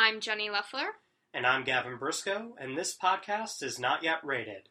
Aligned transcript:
I'm 0.00 0.20
Jenny 0.20 0.48
Leffler. 0.48 0.86
And 1.34 1.44
I'm 1.44 1.64
Gavin 1.64 1.96
Briscoe, 1.98 2.54
and 2.60 2.78
this 2.78 2.96
podcast 2.96 3.64
is 3.64 3.80
not 3.80 4.04
yet 4.04 4.18
rated. 4.22 4.68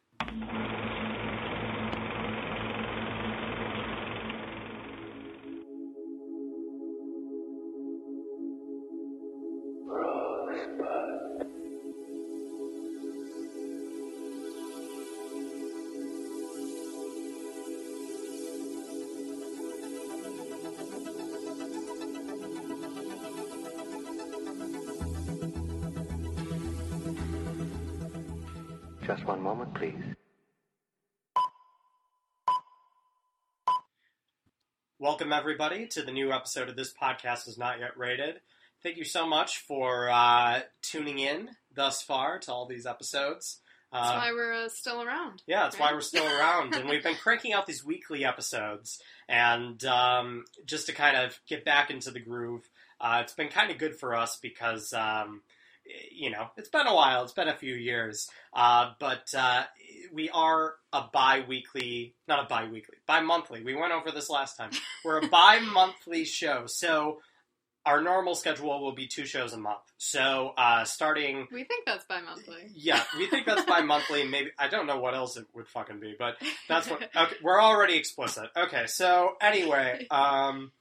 Welcome, 35.17 35.33
everybody, 35.33 35.87
to 35.87 36.03
the 36.03 36.11
new 36.11 36.31
episode 36.31 36.69
of 36.69 36.75
This 36.75 36.93
Podcast 36.93 37.47
is 37.47 37.57
Not 37.57 37.79
Yet 37.79 37.97
Rated. 37.97 38.35
Thank 38.83 38.97
you 38.97 39.03
so 39.03 39.25
much 39.25 39.57
for 39.67 40.11
uh, 40.11 40.59
tuning 40.83 41.17
in 41.17 41.49
thus 41.73 42.03
far 42.03 42.37
to 42.37 42.51
all 42.53 42.67
these 42.67 42.85
episodes. 42.85 43.57
That's 43.91 44.09
Uh, 44.11 44.13
why 44.13 44.31
we're 44.31 44.53
uh, 44.53 44.69
still 44.69 45.01
around. 45.01 45.41
Yeah, 45.47 45.63
that's 45.63 45.79
why 45.79 45.91
we're 45.91 46.01
still 46.01 46.23
around, 46.23 46.75
and 46.75 46.87
we've 46.87 47.01
been 47.01 47.15
cranking 47.15 47.51
out 47.51 47.65
these 47.65 47.83
weekly 47.83 48.25
episodes. 48.25 49.01
And 49.27 49.83
um, 49.85 50.45
just 50.67 50.85
to 50.85 50.93
kind 50.93 51.17
of 51.17 51.39
get 51.47 51.65
back 51.65 51.89
into 51.89 52.11
the 52.11 52.19
groove, 52.19 52.69
uh, 53.01 53.21
it's 53.23 53.33
been 53.33 53.49
kind 53.49 53.71
of 53.71 53.79
good 53.79 53.95
for 53.99 54.13
us 54.13 54.37
because 54.39 54.93
um, 54.93 55.41
you 56.11 56.29
know 56.29 56.47
it's 56.57 56.69
been 56.69 56.87
a 56.87 56.93
while, 56.95 57.23
it's 57.23 57.33
been 57.33 57.47
a 57.47 57.55
few 57.55 57.75
years, 57.75 58.29
uh, 58.53 58.91
but 58.99 59.25
uh, 59.37 59.63
we 60.13 60.29
are 60.29 60.75
a 60.93 61.03
bi-weekly, 61.13 62.15
not 62.27 62.43
a 62.45 62.47
bi-weekly, 62.47 62.95
bi-monthly. 63.05 63.63
We 63.63 63.75
went 63.75 63.93
over 63.93 64.11
this 64.11 64.29
last 64.29 64.57
time. 64.57 64.71
We're 65.05 65.19
a 65.19 65.27
bi-monthly 65.29 66.25
show, 66.25 66.63
so. 66.67 67.19
Our 67.85 68.01
normal 68.01 68.35
schedule 68.35 68.83
will 68.83 68.91
be 68.91 69.07
two 69.07 69.25
shows 69.25 69.53
a 69.53 69.57
month. 69.57 69.79
So, 69.97 70.53
uh, 70.57 70.83
starting 70.83 71.47
We 71.53 71.63
think 71.63 71.85
that's 71.85 72.03
bi-monthly. 72.03 72.67
yeah, 72.75 73.01
we 73.17 73.27
think 73.27 73.45
that's 73.45 73.63
bi-monthly. 73.63 74.23
Maybe 74.29 74.49
I 74.59 74.67
don't 74.67 74.87
know 74.87 74.99
what 74.99 75.15
else 75.15 75.37
it 75.37 75.45
would 75.53 75.69
fucking 75.69 76.01
be, 76.01 76.13
but 76.19 76.35
that's 76.67 76.89
what. 76.89 77.01
Okay, 77.15 77.35
we're 77.41 77.61
already 77.61 77.95
explicit. 77.95 78.49
Okay, 78.57 78.87
so 78.87 79.35
anyway, 79.39 80.05
um, 80.11 80.73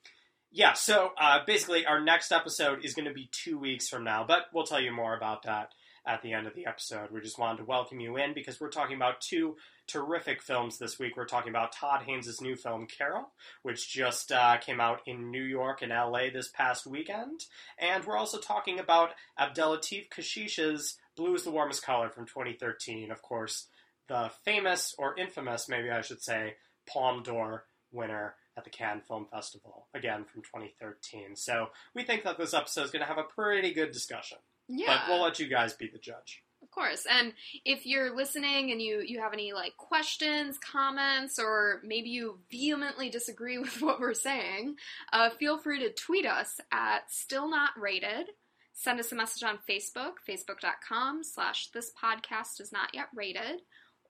yeah, 0.57 0.73
so 0.73 1.11
uh, 1.21 1.41
basically, 1.47 1.85
our 1.85 2.01
next 2.01 2.33
episode 2.33 2.83
is 2.83 2.95
going 2.95 3.07
to 3.07 3.12
be 3.12 3.29
two 3.31 3.59
weeks 3.59 3.91
from 3.91 4.05
now, 4.05 4.25
but 4.27 4.47
we'll 4.55 4.65
tell 4.65 4.81
you 4.81 4.91
more 4.91 5.15
about 5.15 5.43
that 5.43 5.73
at 6.07 6.23
the 6.23 6.33
end 6.33 6.47
of 6.47 6.55
the 6.55 6.65
episode. 6.65 7.11
We 7.11 7.21
just 7.21 7.39
wanted 7.39 7.59
to 7.59 7.65
welcome 7.65 8.01
you 8.01 8.17
in 8.17 8.33
because 8.33 8.59
we're 8.59 8.71
talking 8.71 8.97
about 8.97 9.21
two 9.21 9.57
terrific 9.87 10.43
films 10.43 10.79
this 10.79 10.98
week. 10.98 11.15
We're 11.15 11.27
talking 11.27 11.51
about 11.51 11.73
Todd 11.73 12.05
Haynes' 12.07 12.41
new 12.41 12.57
film 12.57 12.87
Carol, 12.87 13.29
which 13.65 13.93
just 13.93 14.33
uh, 14.33 14.57
came 14.57 14.81
out 14.81 15.01
in 15.05 15.31
New 15.31 15.43
York 15.43 15.83
and 15.83 15.91
LA 15.91 16.31
this 16.33 16.48
past 16.48 16.87
weekend, 16.87 17.45
and 17.79 18.03
we're 18.07 18.17
also 18.17 18.39
talking 18.39 18.81
about 18.81 19.11
Abdellatif 19.39 20.09
Kechiche's 20.09 20.97
Blue 21.19 21.35
is 21.35 21.43
the 21.43 21.51
Warmest 21.51 21.85
Color 21.85 22.09
from 22.09 22.25
2013. 22.25 23.11
Of 23.11 23.20
course, 23.20 23.67
the 24.09 24.31
famous, 24.43 24.95
or 24.98 25.19
infamous, 25.19 25.69
maybe 25.69 25.91
I 25.91 26.01
should 26.01 26.23
say, 26.23 26.55
Palme 26.87 27.23
d'Or 27.23 27.67
winner 27.93 28.37
at 28.57 28.65
the 28.65 28.71
Cannes 28.71 29.03
Film 29.07 29.27
Festival, 29.31 29.87
again 29.95 30.25
from 30.25 30.43
2013. 30.43 31.37
So 31.37 31.69
we 31.95 32.05
think 32.05 32.25
that 32.25 32.39
this 32.39 32.55
episode 32.55 32.85
is 32.85 32.91
going 32.91 33.03
to 33.03 33.09
have 33.09 33.19
a 33.19 33.23
pretty 33.25 33.73
good 33.73 33.93
discussion. 33.93 34.39
Yeah, 34.69 34.87
But 35.07 35.13
we'll 35.13 35.23
let 35.23 35.39
you 35.39 35.47
guys 35.47 35.75
be 35.75 35.89
the 35.89 35.98
judge. 35.98 36.43
of 36.63 36.71
course. 36.71 37.07
And 37.09 37.33
if 37.65 37.87
you're 37.87 38.17
listening 38.17 38.73
and 38.73 38.83
you 38.83 39.01
you 39.01 39.21
have 39.21 39.33
any 39.33 39.53
like 39.53 39.77
questions, 39.77 40.59
comments, 40.59 41.39
or 41.39 41.81
maybe 41.85 42.08
you 42.08 42.41
vehemently 42.51 43.08
disagree 43.11 43.58
with 43.64 43.80
what 43.80 44.01
we're 44.01 44.14
saying, 44.14 44.77
uh, 45.13 45.30
feel 45.30 45.59
free 45.59 45.79
to 45.80 45.92
tweet 45.92 46.27
us 46.27 46.59
at 46.73 47.11
still 47.13 47.48
not 47.48 47.70
rated. 47.79 48.30
Send 48.73 49.01
us 49.01 49.11
a 49.13 49.14
message 49.14 49.42
on 49.42 49.59
Facebook, 49.69 50.14
facebook.com 50.29 51.23
slash 51.25 51.69
this 51.69 51.92
podcast 51.92 52.61
is 52.61 52.73
not 52.73 52.95
yet 52.95 53.07
rated. 53.14 53.63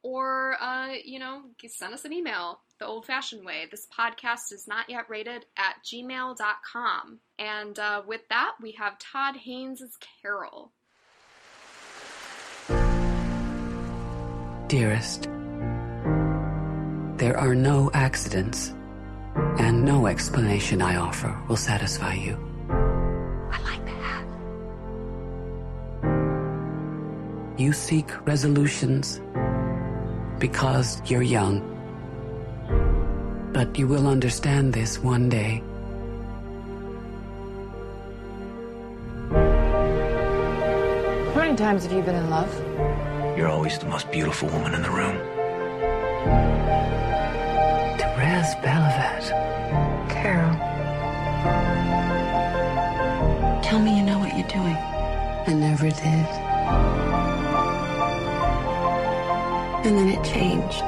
Or, 0.07 0.57
uh, 0.63 0.91
you 1.05 1.19
know, 1.19 1.43
send 1.67 1.93
us 1.93 2.05
an 2.05 2.13
email 2.13 2.61
the 2.79 2.87
old 2.87 3.07
fashioned 3.07 3.45
way. 3.45 3.67
This 3.69 3.89
podcast 3.99 4.53
is 4.53 4.69
not 4.69 4.89
yet 4.89 5.11
rated 5.11 5.47
at 5.59 5.83
gmail.com. 5.85 7.19
And 7.41 7.77
uh, 7.77 8.03
with 8.07 8.21
that, 8.31 8.53
we 8.63 8.71
have 8.79 9.01
Todd 9.01 9.35
Haynes' 9.35 9.99
Carol. 10.23 10.71
Dearest, 14.69 15.25
there 17.19 17.37
are 17.37 17.57
no 17.57 17.91
accidents, 17.93 18.73
and 19.59 19.85
no 19.85 20.07
explanation 20.07 20.83
I 20.83 20.99
offer 20.99 21.37
will 21.49 21.57
satisfy 21.57 22.15
you. 22.15 22.39
I 22.71 23.61
like 23.61 23.85
that. 23.87 24.25
You 27.59 27.73
seek 27.73 28.25
resolutions 28.25 29.21
because 30.39 31.01
you're 31.07 31.23
young. 31.23 31.63
But 33.53 33.79
you 33.79 33.89
will 33.89 34.07
understand 34.07 34.73
this 34.73 34.99
one 34.99 35.29
day. 35.29 35.63
How 41.33 41.43
many 41.43 41.57
times 41.57 41.85
have 41.85 41.93
you 41.93 42.03
been 42.03 42.17
in 42.17 42.31
love? 42.31 42.53
You're 43.37 43.49
always 43.49 43.79
the 43.79 43.87
most 43.87 44.11
beautiful 44.11 44.49
woman 44.49 44.75
in 44.75 44.83
the 44.83 44.91
room. 44.91 45.17
Therese 47.99 48.55
Belivet. 48.57 49.31
Carol. 50.11 50.57
Tell 53.63 53.79
me 53.79 53.97
you 53.97 54.03
know 54.03 54.19
what 54.19 54.37
you're 54.37 54.49
doing. 54.49 54.77
I 55.47 55.53
never 55.53 55.91
did. 55.91 57.36
And 59.87 59.97
then 59.97 60.09
it 60.09 60.25
changed. 60.25 60.83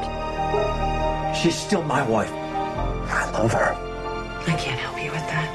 She's 1.40 1.54
still 1.54 1.82
my 1.84 2.02
wife. 2.02 2.32
I 2.32 3.30
love 3.30 3.52
her. 3.52 3.72
I 4.40 4.56
can't 4.56 4.80
help 4.80 5.00
you 5.00 5.12
with 5.12 5.26
that. 5.30 5.48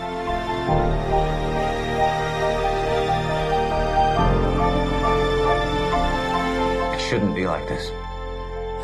It 6.95 7.01
shouldn't 7.01 7.35
be 7.35 7.45
like 7.45 7.67
this. 7.67 7.91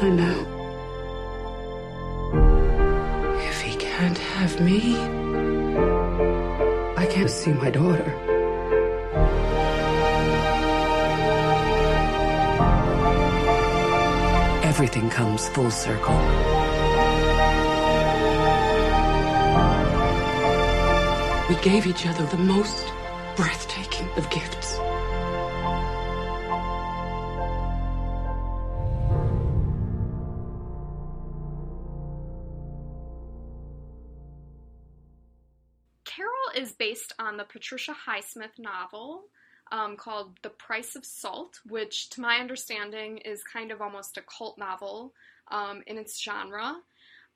I 0.01 0.09
know. 0.09 0.45
If 3.47 3.61
he 3.61 3.77
can't 3.77 4.17
have 4.17 4.59
me, 4.59 4.97
I 6.97 7.05
can't 7.05 7.29
see 7.29 7.53
my 7.53 7.69
daughter. 7.69 8.28
Everything 14.81 15.09
comes 15.09 15.49
full 15.49 15.69
circle. 15.69 16.15
We 21.49 21.55
gave 21.61 21.85
each 21.85 22.07
other 22.07 22.25
the 22.27 22.37
most 22.37 22.85
breathtaking 23.35 24.07
of 24.15 24.29
gifts. 24.29 24.77
Carol 36.05 36.31
is 36.55 36.71
based 36.71 37.11
on 37.19 37.35
the 37.35 37.43
Patricia 37.43 37.93
Highsmith 38.07 38.57
novel 38.57 39.25
um, 39.71 39.95
called 39.95 40.37
The 40.41 40.49
Price 40.49 40.95
of 40.95 41.05
Salt, 41.05 41.59
which, 41.67 42.09
to 42.11 42.21
my 42.21 42.37
understanding, 42.37 43.17
is 43.19 43.43
kind 43.43 43.71
of 43.71 43.81
almost 43.81 44.17
a 44.17 44.21
cult 44.21 44.57
novel 44.57 45.13
um, 45.51 45.83
in 45.87 45.97
its 45.97 46.21
genre. 46.21 46.75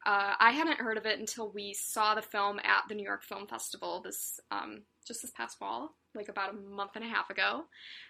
Uh, 0.06 0.34
I 0.38 0.52
hadn't 0.52 0.80
heard 0.80 0.98
of 0.98 1.06
it 1.06 1.20
until 1.20 1.50
we 1.50 1.74
saw 1.74 2.14
the 2.14 2.22
film 2.22 2.60
at 2.60 2.84
the 2.90 2.96
New 2.96 3.06
York 3.06 3.24
Film 3.24 3.48
Festival 3.48 4.02
this 4.02 4.40
um, 4.52 4.82
just 5.08 5.22
this 5.22 5.32
past 5.32 5.58
fall, 5.58 5.96
like 6.14 6.28
about 6.28 6.54
a 6.54 6.58
month 6.58 6.92
and 6.96 7.06
a 7.06 7.08
half 7.08 7.30
ago. 7.30 7.64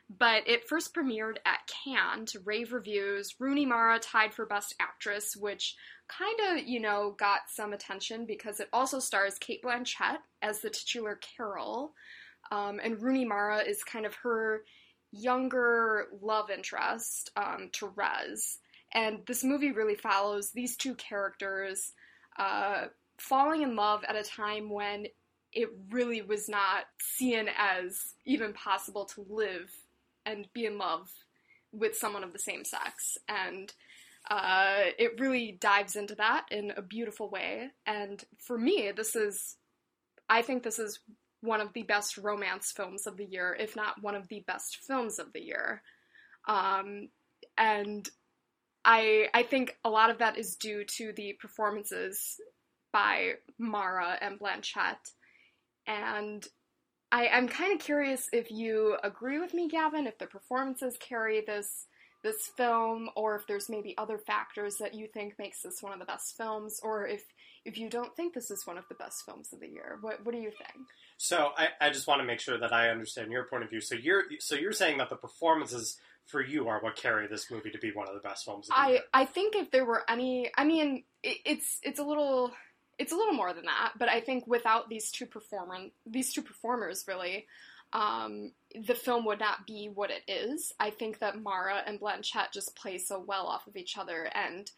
But 0.10 0.48
it 0.48 0.68
first 0.68 0.96
premiered 0.96 1.38
at 1.46 1.70
Cannes 1.86 2.32
to 2.32 2.40
rave 2.40 2.74
reviews. 2.74 3.36
Rooney 3.40 3.66
Mara 3.66 4.00
tied 4.00 4.34
for 4.34 4.46
Best 4.46 4.74
Actress, 4.80 5.36
which 5.36 5.76
kind 6.08 6.40
of, 6.50 6.68
you 6.68 6.80
know, 6.80 7.16
got 7.18 7.42
some 7.48 7.74
attention 7.74 8.26
because 8.26 8.60
it 8.60 8.70
also 8.74 9.00
stars 9.00 9.38
Cate 9.40 9.64
Blanchett 9.64 10.18
as 10.42 10.62
the 10.62 10.70
titular 10.70 11.20
Carol. 11.22 11.94
Um, 12.52 12.80
and 12.84 13.02
Rooney 13.02 13.26
Mara 13.26 13.60
is 13.60 13.84
kind 13.84 14.06
of 14.06 14.16
her 14.16 14.64
younger 15.12 16.08
love 16.22 16.50
interest, 16.50 17.32
um, 17.36 17.70
Therese. 17.74 18.60
And 18.94 19.20
this 19.26 19.44
movie 19.44 19.72
really 19.72 19.96
follows 19.96 20.52
these 20.52 20.76
two 20.76 20.96
characters 20.96 21.94
uh, 22.38 22.86
falling 23.18 23.62
in 23.62 23.76
love 23.76 24.04
at 24.08 24.16
a 24.16 24.24
time 24.24 24.70
when 24.70 25.08
it 25.52 25.70
really 25.92 26.22
was 26.22 26.50
not 26.50 26.86
seen 27.00 27.48
as 27.58 28.14
even 28.26 28.54
possible 28.54 29.06
to 29.06 29.26
live 29.30 29.72
and 30.26 30.48
be 30.54 30.66
in 30.66 30.78
love 30.78 31.12
with 31.72 31.96
someone 31.96 32.24
of 32.24 32.34
the 32.34 32.40
same 32.40 32.66
sex. 32.66 33.18
And 33.28 33.72
uh, 34.30 34.84
it 34.98 35.20
really 35.20 35.58
dives 35.60 35.96
into 35.96 36.16
that 36.16 36.46
in 36.50 36.72
a 36.76 36.82
beautiful 36.82 37.30
way. 37.30 37.70
And 37.86 38.24
for 38.38 38.58
me, 38.58 38.92
this 38.96 39.16
is, 39.16 39.58
I 40.30 40.42
think 40.42 40.64
this 40.64 40.80
is 40.80 41.00
one 41.44 41.60
of 41.60 41.74
the 41.74 41.84
best 41.84 42.18
romance 42.18 42.72
films 42.72 43.06
of 43.06 43.18
the 43.18 43.26
year, 43.26 43.56
if 43.60 43.76
not 43.76 44.02
one 44.02 44.16
of 44.16 44.28
the 44.30 44.44
best 44.48 44.78
films 44.88 45.20
of 45.20 45.34
the 45.34 45.42
year. 45.42 45.84
Um, 46.48 47.10
and 47.58 48.10
I 48.86 49.28
I 49.34 49.44
think 49.44 49.78
a 49.84 49.90
lot 49.90 50.10
of 50.10 50.20
that 50.20 50.38
is 50.38 50.56
due 50.56 50.86
to 50.98 51.14
the 51.14 51.34
performances 51.42 52.40
by 52.92 53.34
Mara 53.60 54.18
and 54.22 54.40
Blanchett. 54.40 55.12
And 55.86 56.46
I, 57.12 57.28
I'm 57.28 57.48
kind 57.48 57.74
of 57.74 57.86
curious 57.86 58.30
if 58.32 58.50
you 58.50 58.98
agree 59.04 59.40
with 59.40 59.54
me, 59.54 59.68
Gavin, 59.68 60.08
if 60.08 60.18
the 60.18 60.28
performances 60.28 60.98
carry 61.00 61.44
this 61.46 61.88
this 62.24 62.48
film, 62.56 63.10
or 63.18 63.36
if 63.36 63.46
there's 63.48 63.70
maybe 63.70 63.98
other 63.98 64.18
factors 64.18 64.78
that 64.78 64.94
you 64.94 65.08
think 65.14 65.34
makes 65.38 65.62
this 65.62 65.84
one 65.84 65.92
of 65.92 66.00
the 66.00 66.06
best 66.06 66.38
films, 66.38 66.80
or 66.82 67.06
if 67.06 67.26
if 67.66 67.78
you 67.78 67.90
don't 67.90 68.16
think 68.16 68.34
this 68.34 68.52
is 68.52 68.68
one 68.68 68.78
of 68.78 68.88
the 68.90 68.96
best 68.96 69.26
films 69.26 69.54
of 69.54 69.60
the 69.60 69.68
year. 69.68 69.98
What 70.02 70.26
what 70.26 70.34
do 70.34 70.42
you 70.42 70.52
think? 70.52 70.88
So 71.18 71.52
I, 71.58 71.70
I 71.80 71.90
just 71.90 72.08
want 72.08 72.22
to 72.22 72.26
make 72.26 72.40
sure 72.40 72.58
that 72.58 72.74
I 72.74 72.90
understand 72.90 73.32
your 73.32 73.46
point 73.46 73.64
of 73.64 73.70
view. 73.70 73.82
So 73.82 73.96
you're 73.96 74.24
so 74.40 74.56
you're 74.56 74.74
saying 74.74 74.98
that 74.98 75.10
the 75.10 75.16
performances 75.16 75.98
for 76.26 76.42
you 76.42 76.68
are 76.68 76.80
what 76.82 76.96
carry 76.96 77.28
this 77.28 77.52
movie 77.52 77.70
to 77.72 77.78
be 77.78 77.92
one 77.92 78.08
of 78.08 78.14
the 78.14 78.22
best 78.22 78.46
films 78.46 78.70
of 78.70 78.76
the 78.76 78.80
I 78.80 78.90
year. 78.90 79.00
I 79.14 79.26
think 79.26 79.56
if 79.56 79.72
there 79.72 79.86
were 79.86 80.04
any, 80.10 80.50
I 80.58 80.64
mean, 80.64 81.04
it, 81.22 81.38
it's 81.46 81.80
it's 81.84 82.00
a 82.00 82.04
little 82.04 82.52
it's 83.00 83.12
a 83.12 83.16
little 83.16 83.34
more 83.34 83.54
than 83.54 83.66
that, 83.66 83.94
but 83.98 84.10
I 84.10 84.22
think 84.22 84.48
without 84.48 84.90
these 84.90 85.12
two 85.12 85.26
performer 85.26 85.88
these 86.06 86.34
two 86.34 86.42
performers 86.42 87.06
really, 87.08 87.48
um, 87.92 88.52
the 88.76 88.96
film 88.96 89.26
would 89.26 89.40
not 89.40 89.68
be 89.68 89.90
what 89.94 90.12
it 90.12 90.24
is. 90.28 90.74
I 90.80 90.90
think 90.90 91.20
that 91.20 91.42
Mara 91.42 91.82
and 91.86 92.00
Blanchett 92.00 92.52
just 92.52 92.76
play 92.76 92.98
so 92.98 93.24
well 93.26 93.46
off 93.46 93.68
of 93.68 93.78
each 93.78 93.98
other, 93.98 94.30
and 94.34 94.70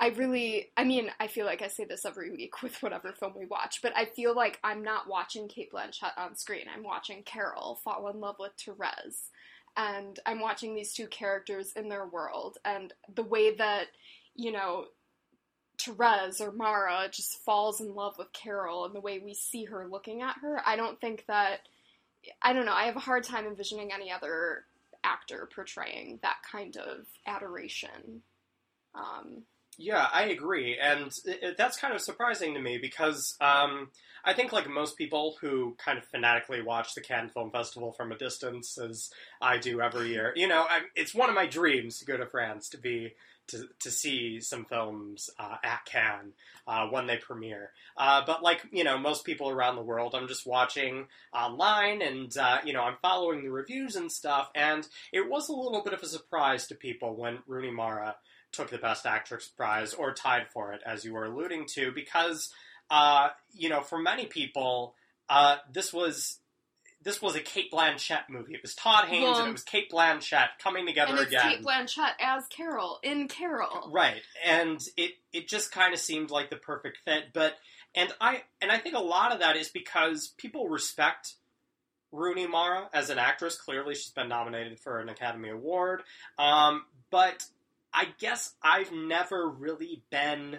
I 0.00 0.08
really, 0.08 0.70
I 0.76 0.84
mean, 0.84 1.10
I 1.20 1.28
feel 1.28 1.46
like 1.46 1.62
I 1.62 1.68
say 1.68 1.84
this 1.84 2.04
every 2.04 2.30
week 2.30 2.62
with 2.62 2.82
whatever 2.82 3.12
film 3.12 3.34
we 3.36 3.46
watch, 3.46 3.80
but 3.82 3.96
I 3.96 4.06
feel 4.06 4.34
like 4.34 4.58
I'm 4.64 4.82
not 4.82 5.08
watching 5.08 5.48
Cate 5.48 5.72
Blanchett 5.72 6.16
on 6.16 6.36
screen. 6.36 6.66
I'm 6.74 6.82
watching 6.82 7.22
Carol 7.22 7.78
fall 7.84 8.08
in 8.08 8.20
love 8.20 8.36
with 8.38 8.52
Therese, 8.58 9.30
and 9.76 10.18
I'm 10.26 10.40
watching 10.40 10.74
these 10.74 10.92
two 10.92 11.06
characters 11.06 11.72
in 11.76 11.88
their 11.88 12.06
world, 12.06 12.58
and 12.64 12.92
the 13.14 13.22
way 13.22 13.54
that 13.56 13.86
you 14.34 14.50
know 14.50 14.86
Therese 15.78 16.40
or 16.40 16.52
Mara 16.52 17.08
just 17.10 17.38
falls 17.44 17.80
in 17.80 17.94
love 17.94 18.16
with 18.18 18.32
Carol 18.32 18.84
and 18.84 18.94
the 18.94 19.00
way 19.00 19.18
we 19.18 19.34
see 19.34 19.64
her 19.64 19.86
looking 19.88 20.22
at 20.22 20.36
her, 20.42 20.60
I 20.64 20.76
don't 20.76 21.00
think 21.00 21.24
that 21.28 21.60
I 22.40 22.52
don't 22.52 22.66
know, 22.66 22.74
I 22.74 22.84
have 22.84 22.96
a 22.96 23.00
hard 23.00 23.24
time 23.24 23.46
envisioning 23.46 23.92
any 23.92 24.10
other 24.12 24.64
actor 25.04 25.48
portraying 25.52 26.20
that 26.22 26.36
kind 26.50 26.76
of 26.76 27.06
adoration. 27.26 28.22
Um, 28.94 29.42
Yeah, 29.78 30.06
I 30.12 30.24
agree, 30.24 30.78
and 30.78 31.10
it, 31.24 31.56
that's 31.56 31.78
kind 31.78 31.94
of 31.94 32.00
surprising 32.02 32.54
to 32.54 32.60
me 32.60 32.76
because 32.78 33.36
um, 33.40 33.88
I 34.24 34.34
think, 34.34 34.52
like 34.52 34.68
most 34.68 34.98
people 34.98 35.36
who 35.40 35.74
kind 35.78 35.96
of 35.98 36.04
fanatically 36.04 36.60
watch 36.62 36.94
the 36.94 37.00
Cannes 37.00 37.30
Film 37.30 37.50
Festival 37.50 37.90
from 37.92 38.12
a 38.12 38.18
distance, 38.18 38.78
as 38.78 39.10
I 39.40 39.56
do 39.58 39.80
every 39.80 40.08
year, 40.10 40.32
you 40.36 40.46
know, 40.46 40.66
I, 40.68 40.80
it's 40.94 41.14
one 41.14 41.30
of 41.30 41.34
my 41.34 41.46
dreams 41.46 41.98
to 41.98 42.04
go 42.04 42.16
to 42.18 42.26
France 42.26 42.68
to 42.70 42.78
be 42.78 43.14
to 43.48 43.68
to 43.80 43.90
see 43.90 44.40
some 44.40 44.64
films 44.64 45.30
uh, 45.38 45.56
at 45.62 45.84
Cannes 45.84 46.32
uh, 46.66 46.86
when 46.88 47.06
they 47.06 47.16
premiere. 47.16 47.70
Uh, 47.96 48.22
but 48.26 48.42
like 48.42 48.62
you 48.72 48.84
know, 48.84 48.98
most 48.98 49.24
people 49.24 49.48
around 49.48 49.76
the 49.76 49.82
world, 49.82 50.14
I'm 50.14 50.28
just 50.28 50.46
watching 50.46 51.06
online, 51.32 52.02
and 52.02 52.36
uh, 52.36 52.58
you 52.64 52.72
know, 52.72 52.82
I'm 52.82 52.96
following 53.02 53.42
the 53.42 53.50
reviews 53.50 53.96
and 53.96 54.10
stuff, 54.10 54.50
and 54.54 54.86
it 55.12 55.28
was 55.28 55.48
a 55.48 55.56
little 55.56 55.82
bit 55.82 55.92
of 55.92 56.02
a 56.02 56.06
surprise 56.06 56.66
to 56.68 56.74
people 56.74 57.16
when 57.16 57.38
Rooney 57.46 57.70
Mara 57.70 58.16
took 58.52 58.70
the 58.70 58.78
Best 58.78 59.06
Actress 59.06 59.48
prize 59.48 59.94
or 59.94 60.12
tied 60.12 60.48
for 60.52 60.72
it, 60.72 60.82
as 60.84 61.04
you 61.04 61.14
were 61.14 61.24
alluding 61.24 61.66
to, 61.74 61.90
because 61.92 62.52
uh, 62.90 63.28
you 63.54 63.68
know, 63.68 63.80
for 63.80 63.98
many 63.98 64.26
people, 64.26 64.94
uh, 65.28 65.56
this 65.72 65.92
was 65.92 66.38
this 67.02 67.20
was 67.20 67.34
a 67.36 67.40
Cate 67.40 67.70
Blanchett 67.72 68.28
movie. 68.28 68.54
It 68.54 68.62
was 68.62 68.74
Todd 68.74 69.06
Haynes 69.08 69.24
Well- 69.24 69.38
and 69.40 69.48
it 69.48 69.52
was 69.52 69.62
Cate 69.62 69.90
Blanchett 69.90 70.48
coming 70.58 70.86
together 70.86 71.12
and 71.12 71.20
it's 71.20 71.28
again. 71.28 71.42
Cate 71.56 71.62
Blanchett 71.62 72.12
as 72.20 72.46
Carol 72.48 72.98
in 73.02 73.28
Carol. 73.28 73.90
Right, 73.92 74.22
and 74.44 74.80
it 74.96 75.12
it 75.32 75.48
just 75.48 75.72
kind 75.72 75.92
of 75.94 76.00
seemed 76.00 76.30
like 76.30 76.50
the 76.50 76.56
perfect 76.56 76.98
fit. 77.04 77.32
But 77.32 77.54
and 77.94 78.12
I 78.20 78.42
and 78.60 78.70
I 78.70 78.78
think 78.78 78.94
a 78.94 79.00
lot 79.02 79.32
of 79.32 79.40
that 79.40 79.56
is 79.56 79.68
because 79.68 80.28
people 80.36 80.68
respect 80.68 81.34
Rooney 82.12 82.46
Mara 82.46 82.88
as 82.92 83.10
an 83.10 83.18
actress. 83.18 83.56
Clearly, 83.56 83.94
she's 83.94 84.10
been 84.12 84.28
nominated 84.28 84.78
for 84.78 84.98
an 85.00 85.08
Academy 85.08 85.48
Award. 85.50 86.02
Um, 86.38 86.84
but 87.10 87.44
I 87.92 88.08
guess 88.20 88.54
I've 88.62 88.92
never 88.92 89.48
really 89.48 90.02
been. 90.10 90.58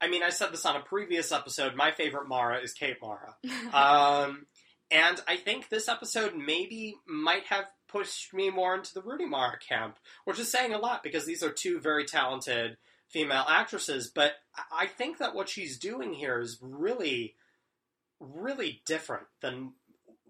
I 0.00 0.08
mean, 0.08 0.22
I 0.22 0.28
said 0.28 0.52
this 0.52 0.66
on 0.66 0.76
a 0.76 0.80
previous 0.80 1.32
episode. 1.32 1.74
My 1.74 1.90
favorite 1.90 2.28
Mara 2.28 2.60
is 2.60 2.72
Kate 2.74 2.96
Mara. 3.00 3.34
Um, 3.74 4.46
and 4.90 5.20
I 5.26 5.36
think 5.36 5.68
this 5.68 5.88
episode 5.88 6.36
maybe 6.36 6.96
might 7.06 7.46
have 7.46 7.66
pushed 7.88 8.32
me 8.32 8.50
more 8.50 8.74
into 8.74 8.94
the 8.94 9.02
Rooney 9.02 9.26
Mara 9.26 9.58
camp, 9.58 9.98
which 10.24 10.38
is 10.38 10.50
saying 10.50 10.72
a 10.72 10.78
lot 10.78 11.02
because 11.02 11.24
these 11.24 11.42
are 11.42 11.50
two 11.50 11.80
very 11.80 12.04
talented 12.04 12.76
female 13.08 13.44
actresses. 13.48 14.10
But 14.14 14.34
I- 14.72 14.86
think 14.86 15.18
that 15.18 15.34
what 15.34 15.48
she's 15.48 15.78
doing 15.78 16.14
here 16.14 16.40
is 16.40 16.58
really, 16.60 17.36
really 18.20 18.82
different 18.86 19.26
than 19.40 19.74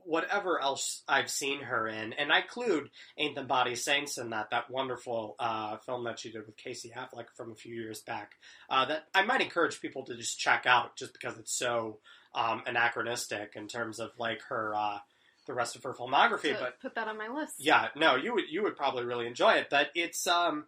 whatever 0.06 0.60
else 0.60 1.02
I've 1.08 1.30
seen 1.30 1.62
her 1.62 1.88
in. 1.88 2.12
And 2.12 2.32
I 2.32 2.40
include 2.40 2.90
Ain't 3.18 3.48
Body 3.48 3.74
Saints 3.74 4.18
in 4.18 4.30
that, 4.30 4.50
that 4.50 4.70
wonderful 4.70 5.34
uh, 5.38 5.78
film 5.78 6.04
that 6.04 6.20
she 6.20 6.30
did 6.30 6.46
with 6.46 6.56
Casey 6.56 6.92
Affleck 6.96 7.26
from 7.36 7.50
a 7.50 7.56
few 7.56 7.74
years 7.74 8.02
back. 8.02 8.32
Uh, 8.70 8.84
that 8.86 9.08
I 9.14 9.24
might 9.24 9.40
encourage 9.40 9.80
people 9.80 10.04
to 10.04 10.16
just 10.16 10.38
check 10.38 10.64
out 10.64 10.96
just 10.96 11.12
because 11.12 11.38
it's 11.38 11.56
so 11.56 11.98
um, 12.36 12.62
anachronistic 12.66 13.54
in 13.56 13.66
terms 13.66 13.98
of 13.98 14.10
like 14.18 14.42
her 14.48 14.74
uh, 14.76 14.98
the 15.46 15.54
rest 15.54 15.74
of 15.74 15.82
her 15.84 15.92
filmography. 15.94 16.52
So 16.52 16.58
But 16.60 16.80
put 16.80 16.94
that 16.94 17.08
on 17.08 17.16
my 17.18 17.28
list. 17.28 17.54
yeah, 17.58 17.88
no, 17.96 18.14
you 18.14 18.34
would 18.34 18.44
you 18.48 18.62
would 18.62 18.76
probably 18.76 19.04
really 19.04 19.26
enjoy 19.26 19.54
it. 19.54 19.68
But 19.70 19.88
it's 19.94 20.26
um, 20.26 20.66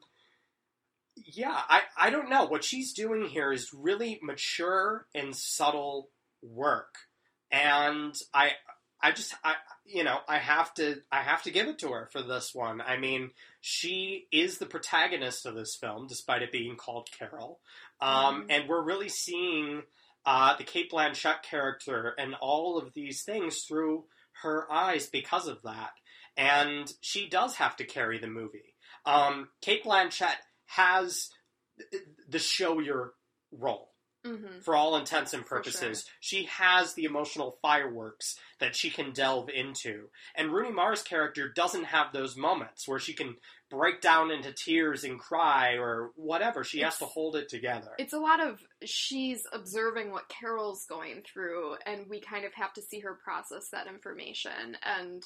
yeah, 1.16 1.60
I 1.68 1.82
I 1.96 2.10
don't 2.10 2.30
know 2.30 2.44
what 2.46 2.64
she's 2.64 2.92
doing 2.92 3.28
here 3.28 3.52
is 3.52 3.74
really 3.74 4.18
mature 4.22 5.06
and 5.14 5.34
subtle 5.34 6.10
work, 6.42 6.94
and 7.50 8.14
I 8.32 8.52
I 9.02 9.10
just 9.12 9.34
I 9.44 9.54
you 9.84 10.04
know 10.04 10.18
I 10.28 10.38
have 10.38 10.72
to 10.74 11.02
I 11.10 11.22
have 11.22 11.42
to 11.42 11.50
give 11.50 11.66
it 11.66 11.80
to 11.80 11.88
her 11.90 12.08
for 12.12 12.22
this 12.22 12.54
one. 12.54 12.80
I 12.80 12.96
mean, 12.98 13.32
she 13.60 14.26
is 14.30 14.58
the 14.58 14.66
protagonist 14.66 15.44
of 15.44 15.54
this 15.56 15.74
film, 15.74 16.06
despite 16.06 16.42
it 16.42 16.52
being 16.52 16.76
called 16.76 17.08
Carol, 17.10 17.58
um, 18.00 18.44
Mhm. 18.44 18.46
and 18.50 18.68
we're 18.68 18.82
really 18.82 19.08
seeing 19.08 19.82
uh, 20.28 20.54
the 20.58 20.64
Cate 20.64 20.92
Blanchett 20.92 21.42
character 21.42 22.14
and 22.18 22.34
all 22.34 22.76
of 22.76 22.92
these 22.92 23.22
things 23.22 23.62
through 23.62 24.04
her 24.42 24.70
eyes 24.70 25.06
because 25.06 25.48
of 25.48 25.62
that. 25.62 25.92
And 26.36 26.92
she 27.00 27.30
does 27.30 27.54
have 27.54 27.76
to 27.76 27.84
carry 27.84 28.18
the 28.18 28.26
movie. 28.26 28.74
Um, 29.06 29.48
Cate 29.62 29.84
Blanchett 29.84 30.36
has 30.66 31.30
the 32.28 32.38
show 32.38 32.78
your 32.78 33.14
role 33.50 33.88
hmm 34.22 34.58
for 34.60 34.76
all 34.76 34.96
intents 34.96 35.32
and 35.32 35.46
purposes. 35.46 36.04
She 36.20 36.44
has 36.44 36.92
the 36.92 37.04
emotional 37.04 37.56
fireworks 37.62 38.36
that 38.60 38.76
she 38.76 38.90
can 38.90 39.12
delve 39.12 39.48
into. 39.48 40.08
And 40.36 40.52
Rooney 40.52 40.72
Mara's 40.72 41.02
character 41.02 41.50
doesn't 41.50 41.84
have 41.84 42.12
those 42.12 42.36
moments 42.36 42.86
where 42.86 42.98
she 42.98 43.14
can 43.14 43.36
break 43.70 44.00
down 44.00 44.30
into 44.30 44.52
tears 44.52 45.04
and 45.04 45.18
cry 45.18 45.74
or 45.74 46.10
whatever. 46.16 46.64
She 46.64 46.80
has 46.80 46.98
to 46.98 47.04
hold 47.04 47.36
it 47.36 47.48
together. 47.48 47.90
It's 47.98 48.12
a 48.12 48.18
lot 48.18 48.40
of 48.40 48.60
she's 48.84 49.42
observing 49.52 50.10
what 50.10 50.28
Carol's 50.28 50.86
going 50.88 51.22
through, 51.30 51.76
and 51.86 52.06
we 52.08 52.20
kind 52.20 52.44
of 52.44 52.54
have 52.54 52.72
to 52.74 52.82
see 52.82 53.00
her 53.00 53.18
process 53.22 53.68
that 53.72 53.86
information. 53.86 54.76
And 54.82 55.22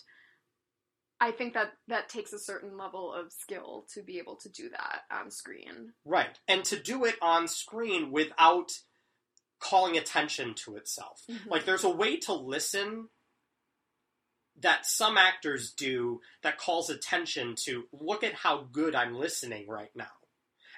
I 1.20 1.30
think 1.30 1.54
that 1.54 1.72
that 1.86 2.08
takes 2.08 2.32
a 2.32 2.38
certain 2.38 2.76
level 2.76 3.12
of 3.12 3.32
skill 3.32 3.86
to 3.94 4.02
be 4.02 4.18
able 4.18 4.36
to 4.36 4.48
do 4.48 4.68
that 4.70 5.02
on 5.10 5.30
screen. 5.30 5.92
Right. 6.04 6.36
And 6.48 6.64
to 6.64 6.76
do 6.76 7.04
it 7.04 7.14
on 7.22 7.46
screen 7.46 8.10
without 8.10 8.70
calling 9.60 9.96
attention 9.96 10.54
to 10.64 10.74
itself. 10.74 11.20
Mhm. 11.30 11.46
Like, 11.46 11.64
there's 11.64 11.84
a 11.84 11.90
way 11.90 12.16
to 12.16 12.32
listen 12.32 13.08
that 14.62 14.86
some 14.86 15.18
actors 15.18 15.72
do 15.72 16.20
that 16.42 16.58
calls 16.58 16.90
attention 16.90 17.54
to 17.64 17.84
look 17.92 18.24
at 18.24 18.34
how 18.34 18.66
good 18.72 18.94
I'm 18.94 19.14
listening 19.14 19.68
right 19.68 19.90
now. 19.94 20.06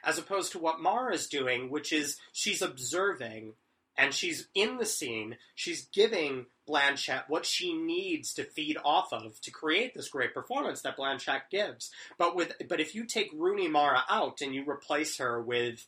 As 0.03 0.19
opposed 0.19 0.53
to 0.53 0.59
what 0.59 0.81
Mara's 0.81 1.29
doing, 1.29 1.71
which 1.71 1.93
is 1.93 2.19
she's 2.33 2.61
observing 2.61 3.55
and 3.97 4.13
she's 4.13 4.49
in 4.55 4.77
the 4.77 4.87
scene, 4.87 5.37
she's 5.55 5.87
giving 5.87 6.47
Blanchett 6.69 7.25
what 7.29 7.47
she 7.47 7.73
needs 7.73 8.35
to 8.35 8.45
feed 8.45 8.77
off 8.85 9.13
of 9.13 9.41
to 9.43 9.51
create 9.51 9.95
this 9.95 10.09
great 10.09 10.35
performance 10.35 10.83
that 10.83 10.97
Blanchett 10.97 11.43
gives. 11.51 11.91
But 12.19 12.35
with 12.35 12.53
but 12.69 12.81
if 12.81 12.95
you 12.95 13.05
take 13.05 13.31
Rooney 13.35 13.69
Mara 13.69 14.03
out 14.09 14.41
and 14.41 14.55
you 14.55 14.69
replace 14.69 15.19
her 15.19 15.41
with 15.41 15.87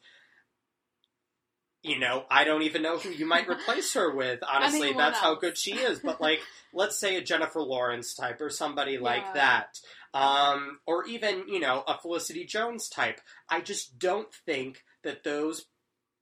you 1.86 1.98
know, 1.98 2.24
I 2.28 2.44
don't 2.44 2.62
even 2.62 2.82
know 2.82 2.98
who 2.98 3.10
you 3.10 3.26
might 3.26 3.48
replace 3.48 3.94
her 3.94 4.14
with. 4.14 4.40
Honestly, 4.42 4.88
Anyone 4.88 5.04
that's 5.04 5.18
how 5.20 5.36
good 5.36 5.56
she 5.56 5.72
is. 5.78 6.00
But 6.00 6.20
like, 6.20 6.40
let's 6.72 6.98
say 6.98 7.16
a 7.16 7.22
Jennifer 7.22 7.60
Lawrence 7.60 8.14
type 8.14 8.40
or 8.40 8.50
somebody 8.50 8.98
like 8.98 9.32
that, 9.34 9.78
um, 10.12 10.80
or 10.86 11.06
even 11.06 11.44
you 11.48 11.60
know 11.60 11.84
a 11.86 11.96
Felicity 11.98 12.44
Jones 12.44 12.88
type. 12.88 13.20
I 13.48 13.60
just 13.60 13.98
don't 13.98 14.32
think 14.44 14.82
that 15.04 15.22
those 15.22 15.66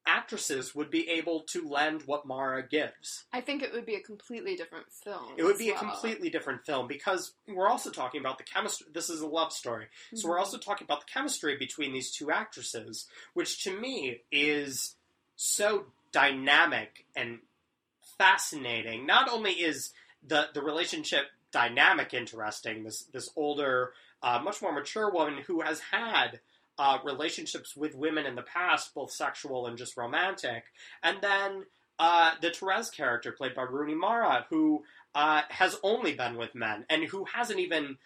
actresses 0.06 0.74
would 0.74 0.90
be 0.90 1.08
able 1.08 1.40
to 1.40 1.66
lend 1.66 2.02
what 2.02 2.26
Mara 2.26 2.66
gives. 2.68 3.24
I 3.32 3.40
think 3.40 3.62
it 3.62 3.72
would 3.72 3.86
be 3.86 3.94
a 3.94 4.00
completely 4.00 4.54
different 4.54 4.84
film. 4.92 5.32
It 5.38 5.44
would 5.44 5.56
be 5.56 5.70
a 5.70 5.78
completely 5.78 6.28
different 6.28 6.66
film 6.66 6.86
because 6.86 7.32
we're 7.48 7.68
also 7.70 7.90
talking 7.90 8.20
about 8.20 8.36
the 8.36 8.44
chemistry. 8.44 8.86
This 8.92 9.08
is 9.08 9.22
a 9.22 9.26
love 9.26 9.50
story. 9.50 9.86
So 10.14 10.28
we're 10.28 10.36
Mhm. 10.36 10.40
also 10.40 10.58
talking 10.58 10.84
about 10.84 11.00
the 11.00 11.10
chemistry 11.10 11.56
between 11.56 11.94
these 11.94 12.12
two 12.12 12.30
actresses, 12.30 13.08
which 13.32 13.62
to 13.64 13.74
me 13.80 14.24
is 14.30 14.96
so 15.36 15.86
dynamic 16.12 17.06
and 17.16 17.38
fascinating. 18.18 19.06
Not 19.06 19.28
only 19.30 19.52
is 19.52 19.92
the 20.26 20.48
the 20.54 20.62
relationship 20.62 21.24
dynamic 21.52 22.14
interesting, 22.14 22.84
this 22.84 23.04
this 23.12 23.28
older, 23.36 23.92
uh, 24.22 24.40
much 24.42 24.62
more 24.62 24.72
mature 24.72 25.10
woman 25.10 25.42
who 25.46 25.60
has 25.60 25.80
had 25.80 26.40
uh, 26.78 26.98
relationships 27.04 27.76
with 27.76 27.94
women 27.94 28.26
in 28.26 28.34
the 28.34 28.42
past, 28.42 28.94
both 28.94 29.12
sexual 29.12 29.66
and 29.66 29.78
just 29.78 29.96
romantic, 29.96 30.64
and 31.02 31.18
then 31.20 31.64
uh, 31.98 32.32
the 32.40 32.50
Therese 32.50 32.90
character 32.90 33.32
played 33.32 33.54
by 33.54 33.62
Rooney 33.62 33.94
Mara, 33.94 34.46
who 34.50 34.82
uh, 35.14 35.42
has 35.48 35.78
only 35.82 36.14
been 36.14 36.36
with 36.36 36.54
men 36.54 36.84
and 36.90 37.04
who 37.04 37.24
hasn't 37.24 37.60
even 37.60 37.98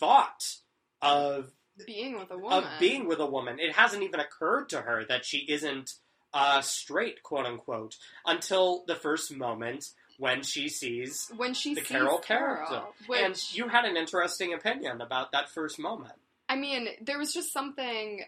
thought 0.00 0.56
of 1.00 1.52
being 1.86 2.18
with 2.18 2.30
a 2.30 2.38
woman. 2.38 2.64
of 2.64 2.80
being 2.80 3.06
with 3.06 3.20
a 3.20 3.26
woman. 3.26 3.60
It 3.60 3.72
hasn't 3.74 4.02
even 4.02 4.18
occurred 4.18 4.68
to 4.70 4.80
her 4.80 5.04
that 5.08 5.24
she 5.24 5.38
isn't 5.38 5.94
uh, 6.36 6.60
straight, 6.60 7.22
quote 7.22 7.46
unquote, 7.46 7.96
until 8.26 8.84
the 8.86 8.94
first 8.94 9.34
moment 9.34 9.90
when 10.18 10.42
she 10.42 10.68
sees 10.68 11.30
when 11.36 11.54
she 11.54 11.74
the 11.74 11.80
sees 11.80 11.88
Carol 11.88 12.18
Carol, 12.18 12.66
character. 12.66 12.86
which 13.06 13.20
And 13.20 13.52
you 13.52 13.68
had 13.68 13.86
an 13.86 13.96
interesting 13.96 14.52
opinion 14.52 15.00
about 15.00 15.32
that 15.32 15.48
first 15.48 15.78
moment. 15.78 16.14
I 16.48 16.56
mean, 16.56 16.88
there 17.00 17.18
was 17.18 17.32
just 17.32 17.52
something. 17.52 18.22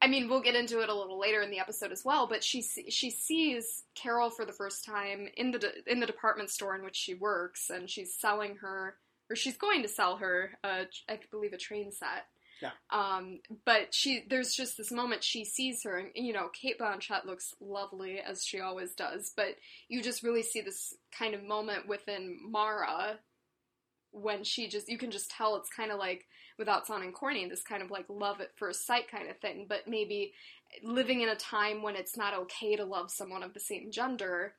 I 0.00 0.08
mean, 0.08 0.28
we'll 0.28 0.42
get 0.42 0.54
into 0.54 0.80
it 0.80 0.88
a 0.88 0.94
little 0.94 1.18
later 1.18 1.40
in 1.40 1.50
the 1.50 1.58
episode 1.58 1.90
as 1.90 2.04
well. 2.04 2.28
But 2.28 2.44
she 2.44 2.62
she 2.62 3.10
sees 3.10 3.82
Carol 3.96 4.30
for 4.30 4.44
the 4.44 4.52
first 4.52 4.84
time 4.84 5.28
in 5.36 5.50
the 5.50 5.58
de- 5.58 5.90
in 5.90 5.98
the 5.98 6.06
department 6.06 6.50
store 6.50 6.76
in 6.76 6.84
which 6.84 6.96
she 6.96 7.14
works, 7.14 7.68
and 7.68 7.90
she's 7.90 8.14
selling 8.14 8.56
her, 8.56 8.96
or 9.28 9.34
she's 9.34 9.56
going 9.56 9.82
to 9.82 9.88
sell 9.88 10.18
her, 10.18 10.52
uh, 10.62 10.84
I 11.08 11.18
believe, 11.32 11.52
a 11.52 11.58
train 11.58 11.90
set. 11.90 12.26
Yeah. 12.62 12.70
Um, 12.90 13.40
but 13.64 13.92
she 13.94 14.24
there's 14.28 14.54
just 14.54 14.76
this 14.78 14.90
moment 14.90 15.22
she 15.22 15.44
sees 15.44 15.82
her, 15.84 15.98
and 15.98 16.10
you 16.14 16.32
know, 16.32 16.48
Cate 16.48 16.78
Blanchett 16.78 17.26
looks 17.26 17.54
lovely 17.60 18.18
as 18.20 18.44
she 18.44 18.60
always 18.60 18.94
does, 18.94 19.32
but 19.36 19.56
you 19.88 20.02
just 20.02 20.22
really 20.22 20.42
see 20.42 20.60
this 20.62 20.94
kind 21.16 21.34
of 21.34 21.44
moment 21.44 21.86
within 21.86 22.38
Mara 22.50 23.18
when 24.16 24.44
she 24.44 24.66
just 24.68 24.88
you 24.88 24.96
can 24.96 25.10
just 25.10 25.30
tell 25.30 25.56
it's 25.56 25.68
kind 25.68 25.90
of 25.92 25.98
like 25.98 26.24
without 26.58 26.86
sounding 26.86 27.12
corny 27.12 27.46
this 27.46 27.62
kind 27.62 27.82
of 27.82 27.90
like 27.90 28.06
love 28.08 28.40
at 28.40 28.56
first 28.56 28.86
sight 28.86 29.10
kind 29.10 29.28
of 29.28 29.38
thing 29.40 29.66
but 29.68 29.86
maybe 29.86 30.32
living 30.82 31.20
in 31.20 31.28
a 31.28 31.36
time 31.36 31.82
when 31.82 31.96
it's 31.96 32.16
not 32.16 32.32
okay 32.32 32.76
to 32.76 32.84
love 32.84 33.10
someone 33.10 33.42
of 33.42 33.52
the 33.52 33.60
same 33.60 33.90
gender 33.90 34.54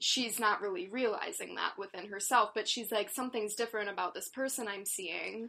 she's 0.00 0.40
not 0.40 0.60
really 0.60 0.88
realizing 0.88 1.54
that 1.54 1.78
within 1.78 2.08
herself 2.08 2.50
but 2.52 2.66
she's 2.66 2.90
like 2.90 3.10
something's 3.10 3.54
different 3.54 3.88
about 3.88 4.12
this 4.12 4.28
person 4.28 4.66
i'm 4.66 4.84
seeing 4.84 5.48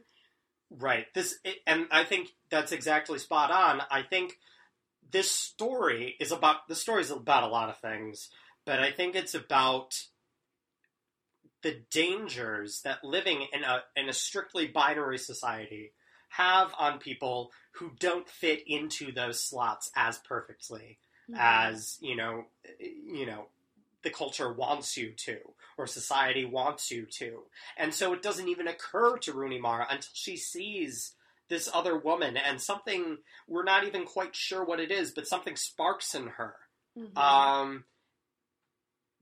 Right. 0.80 1.06
This 1.14 1.38
and 1.68 1.88
I 1.92 2.06
think 2.06 2.30
that's 2.50 2.72
exactly 2.72 3.20
spot 3.20 3.52
on. 3.52 3.82
I 3.92 4.04
think 4.04 4.40
this 5.12 5.30
story 5.30 6.16
is 6.20 6.32
about 6.32 6.68
the 6.70 6.76
story 6.76 7.02
is 7.02 7.12
about 7.12 7.44
a 7.44 7.48
lot 7.48 7.70
of 7.70 7.78
things, 7.80 8.30
but 8.66 8.80
I 8.80 8.92
think 8.92 9.16
it's 9.16 9.36
about 9.36 10.06
the 11.62 11.82
dangers 11.92 12.82
that 12.84 13.04
living 13.04 13.48
in 13.54 13.64
a 13.64 13.84
in 13.96 14.10
a 14.10 14.14
strictly 14.14 14.68
binary 14.68 15.18
society 15.18 15.92
have 16.30 16.74
on 16.80 16.98
people 16.98 17.52
who 17.74 17.92
don't 18.00 18.30
fit 18.30 18.64
into 18.66 19.12
those 19.12 19.44
slots 19.44 19.92
as 19.96 20.18
perfectly 20.20 20.98
mm-hmm. 21.30 21.40
as 21.40 21.98
you 22.02 22.16
know 22.16 22.46
you 22.80 23.26
know 23.26 23.48
the 24.04 24.10
culture 24.10 24.52
wants 24.52 24.98
you 24.98 25.12
to 25.26 25.38
or 25.78 25.88
society 25.88 26.46
wants 26.46 26.90
you 26.92 27.06
to. 27.06 27.44
And 27.78 27.94
so 27.94 28.14
it 28.14 28.22
doesn't 28.22 28.48
even 28.48 28.68
occur 28.68 29.18
to 29.20 29.34
Rooney 29.34 29.60
Mara 29.60 29.86
until 29.90 30.10
she 30.14 30.38
sees 30.38 31.14
this 31.50 31.70
other 31.74 31.98
woman 31.98 32.38
and 32.38 32.62
something 32.62 33.18
we're 33.48 33.64
not 33.64 33.86
even 33.86 34.06
quite 34.06 34.36
sure 34.36 34.64
what 34.64 34.80
it 34.80 34.90
is 34.90 35.12
but 35.12 35.28
something 35.28 35.56
sparks 35.56 36.16
in 36.16 36.28
her. 36.28 36.56
Mhm. 36.98 37.18
um 37.18 37.86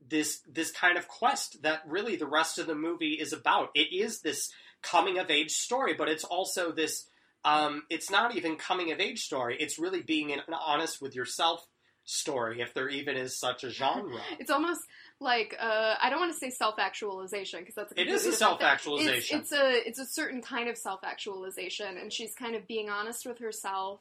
this 0.00 0.40
this 0.50 0.70
kind 0.70 0.96
of 0.96 1.06
quest 1.08 1.62
that 1.62 1.82
really 1.86 2.16
the 2.16 2.26
rest 2.26 2.58
of 2.58 2.66
the 2.66 2.74
movie 2.74 3.14
is 3.14 3.32
about. 3.32 3.70
It 3.74 3.92
is 3.92 4.20
this 4.20 4.50
coming 4.82 5.18
of 5.18 5.30
age 5.30 5.50
story 5.50 5.94
but 5.94 6.08
it's 6.08 6.24
also 6.24 6.72
this 6.72 7.06
um 7.44 7.82
it's 7.90 8.10
not 8.10 8.34
even 8.34 8.56
coming 8.56 8.92
of 8.92 9.00
age 9.00 9.22
story. 9.24 9.56
It's 9.60 9.78
really 9.78 10.02
being 10.02 10.32
an 10.32 10.40
honest 10.52 11.02
with 11.02 11.14
yourself 11.14 11.66
story 12.10 12.60
if 12.60 12.74
there 12.74 12.88
even 12.88 13.16
is 13.16 13.38
such 13.38 13.62
a 13.64 13.70
genre 13.70 14.20
it's 14.40 14.50
almost 14.50 14.80
like 15.20 15.54
uh, 15.60 15.94
I 16.00 16.10
don't 16.10 16.18
want 16.18 16.32
to 16.32 16.38
say 16.38 16.50
self-actualization 16.50 17.60
because 17.60 17.74
that's 17.74 17.92
a 17.92 18.00
it 18.00 18.08
is 18.08 18.26
a 18.26 18.30
completely 18.30 18.30
different 18.30 18.58
thing. 18.60 18.68
self-actualization 18.68 19.38
It's, 19.40 19.52
it's 19.52 19.60
a 19.60 19.88
it's 19.88 19.98
a 19.98 20.06
certain 20.06 20.42
kind 20.42 20.68
of 20.68 20.76
self-actualization, 20.78 21.98
and 21.98 22.12
she's 22.12 22.34
kind 22.34 22.54
of 22.56 22.66
being 22.66 22.88
honest 22.88 23.26
with 23.26 23.38
herself 23.38 24.00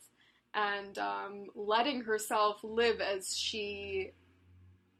and 0.54 0.98
um, 0.98 1.46
letting 1.56 2.01
herself 2.01 2.60
live 2.63 3.01
as 3.01 3.38
she 3.38 4.12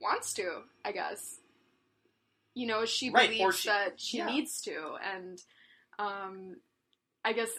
wants 0.02 0.34
to. 0.34 0.62
I 0.86 0.92
guess 0.92 1.40
you 2.54 2.68
know 2.68 2.86
she 2.86 3.10
Right, 3.10 3.30
believes 3.30 3.60
she- 3.60 3.70
that 3.70 3.94
she 4.00 4.18
yeah. 4.18 4.26
needs 4.26 4.62
to, 4.62 4.96
and 5.14 5.42
um, 5.98 6.58
I 7.24 7.34
guess 7.34 7.50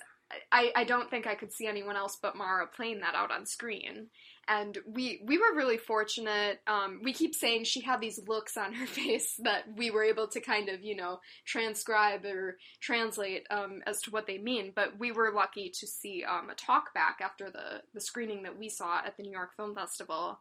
I, 0.52 0.70
I 0.76 0.84
don't 0.84 1.10
think 1.10 1.26
I 1.26 1.34
could 1.34 1.52
see 1.52 1.66
anyone 1.66 1.96
else 1.96 2.18
but 2.20 2.36
Mara 2.36 2.66
playing 2.66 3.00
that 3.00 3.14
out 3.14 3.30
on 3.32 3.46
screen. 3.46 4.08
And 4.50 4.76
we 4.84 5.20
we 5.24 5.38
were 5.38 5.54
really 5.54 5.76
fortunate. 5.76 6.60
Um, 6.66 7.00
we 7.04 7.12
keep 7.12 7.36
saying 7.36 7.64
she 7.64 7.82
had 7.82 8.00
these 8.00 8.18
looks 8.26 8.56
on 8.56 8.72
her 8.72 8.86
face 9.00 9.36
that 9.44 9.62
we 9.76 9.92
were 9.92 10.02
able 10.02 10.26
to 10.26 10.40
kind 10.40 10.68
of 10.68 10.82
you 10.82 10.96
know 10.96 11.20
transcribe 11.46 12.24
or 12.24 12.58
translate 12.80 13.46
um, 13.50 13.80
as 13.86 14.02
to 14.02 14.10
what 14.10 14.26
they 14.26 14.38
mean. 14.38 14.72
But 14.74 14.98
we 14.98 15.12
were 15.12 15.32
lucky 15.32 15.70
to 15.78 15.86
see 15.86 16.24
um, 16.28 16.50
a 16.50 16.54
talk 16.54 16.92
back 16.92 17.20
after 17.22 17.48
the 17.48 17.82
the 17.94 18.00
screening 18.00 18.42
that 18.42 18.58
we 18.58 18.68
saw 18.68 18.98
at 18.98 19.16
the 19.16 19.22
New 19.22 19.32
York 19.32 19.54
Film 19.56 19.72
Festival, 19.72 20.40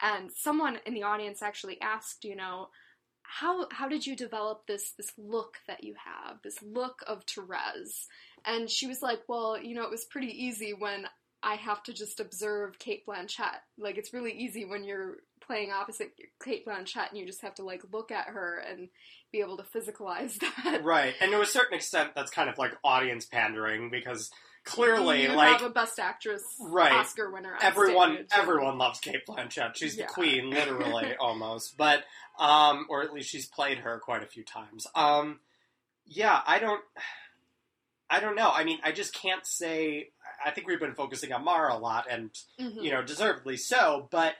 and 0.00 0.30
someone 0.32 0.78
in 0.86 0.94
the 0.94 1.02
audience 1.02 1.42
actually 1.42 1.78
asked, 1.82 2.24
you 2.24 2.36
know, 2.36 2.70
how 3.22 3.68
how 3.70 3.88
did 3.88 4.06
you 4.06 4.16
develop 4.16 4.66
this 4.66 4.92
this 4.92 5.12
look 5.18 5.58
that 5.68 5.84
you 5.84 5.94
have, 6.02 6.38
this 6.42 6.62
look 6.62 7.04
of 7.06 7.24
Therese? 7.24 8.08
And 8.44 8.70
she 8.70 8.86
was 8.86 9.02
like, 9.02 9.20
well, 9.28 9.60
you 9.60 9.74
know, 9.74 9.82
it 9.82 9.90
was 9.90 10.06
pretty 10.06 10.28
easy 10.46 10.72
when 10.72 11.04
I 11.42 11.54
have 11.54 11.82
to 11.84 11.92
just 11.92 12.20
observe 12.20 12.78
Cate 12.78 13.04
Blanchett. 13.06 13.60
Like 13.78 13.96
it's 13.98 14.12
really 14.12 14.32
easy 14.32 14.64
when 14.64 14.84
you're 14.84 15.16
playing 15.40 15.72
opposite 15.72 16.12
Cate 16.44 16.66
Blanchett 16.66 17.08
and 17.10 17.18
you 17.18 17.26
just 17.26 17.40
have 17.42 17.54
to 17.56 17.64
like 17.64 17.82
look 17.92 18.10
at 18.12 18.26
her 18.26 18.62
and 18.68 18.88
be 19.32 19.40
able 19.40 19.56
to 19.56 19.62
physicalize 19.64 20.38
that. 20.64 20.82
right 20.84 21.14
and 21.20 21.32
to 21.32 21.40
a 21.40 21.46
certain 21.46 21.74
extent 21.74 22.10
that's 22.14 22.30
kind 22.30 22.48
of 22.50 22.58
like 22.58 22.72
audience 22.84 23.24
pandering 23.24 23.90
because 23.90 24.30
clearly 24.64 25.22
you 25.22 25.32
like 25.32 25.58
have 25.60 25.62
a 25.62 25.72
Best 25.72 25.98
Actress 25.98 26.42
Right. 26.60 26.92
Oscar 26.92 27.32
winner. 27.32 27.56
everyone 27.62 28.14
stage. 28.16 28.26
everyone 28.32 28.76
loves 28.78 29.00
Cate 29.00 29.26
Blanchett. 29.26 29.72
She's 29.76 29.96
Yeah. 29.96 30.06
the 30.06 30.12
queen, 30.12 30.50
literally 30.50 31.14
almost. 31.20 31.76
But 31.76 32.04
um, 32.38 32.86
or 32.88 33.02
at 33.02 33.12
least 33.12 33.30
she's 33.30 33.46
played 33.46 33.78
her 33.78 33.98
quite 33.98 34.22
a 34.22 34.26
few 34.26 34.44
times. 34.44 34.86
Um, 34.94 35.40
yeah, 36.06 36.40
I 36.46 36.58
don't. 36.58 36.82
I 38.08 38.18
don't 38.20 38.34
know. 38.34 38.50
I 38.50 38.64
mean, 38.64 38.78
I 38.82 38.92
just 38.92 39.14
can't 39.14 39.46
say. 39.46 40.10
I 40.44 40.50
think 40.50 40.66
we've 40.66 40.80
been 40.80 40.94
focusing 40.94 41.32
on 41.32 41.44
Mara 41.44 41.74
a 41.74 41.78
lot, 41.78 42.06
and 42.08 42.30
Mhm. 42.58 42.82
you 42.82 42.90
know, 42.90 43.02
deservedly 43.02 43.56
so. 43.56 44.08
But 44.10 44.34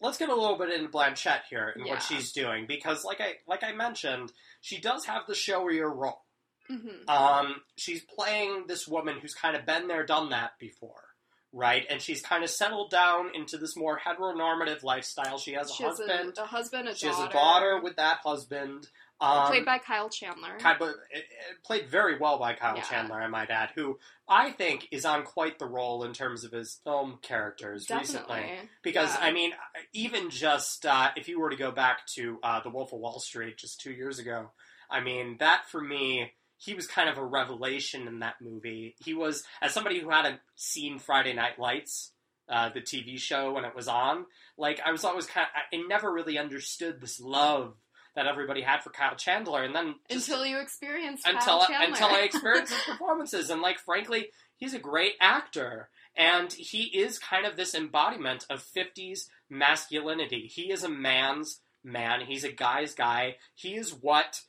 let's 0.00 0.18
get 0.18 0.28
a 0.30 0.34
little 0.34 0.56
bit 0.56 0.70
into 0.70 0.88
Blanchett 0.88 1.42
here 1.50 1.68
and 1.68 1.86
Yeah. 1.86 1.92
what 1.94 2.02
she's 2.02 2.32
doing 2.32 2.66
because, 2.66 3.04
like 3.04 3.20
I 3.20 3.38
like 3.46 3.62
I 3.62 3.72
mentioned, 3.72 4.32
she 4.60 4.80
does 4.80 5.04
have 5.06 5.26
the 5.26 5.34
showier 5.34 5.90
role. 5.94 6.24
Mhm. 6.70 7.08
Um, 7.08 7.64
she's 7.76 8.04
playing 8.04 8.66
this 8.66 8.86
woman 8.86 9.18
who's 9.20 9.34
kind 9.34 9.56
of 9.56 9.66
been 9.66 9.88
there, 9.88 10.06
done 10.06 10.30
that 10.30 10.58
before, 10.58 11.14
right? 11.52 11.84
And 11.90 12.00
she's 12.00 12.22
kind 12.22 12.44
of 12.44 12.50
settled 12.50 12.90
down 12.90 13.34
into 13.34 13.58
this 13.58 13.76
more 13.76 13.98
heteronormative 13.98 14.82
lifestyle. 14.84 15.36
She 15.38 15.52
has 15.54 15.68
a 15.70 15.74
She 15.74 15.82
has 15.82 15.98
husband. 15.98 16.38
a, 16.38 16.42
a 16.44 16.46
husband, 16.46 16.88
a 16.88 16.94
she 16.94 17.06
daughter. 17.06 17.20
has 17.22 17.28
a 17.28 17.32
daughter 17.32 17.80
with 17.80 17.96
that 17.96 18.20
husband. 18.24 18.88
Um, 19.20 19.46
played 19.48 19.64
by 19.66 19.78
Kyle 19.78 20.08
Chandler. 20.08 20.56
kind 20.58 20.80
of, 20.80 20.88
it, 20.88 20.96
it 21.10 21.24
played 21.64 21.88
very 21.88 22.18
well 22.18 22.38
by 22.38 22.54
Kyle 22.54 22.76
Yeah. 22.76 22.82
Chandler, 22.84 23.20
I 23.20 23.28
might 23.28 23.50
add, 23.50 23.70
who 23.74 23.98
I 24.28 24.50
think 24.50 24.88
is 24.90 25.04
on 25.04 25.24
quite 25.24 25.58
the 25.58 25.66
roll 25.66 26.04
in 26.04 26.12
terms 26.12 26.44
of 26.44 26.52
his 26.52 26.80
film 26.84 27.18
characters 27.22 27.86
recently. 27.90 28.44
Because 28.82 29.14
Yeah. 29.14 29.26
I 29.26 29.32
mean, 29.32 29.52
even 29.92 30.30
just 30.30 30.86
uh, 30.86 31.10
if 31.16 31.28
you 31.28 31.38
were 31.40 31.50
to 31.50 31.56
go 31.56 31.70
back 31.70 32.06
to 32.14 32.38
uh, 32.42 32.60
The 32.60 32.70
Wolf 32.70 32.92
of 32.92 33.00
Wall 33.00 33.20
Street 33.20 33.58
just 33.58 33.80
two 33.80 33.92
years 33.92 34.18
ago, 34.18 34.50
I 34.90 35.00
mean 35.00 35.36
that 35.40 35.68
for 35.68 35.80
me, 35.80 36.32
he 36.56 36.74
was 36.74 36.86
kind 36.86 37.08
of 37.08 37.16
a 37.16 37.24
revelation 37.24 38.06
in 38.08 38.18
that 38.20 38.34
movie. 38.40 38.94
He 39.04 39.14
was 39.14 39.44
as 39.62 39.72
somebody 39.72 39.98
who 40.00 40.10
hadn't 40.10 40.40
seen 40.56 40.98
Friday 40.98 41.32
Night 41.32 41.58
Lights 41.58 42.12
uh, 42.48 42.68
the 42.70 42.80
TV 42.80 43.18
show 43.18 43.52
when 43.52 43.64
it 43.64 43.74
was 43.76 43.86
on. 43.88 44.26
Like 44.58 44.80
I 44.84 44.90
was 44.92 45.04
always 45.04 45.26
kind 45.26 45.46
of, 45.46 45.78
I 45.78 45.82
never 45.88 46.12
really 46.12 46.36
understood 46.38 47.00
this 47.00 47.20
love 47.20 47.76
that 48.16 48.26
everybody 48.26 48.62
had 48.62 48.82
for 48.82 48.90
Kyle 48.90 49.16
Chandler, 49.16 49.62
and 49.62 49.74
then 49.74 49.94
just, 50.10 50.28
until 50.28 50.44
you 50.44 50.58
experienced 50.58 51.26
until 51.26 51.60
Kyle 51.60 51.66
Chandler. 51.66 51.88
until 51.88 52.08
I 52.08 52.20
experienced 52.20 52.72
his 52.72 52.82
performances, 52.86 53.50
and 53.50 53.60
like 53.60 53.78
frankly, 53.78 54.28
he's 54.56 54.74
a 54.74 54.78
great 54.78 55.14
actor, 55.20 55.88
and 56.16 56.52
he 56.52 56.84
is 56.84 57.18
kind 57.18 57.46
of 57.46 57.56
this 57.56 57.74
embodiment 57.74 58.46
of 58.50 58.64
'50s 58.76 59.26
masculinity. 59.48 60.50
He 60.52 60.72
is 60.72 60.84
a 60.84 60.88
man's 60.88 61.60
man. 61.84 62.20
He's 62.26 62.44
a 62.44 62.52
guy's 62.52 62.94
guy. 62.94 63.36
He 63.54 63.76
is 63.76 63.90
what 63.92 64.40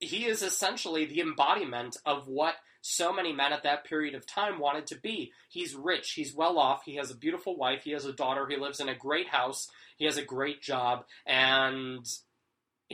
he 0.00 0.26
is 0.26 0.42
essentially 0.42 1.04
the 1.06 1.20
embodiment 1.20 1.96
of 2.04 2.26
what 2.26 2.56
so 2.86 3.14
many 3.14 3.32
men 3.32 3.52
at 3.52 3.62
that 3.62 3.84
period 3.84 4.14
of 4.14 4.26
time 4.26 4.58
wanted 4.58 4.86
to 4.86 5.00
be. 5.00 5.32
He's 5.48 5.74
rich, 5.74 6.12
he's 6.12 6.34
well 6.34 6.58
off, 6.58 6.82
he 6.84 6.96
has 6.96 7.10
a 7.10 7.16
beautiful 7.16 7.56
wife, 7.56 7.82
he 7.84 7.92
has 7.92 8.04
a 8.04 8.12
daughter, 8.12 8.46
he 8.46 8.58
lives 8.58 8.78
in 8.78 8.90
a 8.90 8.94
great 8.94 9.28
house, 9.28 9.68
he 9.96 10.04
has 10.04 10.18
a 10.18 10.24
great 10.24 10.60
job, 10.60 11.06
and 11.24 12.06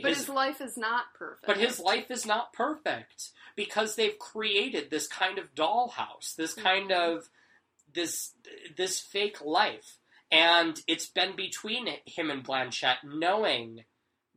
but 0.01 0.15
his, 0.15 0.29
life 0.29 0.61
is 0.61 0.77
not 0.77 1.13
perfect. 1.17 1.47
But 1.47 1.57
his 1.57 1.79
life 1.79 2.11
is 2.11 2.25
not 2.25 2.53
perfect 2.53 3.31
because 3.55 3.95
they've 3.95 4.17
created 4.17 4.89
this 4.89 5.07
kind 5.07 5.37
of 5.37 5.53
dollhouse, 5.55 6.35
this 6.35 6.53
kind 6.53 6.89
mm-hmm. 6.89 7.17
of 7.17 7.29
this 7.93 8.33
this 8.77 8.99
fake 8.99 9.41
life, 9.43 9.97
and 10.31 10.79
it's 10.87 11.07
been 11.07 11.35
between 11.35 11.87
him 12.05 12.29
and 12.29 12.43
Blanchett 12.43 12.97
knowing 13.03 13.83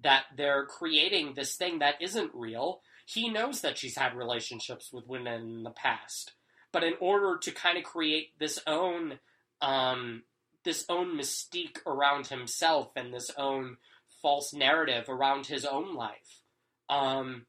that 0.03 0.25
they're 0.37 0.67
creating 0.67 1.35
this 1.35 1.57
thing 1.57 1.79
that 1.79 2.01
isn't 2.01 2.31
real. 2.35 2.83
He 3.07 3.29
knows 3.29 3.61
that 3.61 3.79
she's 3.79 3.97
had 3.97 4.17
relationships 4.17 4.91
with 4.93 5.07
women 5.07 5.43
in 5.43 5.63
the 5.63 5.71
past, 5.71 6.33
but 6.73 6.85
in 6.85 6.95
order 7.01 7.39
to 7.39 7.51
kind 7.53 7.79
of 7.79 7.85
create 7.85 8.39
this 8.39 8.59
own 8.67 9.19
um, 9.61 10.23
this 10.65 10.85
own 10.89 11.17
mystique 11.17 11.79
around 11.87 12.27
himself 12.27 12.91
and 12.97 13.13
this 13.13 13.31
own 13.37 13.77
false 14.25 14.55
narrative 14.55 15.11
around 15.11 15.47
his 15.47 15.67
own 15.67 15.95
life. 15.95 16.41
Um, 16.89 17.45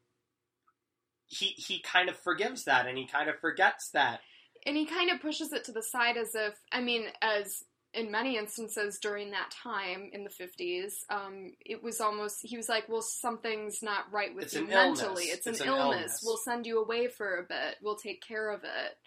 he 1.26 1.46
he 1.56 1.80
kind 1.80 2.10
of 2.10 2.16
forgives 2.16 2.64
that, 2.64 2.86
and 2.86 2.98
he 2.98 3.06
kind 3.06 3.30
of 3.30 3.40
forgets 3.40 3.90
that, 3.94 4.20
and 4.66 4.76
he 4.76 4.84
kind 4.84 5.10
of 5.10 5.20
pushes 5.20 5.52
it 5.52 5.64
to 5.64 5.72
the 5.72 5.82
side 5.82 6.18
as 6.18 6.34
if 6.34 6.54
I 6.70 6.82
mean, 6.82 7.06
as 7.22 7.64
in 7.94 8.10
many 8.10 8.36
instances 8.36 8.98
during 9.00 9.30
that 9.30 9.50
time 9.50 10.10
in 10.12 10.22
the 10.22 10.28
50s, 10.28 10.92
um, 11.08 11.52
it 11.64 11.82
was 11.82 11.98
almost, 11.98 12.40
he 12.42 12.58
was 12.58 12.68
like, 12.68 12.86
well, 12.90 13.00
something's 13.00 13.82
not 13.82 14.12
right 14.12 14.34
with 14.34 14.44
it's 14.44 14.54
you 14.54 14.66
mentally. 14.66 15.24
It's, 15.24 15.46
it's 15.46 15.60
an, 15.62 15.68
an 15.68 15.74
illness. 15.74 15.94
illness. 15.94 16.20
We'll 16.22 16.36
send 16.36 16.66
you 16.66 16.82
away 16.82 17.08
for 17.08 17.38
a 17.38 17.42
bit. 17.44 17.76
We'll 17.82 17.96
take 17.96 18.20
care 18.20 18.50
of 18.50 18.64
it. 18.64 18.98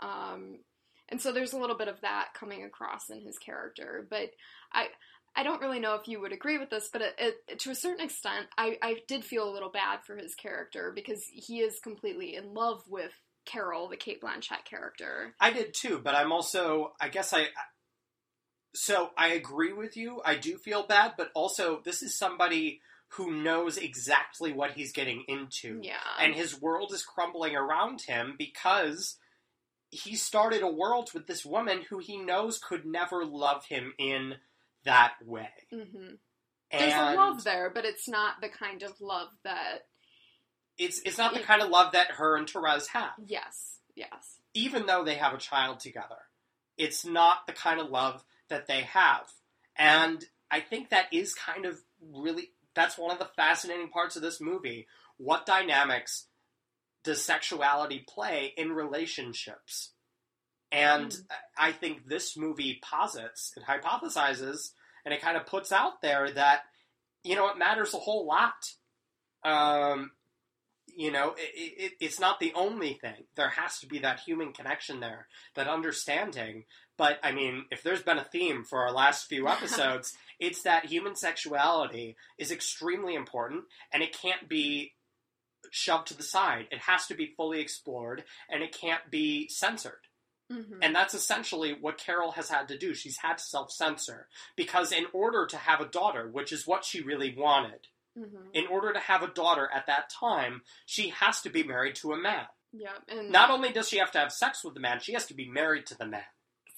Um, 0.00 0.58
and 1.08 1.20
so 1.20 1.32
there's 1.32 1.52
a 1.52 1.58
little 1.58 1.76
bit 1.76 1.88
of 1.88 2.00
that 2.02 2.28
coming 2.38 2.62
across 2.62 3.10
in 3.10 3.22
his 3.22 3.38
character. 3.38 4.06
But 4.08 4.30
I, 4.72 4.86
I 5.38 5.44
don't 5.44 5.60
really 5.60 5.78
know 5.78 5.94
if 5.94 6.08
you 6.08 6.20
would 6.20 6.32
agree 6.32 6.58
with 6.58 6.68
this, 6.68 6.88
but 6.92 7.00
it, 7.00 7.14
it, 7.46 7.58
to 7.60 7.70
a 7.70 7.74
certain 7.76 8.04
extent, 8.04 8.48
I, 8.58 8.76
I 8.82 8.96
did 9.06 9.24
feel 9.24 9.48
a 9.48 9.52
little 9.52 9.70
bad 9.70 10.00
for 10.04 10.16
his 10.16 10.34
character 10.34 10.90
because 10.92 11.24
he 11.32 11.60
is 11.60 11.78
completely 11.78 12.34
in 12.34 12.54
love 12.54 12.82
with 12.88 13.12
Carol, 13.46 13.88
the 13.88 13.96
Cate 13.96 14.20
Blanchett 14.20 14.64
character. 14.68 15.36
I 15.40 15.52
did 15.52 15.74
too, 15.74 16.00
but 16.02 16.16
I'm 16.16 16.32
also, 16.32 16.92
I 17.00 17.08
guess 17.08 17.32
I. 17.32 17.46
So 18.74 19.10
I 19.16 19.28
agree 19.28 19.72
with 19.72 19.96
you. 19.96 20.20
I 20.24 20.34
do 20.34 20.58
feel 20.58 20.84
bad, 20.84 21.12
but 21.16 21.30
also 21.36 21.82
this 21.84 22.02
is 22.02 22.18
somebody 22.18 22.80
who 23.10 23.30
knows 23.30 23.76
exactly 23.76 24.52
what 24.52 24.72
he's 24.72 24.90
getting 24.90 25.22
into. 25.28 25.78
Yeah. 25.84 25.94
And 26.20 26.34
his 26.34 26.60
world 26.60 26.92
is 26.92 27.04
crumbling 27.04 27.54
around 27.54 28.00
him 28.02 28.34
because 28.36 29.16
he 29.90 30.16
started 30.16 30.62
a 30.62 30.70
world 30.70 31.10
with 31.14 31.28
this 31.28 31.46
woman 31.46 31.82
who 31.88 31.98
he 32.00 32.16
knows 32.16 32.58
could 32.58 32.84
never 32.84 33.24
love 33.24 33.66
him 33.66 33.94
in 33.98 34.34
that 34.88 35.14
way. 35.24 35.48
Mm-hmm. 35.72 36.14
There's 36.72 36.94
a 36.94 37.14
love 37.14 37.44
there, 37.44 37.70
but 37.72 37.84
it's 37.84 38.08
not 38.08 38.40
the 38.40 38.48
kind 38.48 38.82
of 38.82 39.00
love 39.00 39.28
that. 39.44 39.86
It's 40.78 41.00
it's 41.04 41.18
not 41.18 41.34
the 41.34 41.40
kind 41.40 41.62
of 41.62 41.70
love 41.70 41.92
that 41.92 42.12
her 42.12 42.36
and 42.36 42.48
Therese 42.48 42.88
have. 42.88 43.12
Yes, 43.26 43.78
yes. 43.94 44.40
Even 44.54 44.86
though 44.86 45.04
they 45.04 45.16
have 45.16 45.34
a 45.34 45.38
child 45.38 45.80
together, 45.80 46.18
it's 46.76 47.04
not 47.04 47.46
the 47.46 47.52
kind 47.52 47.80
of 47.80 47.90
love 47.90 48.24
that 48.48 48.66
they 48.66 48.82
have, 48.82 49.26
and 49.76 50.24
I 50.50 50.60
think 50.60 50.90
that 50.90 51.12
is 51.12 51.34
kind 51.34 51.66
of 51.66 51.78
really 52.00 52.50
that's 52.74 52.98
one 52.98 53.10
of 53.10 53.18
the 53.18 53.30
fascinating 53.36 53.88
parts 53.88 54.16
of 54.16 54.22
this 54.22 54.40
movie. 54.40 54.86
What 55.16 55.46
dynamics 55.46 56.26
does 57.02 57.24
sexuality 57.24 58.04
play 58.08 58.52
in 58.56 58.72
relationships? 58.72 59.92
And 60.70 61.10
mm. 61.10 61.24
I 61.56 61.72
think 61.72 62.06
this 62.06 62.36
movie 62.36 62.78
posits 62.82 63.52
it 63.56 63.64
hypothesizes, 63.64 64.72
and 65.08 65.14
it 65.14 65.22
kind 65.22 65.38
of 65.38 65.46
puts 65.46 65.72
out 65.72 66.02
there 66.02 66.30
that, 66.30 66.64
you 67.24 67.34
know, 67.34 67.48
it 67.48 67.56
matters 67.56 67.94
a 67.94 67.98
whole 67.98 68.26
lot. 68.26 68.74
Um, 69.42 70.10
you 70.86 71.10
know, 71.10 71.34
it, 71.38 71.50
it, 71.54 71.92
it's 71.98 72.20
not 72.20 72.40
the 72.40 72.52
only 72.54 72.92
thing. 72.92 73.24
There 73.34 73.48
has 73.48 73.78
to 73.78 73.86
be 73.86 74.00
that 74.00 74.20
human 74.20 74.52
connection 74.52 75.00
there, 75.00 75.26
that 75.54 75.66
understanding. 75.66 76.64
But 76.98 77.20
I 77.22 77.32
mean, 77.32 77.64
if 77.70 77.82
there's 77.82 78.02
been 78.02 78.18
a 78.18 78.24
theme 78.24 78.64
for 78.64 78.82
our 78.82 78.92
last 78.92 79.28
few 79.28 79.48
episodes, 79.48 80.12
it's 80.38 80.60
that 80.64 80.84
human 80.84 81.16
sexuality 81.16 82.14
is 82.36 82.52
extremely 82.52 83.14
important, 83.14 83.64
and 83.90 84.02
it 84.02 84.14
can't 84.14 84.46
be 84.46 84.92
shoved 85.70 86.08
to 86.08 86.16
the 86.18 86.22
side. 86.22 86.66
It 86.70 86.80
has 86.80 87.06
to 87.06 87.14
be 87.14 87.32
fully 87.34 87.60
explored, 87.60 88.24
and 88.50 88.62
it 88.62 88.76
can't 88.78 89.10
be 89.10 89.48
censored. 89.48 90.07
Mm-hmm. 90.52 90.78
And 90.82 90.94
that's 90.94 91.14
essentially 91.14 91.76
what 91.78 91.98
Carol 91.98 92.32
has 92.32 92.48
had 92.48 92.68
to 92.68 92.78
do. 92.78 92.94
She's 92.94 93.18
had 93.18 93.38
to 93.38 93.44
self 93.44 93.70
censor. 93.70 94.28
Because 94.56 94.92
in 94.92 95.04
order 95.12 95.46
to 95.46 95.56
have 95.56 95.80
a 95.80 95.86
daughter, 95.86 96.28
which 96.30 96.52
is 96.52 96.66
what 96.66 96.84
she 96.84 97.02
really 97.02 97.34
wanted, 97.36 97.86
mm-hmm. 98.18 98.48
in 98.54 98.66
order 98.66 98.92
to 98.92 98.98
have 99.00 99.22
a 99.22 99.28
daughter 99.28 99.68
at 99.74 99.86
that 99.86 100.10
time, 100.10 100.62
she 100.86 101.10
has 101.10 101.42
to 101.42 101.50
be 101.50 101.62
married 101.62 101.96
to 101.96 102.12
a 102.12 102.16
man. 102.16 102.46
Yeah, 102.72 102.90
and 103.08 103.30
Not 103.30 103.50
only 103.50 103.72
does 103.72 103.88
she 103.88 103.98
have 103.98 104.12
to 104.12 104.18
have 104.18 104.32
sex 104.32 104.62
with 104.64 104.74
the 104.74 104.80
man, 104.80 105.00
she 105.00 105.14
has 105.14 105.26
to 105.26 105.34
be 105.34 105.48
married 105.48 105.86
to 105.86 105.96
the 105.96 106.06
man. 106.06 106.22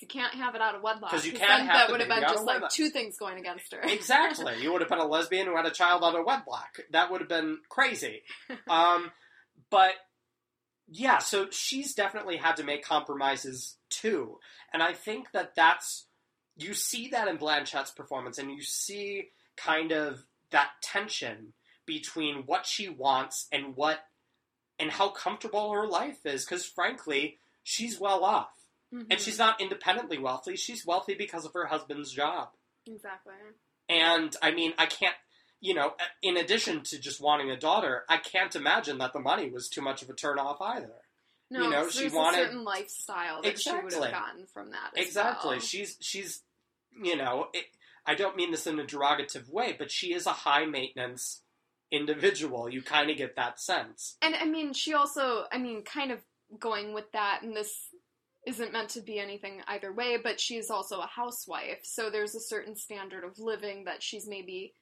you 0.00 0.06
can't 0.09 0.33
have 0.35 0.54
it 0.54 0.62
out 0.62 0.74
of 0.74 0.83
wedlock. 0.83 1.11
'Cause 1.11 1.26
you 1.26 1.33
can't 1.33 1.66
have 1.66 1.66
that 1.66 1.90
would 1.90 2.00
have 2.00 2.09
been 2.09 2.22
just 2.22 2.44
like 2.44 2.70
two 2.70 2.88
things 2.88 3.18
going 3.18 3.38
against 3.38 3.70
her. 3.74 3.80
Exactly. 3.83 4.62
you 4.62 4.72
would 4.72 4.80
have 4.80 4.88
been 4.88 4.98
a 4.98 5.04
lesbian 5.04 5.46
who 5.46 5.54
had 5.54 5.66
a 5.66 5.70
child 5.70 6.02
out 6.02 6.14
of 6.14 6.24
wedlock. 6.24 6.78
That 6.90 7.11
would 7.11 7.20
have 7.20 7.28
been 7.28 7.59
crazy. 7.68 8.22
Um, 8.68 9.12
but 9.68 9.92
yeah, 10.90 11.18
so 11.18 11.48
she's 11.50 11.94
definitely 11.94 12.37
had 12.37 12.57
to 12.57 12.64
make 12.64 12.85
compromises 12.85 13.76
too. 13.90 14.38
And 14.72 14.83
I 14.83 14.92
think 14.92 15.31
that 15.33 15.55
that's, 15.55 16.07
you 16.57 16.74
see 16.74 17.09
that 17.09 17.29
in 17.29 17.37
Blanchett's 17.37 17.92
performance, 17.92 18.38
and 18.38 18.50
you 18.50 18.62
see 18.62 19.29
kind 19.57 19.92
of 19.92 20.24
that 20.50 20.70
tension 20.83 21.53
between 21.87 22.42
what 22.46 22.66
she 22.66 22.88
wants 22.88 23.46
and 23.53 23.76
what, 23.76 24.00
and 24.79 24.90
how 24.90 25.11
comfortable 25.11 25.72
her 25.72 25.87
life 25.87 26.24
is. 26.26 26.44
Because 26.44 26.66
frankly, 26.66 27.38
she's 27.62 28.00
well 28.00 28.24
off. 28.24 28.50
Mhm. 28.92 29.07
And 29.11 29.20
she's 29.20 29.38
not 29.38 29.61
independently 29.61 30.18
wealthy, 30.18 30.57
she's 30.57 30.85
wealthy 30.85 31.14
because 31.14 31.44
of 31.44 31.53
her 31.55 31.66
husband's 31.66 32.12
job. 32.12 32.48
exactly. 32.87 33.35
And 33.88 34.35
I 34.42 34.50
mean, 34.53 34.72
I 34.79 34.87
can't, 34.87 35.14
you 35.61 35.75
know, 35.75 35.92
in 36.23 36.37
addition 36.37 36.83
to 36.85 36.99
just 36.99 37.20
wanting 37.20 37.51
a 37.51 37.57
daughter, 37.59 38.05
I 38.09 38.16
can't 38.16 38.55
imagine 38.57 38.99
that 38.99 39.12
the 39.12 39.20
money 39.20 39.51
was 39.51 39.68
too 39.68 39.83
much 39.83 40.03
of 40.03 40.09
a 40.11 40.14
turnoff 40.14 40.57
either. 40.61 40.92
No, 41.51 41.62
You 41.64 41.70
know, 41.70 41.88
she 41.90 42.01
there's 42.01 42.12
wanted- 42.12 42.40
a 42.40 42.44
certain 42.46 42.64
lifestyle 42.64 43.42
that 43.42 43.61
she 43.61 43.70
would 43.73 43.85
Exactly. 43.85 44.11
have 44.11 44.18
gotten 44.25 44.46
from 44.46 44.70
that. 44.70 44.92
as 44.96 45.07
exactly. 45.07 45.51
well. 45.57 45.61
She's 45.61 45.96
she's, 46.01 46.42
you 47.03 47.16
know, 47.16 47.49
it, 47.53 47.64
I 48.07 48.14
don't 48.14 48.37
mean 48.37 48.51
this 48.53 48.66
in 48.66 48.79
a 48.81 48.85
derogative 48.85 49.49
way, 49.51 49.75
but 49.79 49.90
she 49.90 50.14
is 50.14 50.27
a 50.27 50.33
high 50.33 50.64
maintenance 50.64 51.42
individual. 51.90 52.70
You 52.70 52.83
kind 52.83 53.11
of 53.11 53.16
get 53.16 53.37
that 53.37 53.61
sense. 53.61 54.16
And 54.23 54.35
I 54.35 54.44
mean, 54.44 54.73
she 54.73 54.94
also, 54.94 55.44
I 55.53 55.59
mean, 55.59 55.83
kind 55.83 56.12
of 56.12 56.20
going 56.59 56.94
with 56.94 57.11
that, 57.12 57.40
and 57.42 57.55
this 57.57 57.73
isn't 58.46 58.73
meant 58.73 58.90
to 58.90 59.01
be 59.03 59.18
anything 59.18 59.61
either 59.68 59.92
way, 59.92 60.16
but 60.23 60.40
she 60.40 60.57
is 60.57 60.70
also 60.70 61.01
a 61.01 61.07
housewife, 61.07 61.81
so 61.83 62.09
there's 62.11 62.35
a 62.35 62.40
certain 62.40 62.75
standard 62.75 63.23
of 63.25 63.38
living 63.38 63.85
that 63.85 64.03
she's 64.03 64.27
maybe 64.27 64.73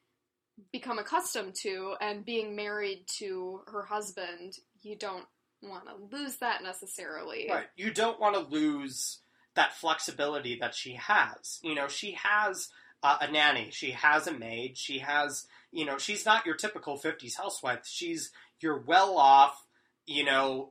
become 0.72 0.98
accustomed 0.98 1.54
to, 1.62 1.94
and 2.00 2.24
being 2.24 2.56
married 2.56 3.04
to 3.18 3.62
her 3.66 3.82
husband, 3.82 4.58
you 4.82 4.96
don't 4.96 5.26
want 5.62 5.84
to 5.86 6.16
lose 6.16 6.36
that 6.36 6.62
necessarily. 6.62 7.48
Right. 7.50 7.66
You 7.76 7.92
don't 7.92 8.20
want 8.20 8.34
to 8.34 8.54
lose 8.54 9.18
that 9.54 9.74
flexibility 9.74 10.58
that 10.60 10.74
she 10.74 10.94
has. 10.94 11.58
You 11.62 11.74
know, 11.74 11.88
she 11.88 12.16
has 12.22 12.68
uh, 13.02 13.18
a 13.20 13.30
nanny, 13.30 13.70
she 13.70 13.90
has 13.92 14.26
a 14.26 14.32
maid, 14.32 14.76
she 14.76 14.98
has, 15.00 15.46
you 15.72 15.84
know, 15.84 15.98
she's 15.98 16.24
not 16.24 16.46
your 16.46 16.54
typical 16.54 16.98
50s 16.98 17.36
housewife. 17.36 17.80
She's 17.84 18.30
your 18.60 18.78
well 18.78 19.16
off, 19.16 19.64
you 20.06 20.24
know, 20.24 20.70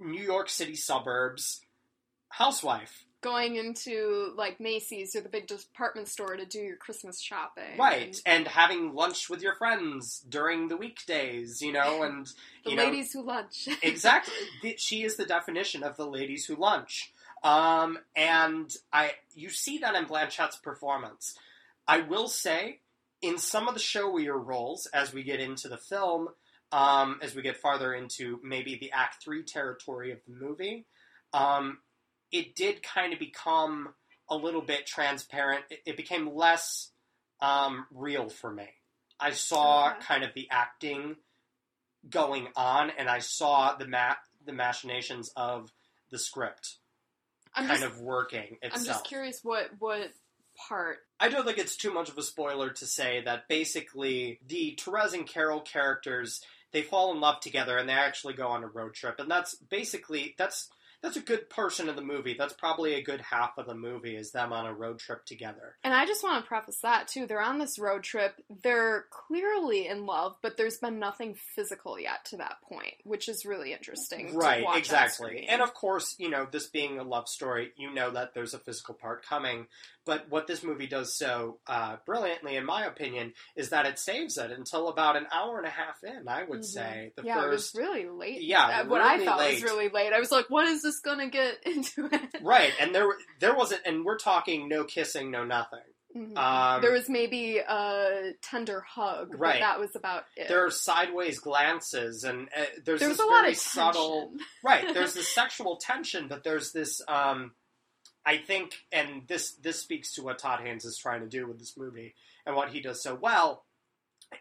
New 0.00 0.22
York 0.22 0.48
City 0.48 0.76
suburbs 0.76 1.60
housewife. 2.28 3.04
Going 3.20 3.56
into 3.56 4.32
like 4.36 4.60
Macy's 4.60 5.16
or 5.16 5.20
the 5.20 5.28
big 5.28 5.48
department 5.48 6.08
store 6.08 6.36
to 6.36 6.46
do 6.46 6.60
your 6.60 6.76
Christmas 6.76 7.20
shopping. 7.20 7.76
Right. 7.76 8.16
And 8.24 8.46
having 8.46 8.94
lunch 8.94 9.28
with 9.28 9.42
your 9.42 9.56
friends 9.56 10.24
during 10.28 10.68
the 10.68 10.76
weekdays, 10.76 11.60
you 11.60 11.72
know, 11.72 12.02
and 12.04 12.26
The 12.64 12.70
you 12.70 12.76
know, 12.76 12.84
ladies 12.84 13.12
who 13.12 13.22
lunch. 13.22 13.68
exactly. 13.82 14.34
She 14.76 15.02
is 15.02 15.16
the 15.16 15.26
definition 15.26 15.82
of 15.82 15.96
the 15.96 16.06
ladies 16.06 16.46
who 16.46 16.54
lunch. 16.54 17.12
Um, 17.42 17.98
and 18.16 18.74
I, 18.92 19.12
you 19.34 19.50
see 19.50 19.78
that 19.78 19.94
in 19.94 20.04
Blanchett's 20.04 20.56
performance. 20.56 21.36
I 21.86 22.00
will 22.00 22.28
say, 22.28 22.80
in 23.22 23.38
some 23.38 23.68
of 23.68 23.74
the 23.74 23.80
showier 23.80 24.38
roles, 24.38 24.86
as 24.86 25.12
we 25.12 25.22
get 25.22 25.40
into 25.40 25.68
the 25.68 25.76
film, 25.76 26.28
um, 26.72 27.18
as 27.22 27.34
we 27.34 27.42
get 27.42 27.56
farther 27.56 27.94
into 27.94 28.40
maybe 28.42 28.76
the 28.76 28.92
Act 28.92 29.22
Three 29.22 29.42
territory 29.42 30.12
of 30.12 30.18
the 30.26 30.34
movie, 30.34 30.86
um, 31.32 31.78
it 32.32 32.54
did 32.54 32.82
kind 32.82 33.12
of 33.12 33.18
become 33.18 33.94
a 34.28 34.36
little 34.36 34.62
bit 34.62 34.86
transparent. 34.86 35.64
It, 35.70 35.80
it 35.86 35.96
became 35.96 36.34
less 36.34 36.90
um, 37.40 37.86
real 37.92 38.28
for 38.28 38.52
me. 38.52 38.68
I 39.20 39.30
saw 39.32 39.90
Okay. 39.90 40.00
kind 40.00 40.24
of 40.24 40.34
the 40.34 40.48
acting 40.50 41.16
going 42.08 42.48
on, 42.56 42.90
and 42.96 43.08
I 43.08 43.18
saw 43.18 43.74
the 43.74 43.86
ma- 43.86 44.14
the 44.44 44.52
machinations 44.52 45.30
of 45.36 45.72
the 46.10 46.18
script 46.18 46.76
I'm 47.54 47.66
kind 47.66 47.80
just, 47.80 47.92
of 47.92 48.00
working 48.00 48.58
itself. 48.62 48.74
I'm 48.76 48.84
just 48.84 49.04
curious 49.06 49.40
what 49.42 49.70
what 49.78 50.12
part. 50.68 50.98
I 51.20 51.28
don't 51.28 51.44
think 51.44 51.58
it's 51.58 51.76
too 51.76 51.92
much 51.92 52.08
of 52.08 52.16
a 52.18 52.22
spoiler 52.22 52.70
to 52.70 52.86
say 52.86 53.22
that 53.24 53.48
basically 53.48 54.38
the 54.46 54.78
Therese 54.80 55.14
and 55.14 55.26
Carol 55.26 55.60
characters 55.60 56.40
they 56.70 56.82
fall 56.82 57.12
in 57.12 57.20
love 57.20 57.40
together 57.40 57.78
and 57.78 57.88
they 57.88 57.94
actually 57.94 58.34
go 58.34 58.48
on 58.48 58.62
a 58.62 58.68
road 58.68 58.94
trip, 58.94 59.18
and 59.18 59.30
that's 59.30 59.54
basically 59.54 60.34
that's 60.38 60.68
that's 61.02 61.16
a 61.16 61.20
good 61.20 61.48
portion 61.48 61.88
of 61.88 61.96
the 61.96 62.02
movie. 62.02 62.34
That's 62.36 62.52
probably 62.52 62.94
a 62.94 63.02
good 63.02 63.20
half 63.20 63.56
of 63.56 63.66
the 63.66 63.74
movie 63.74 64.16
is 64.16 64.32
them 64.32 64.52
on 64.52 64.66
a 64.66 64.74
road 64.74 64.98
trip 64.98 65.24
together. 65.24 65.76
And 65.84 65.94
I 65.94 66.06
just 66.06 66.24
want 66.24 66.42
to 66.42 66.48
preface 66.48 66.80
that 66.82 67.08
too. 67.08 67.26
They're 67.26 67.40
on 67.40 67.58
this 67.58 67.78
road 67.78 68.02
trip. 68.02 68.34
They're 68.62 69.06
clearly 69.10 69.86
in 69.86 70.06
love, 70.06 70.36
but 70.42 70.56
there's 70.56 70.78
been 70.78 70.98
nothing 70.98 71.36
physical 71.54 72.00
yet 72.00 72.24
to 72.26 72.38
that 72.38 72.56
point, 72.68 72.94
which 73.04 73.28
is 73.28 73.46
really 73.46 73.72
interesting. 73.72 74.32
to 74.32 74.36
Right, 74.36 74.64
exactly. 74.74 75.46
And 75.48 75.62
of 75.62 75.72
course, 75.72 76.16
you 76.18 76.30
know, 76.30 76.46
this 76.50 76.66
being 76.66 76.98
a 76.98 77.04
love 77.04 77.28
story, 77.28 77.72
you 77.76 77.92
know 77.92 78.10
that 78.10 78.34
there's 78.34 78.54
a 78.54 78.58
physical 78.58 78.94
part 78.94 79.24
coming. 79.24 79.66
But 80.08 80.30
what 80.30 80.46
this 80.46 80.62
movie 80.64 80.86
does 80.86 81.14
so 81.18 81.58
uh, 81.66 81.96
brilliantly, 82.06 82.56
in 82.56 82.64
my 82.64 82.86
opinion, 82.86 83.34
is 83.56 83.68
that 83.68 83.84
it 83.84 83.98
saves 83.98 84.38
it 84.38 84.50
until 84.50 84.88
about 84.88 85.16
an 85.16 85.26
hour 85.30 85.58
and 85.58 85.66
a 85.66 85.70
half 85.70 86.02
in. 86.02 86.26
I 86.26 86.44
would 86.44 86.60
Mhm. 86.60 86.64
say 86.64 87.12
the 87.14 87.24
yeah, 87.24 87.34
first. 87.34 87.74
it 87.74 87.78
was 87.80 87.86
really 87.86 88.08
late. 88.08 88.40
Yeah, 88.40 88.80
Uh, 88.80 88.84
what 88.86 89.02
I 89.02 89.22
thought 89.22 89.38
late. 89.38 89.62
was 89.62 89.64
really 89.70 89.90
late. 89.90 90.14
I 90.14 90.18
was 90.18 90.32
like, 90.32 90.48
"What 90.48 90.66
is 90.66 90.80
this 90.82 91.00
gonna 91.00 91.28
get 91.28 91.58
into 91.66 92.06
it?" 92.10 92.40
Right, 92.40 92.72
and 92.80 92.94
there 92.94 93.06
there 93.38 93.54
wasn't, 93.54 93.82
and 93.84 94.02
we're 94.02 94.16
talking 94.18 94.66
no 94.66 94.84
kissing, 94.84 95.30
no 95.30 95.44
nothing. 95.44 95.84
Mhm. 96.16 96.38
Um, 96.38 96.80
there 96.80 96.92
was 96.92 97.10
maybe 97.10 97.58
a 97.58 98.32
tender 98.40 98.80
hug, 98.80 99.32
but 99.32 99.40
Right. 99.40 99.60
that 99.60 99.78
was 99.78 99.94
about 99.94 100.24
it. 100.36 100.48
there 100.48 100.64
are 100.64 100.70
sideways 100.70 101.38
glances, 101.38 102.24
and 102.24 102.48
uh, 102.56 102.64
there's 102.82 103.00
there 103.00 103.10
this 103.10 103.18
a 103.18 103.26
lot 103.26 103.42
very 103.42 103.52
of 103.52 103.58
subtle. 103.58 104.32
right 104.64 104.86
there's 104.94 105.12
this 105.12 105.28
sexual 105.28 105.76
tension 105.76 106.26
but 106.26 106.42
there's 106.44 106.72
this 106.72 107.02
um 107.08 107.54
i 108.32 108.36
think 108.36 108.68
and 108.92 109.08
this 109.28 109.44
this 109.66 109.78
speaks 109.86 110.08
to 110.14 110.22
what 110.22 110.38
todd 110.38 110.60
haynes 110.64 110.84
is 110.84 110.96
trying 111.04 111.20
to 111.20 111.28
do 111.36 111.46
with 111.48 111.58
this 111.58 111.76
movie 111.76 112.14
and 112.46 112.54
what 112.56 112.68
he 112.74 112.80
does 112.80 113.02
so 113.02 113.14
well 113.14 113.64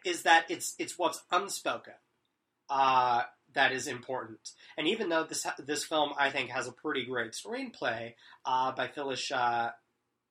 is 0.06 0.24
that 0.24 0.44
it's 0.50 0.76
it's 0.78 0.96
what's 1.02 1.22
unspoken 1.32 1.94
uh 2.70 3.22
that 3.54 3.72
is 3.72 3.88
important 3.88 4.44
and 4.78 4.88
even 4.88 5.10
though 5.10 5.24
this 5.24 5.46
this 5.72 5.84
film 5.86 6.10
i 6.20 6.30
think 6.30 6.50
has 6.50 6.68
a 6.68 6.72
pretty 6.84 7.06
great 7.06 7.32
screenplay 7.32 8.14
uh 8.46 8.72
by 8.74 8.88
phyllis 8.88 9.32
uh 9.32 9.70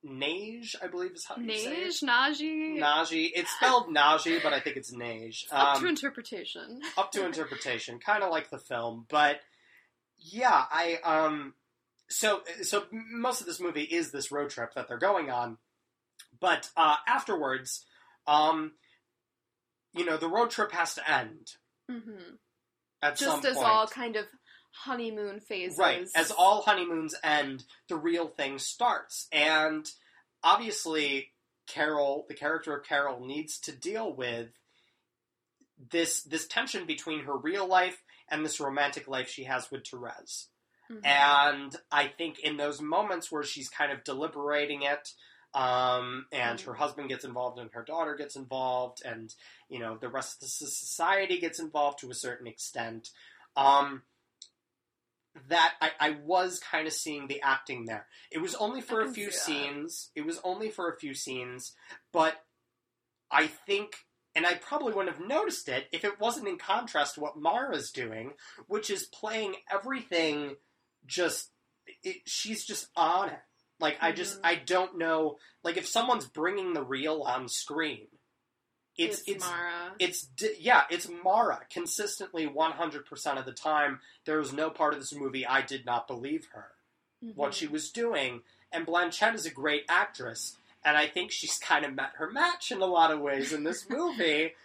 Nage, 0.05 0.75
I 0.81 0.87
believe 0.87 1.11
is 1.15 1.25
how 1.27 1.35
you 1.37 1.51
say 1.57 1.65
it. 1.73 1.87
Nage, 1.87 2.03
Naji, 2.03 2.77
Naji. 2.79 3.31
It's 3.35 3.49
spelled 3.57 3.87
Naji, 3.93 4.41
but 4.43 4.53
I 4.53 4.59
think 4.59 4.77
it's 4.77 4.93
Nage. 4.93 5.45
up 5.51 5.75
Um, 5.77 5.81
to 5.81 5.87
interpretation. 5.89 6.81
up 6.97 7.11
to 7.13 7.25
interpretation, 7.25 7.99
kind 7.99 8.23
of 8.23 8.29
like 8.29 8.49
the 8.51 8.59
film. 8.59 9.05
But 9.09 9.41
yeah, 10.19 10.65
I 10.71 10.99
um, 11.03 11.55
so 12.09 12.41
so 12.61 12.83
most 12.91 13.41
of 13.41 13.47
this 13.47 13.59
movie 13.59 13.83
is 13.83 14.11
this 14.11 14.31
road 14.31 14.49
trip 14.49 14.73
that 14.75 14.87
they're 14.87 14.97
going 14.97 15.29
on, 15.29 15.57
but 16.39 16.69
uh, 16.77 16.95
afterwards, 17.07 17.85
um, 18.25 18.73
you 19.93 20.05
know, 20.05 20.17
the 20.17 20.29
road 20.29 20.49
trip 20.49 20.71
has 20.71 20.95
to 20.95 21.09
end 21.09 21.51
hmm 21.89 22.35
at 23.01 23.17
some 23.17 23.41
Just 23.41 23.45
as 23.45 23.55
point. 23.55 23.67
all 23.67 23.87
kind 23.87 24.15
of 24.15 24.25
honeymoon 24.71 25.39
phases, 25.39 25.77
Right. 25.77 26.07
As 26.15 26.31
all 26.31 26.61
honeymoons 26.61 27.15
end, 27.23 27.63
the 27.89 27.95
real 27.95 28.27
thing 28.27 28.59
starts. 28.59 29.27
And 29.31 29.87
obviously, 30.43 31.31
Carol, 31.67 32.25
the 32.27 32.33
character 32.33 32.75
of 32.75 32.85
Carol, 32.85 33.25
needs 33.25 33.59
to 33.61 33.71
deal 33.71 34.13
with 34.13 34.49
this 35.91 36.23
this 36.23 36.47
tension 36.47 36.85
between 36.85 37.25
her 37.25 37.37
real 37.37 37.67
life 37.67 38.01
and 38.29 38.43
this 38.43 38.59
romantic 38.59 39.07
life 39.07 39.29
she 39.29 39.43
has 39.43 39.69
with 39.71 39.85
Therese. 39.87 40.47
Mhm. 40.89 41.05
And 41.05 41.75
I 41.91 42.07
think 42.07 42.39
in 42.39 42.57
those 42.57 42.81
moments 42.81 43.31
where 43.31 43.43
she's 43.43 43.69
kind 43.69 43.91
of 43.91 44.03
deliberating 44.03 44.83
it, 44.83 45.13
um, 45.53 46.27
and 46.31 46.59
her 46.61 46.73
husband 46.73 47.09
gets 47.09 47.25
involved 47.25 47.57
and 47.59 47.71
her 47.73 47.83
daughter 47.83 48.15
gets 48.15 48.35
involved, 48.35 49.01
and 49.03 49.33
you 49.69 49.79
know 49.79 49.97
the 49.97 50.09
rest 50.09 50.35
of 50.35 50.41
the 50.41 50.47
society 50.47 51.39
gets 51.39 51.59
involved 51.59 51.99
to 51.99 52.11
a 52.11 52.15
certain 52.15 52.47
extent. 52.47 53.09
Um, 53.55 54.03
that 55.49 55.75
I, 55.81 55.91
I 55.99 56.09
was 56.23 56.59
kind 56.59 56.87
of 56.87 56.93
seeing 56.93 57.27
the 57.27 57.41
acting 57.41 57.85
there. 57.85 58.07
It 58.31 58.39
was 58.39 58.55
only 58.55 58.81
for 58.81 59.01
a 59.01 59.11
few 59.11 59.31
scenes. 59.31 60.09
It 60.15 60.25
was 60.25 60.39
only 60.43 60.69
for 60.69 60.91
a 60.91 60.97
few 60.97 61.13
scenes, 61.13 61.73
but 62.11 62.43
I 63.29 63.47
think, 63.47 64.05
and 64.35 64.45
I 64.45 64.55
probably 64.55 64.93
wouldn't 64.93 65.15
have 65.15 65.27
noticed 65.27 65.69
it 65.69 65.87
if 65.91 66.03
it 66.03 66.19
wasn't 66.19 66.47
in 66.47 66.57
contrast 66.57 67.15
to 67.15 67.21
what 67.21 67.37
Mara's 67.37 67.91
doing, 67.91 68.33
which 68.67 68.89
is 68.89 69.05
playing 69.05 69.55
everything 69.71 70.55
just. 71.07 71.49
It, 72.03 72.17
she's 72.25 72.65
just 72.65 72.87
on 72.95 73.29
it. 73.29 73.39
Like 73.79 73.97
I 74.01 74.11
just 74.11 74.37
Mhm. 74.41 74.45
I 74.45 74.55
don't 74.55 74.97
know. 74.97 75.37
Like 75.63 75.77
if 75.77 75.87
someone's 75.87 76.25
bringing 76.27 76.73
the 76.73 76.83
real 76.83 77.21
on 77.23 77.47
screen, 77.47 78.07
it's 78.97 79.19
it's, 79.19 79.27
it's 79.29 79.45
Mara. 79.45 79.95
it's 79.99 80.27
yeah, 80.59 80.83
it's 80.89 81.07
Mara 81.23 81.61
consistently 81.71 82.45
100% 82.47 83.37
of 83.37 83.45
the 83.45 83.53
time. 83.53 83.99
There 84.25 84.39
was 84.39 84.51
no 84.51 84.69
part 84.69 84.93
of 84.93 84.99
this 84.99 85.13
movie 85.13 85.45
I 85.45 85.61
did 85.61 85.85
not 85.85 86.07
believe 86.07 86.47
her, 86.53 86.71
what 87.35 87.51
Mhm. 87.51 87.55
she 87.55 87.67
was 87.67 87.91
doing. 87.91 88.41
And 88.71 88.85
Blanchett 88.85 89.35
is 89.35 89.45
a 89.45 89.51
great 89.51 89.85
actress, 89.87 90.57
and 90.83 90.97
I 90.97 91.07
think 91.07 91.31
she's 91.31 91.57
kind 91.59 91.85
of 91.85 91.93
met 91.93 92.13
her 92.15 92.29
match 92.29 92.71
in 92.71 92.81
a 92.81 92.85
lot 92.85 93.11
of 93.11 93.19
ways 93.21 93.53
in 93.53 93.63
this 93.63 93.85
movie 93.89 94.55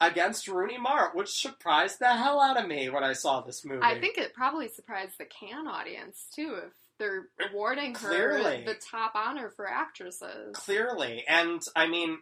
against 0.00 0.46
Rooney 0.48 0.78
Mara, 0.78 1.10
which 1.14 1.28
surprised 1.40 1.98
the 1.98 2.08
hell 2.08 2.40
out 2.40 2.58
of 2.60 2.68
me 2.68 2.88
when 2.88 3.02
I 3.04 3.12
saw 3.14 3.40
this 3.40 3.64
movie. 3.64 3.80
I 3.82 3.98
think 3.98 4.16
it 4.18 4.32
probably 4.34 4.68
surprised 4.68 5.18
the 5.18 5.24
Cannes 5.24 5.66
audience 5.66 6.24
too 6.34 6.54
if 6.66 6.72
they're 6.98 7.26
awarding 7.50 7.94
her 7.96 8.08
Clearly. 8.08 8.64
the 8.64 8.74
top 8.74 9.12
honor 9.14 9.50
for 9.50 9.68
actresses. 9.68 10.54
Clearly. 10.54 11.24
And 11.28 11.60
I 11.76 11.86
mean, 11.88 12.18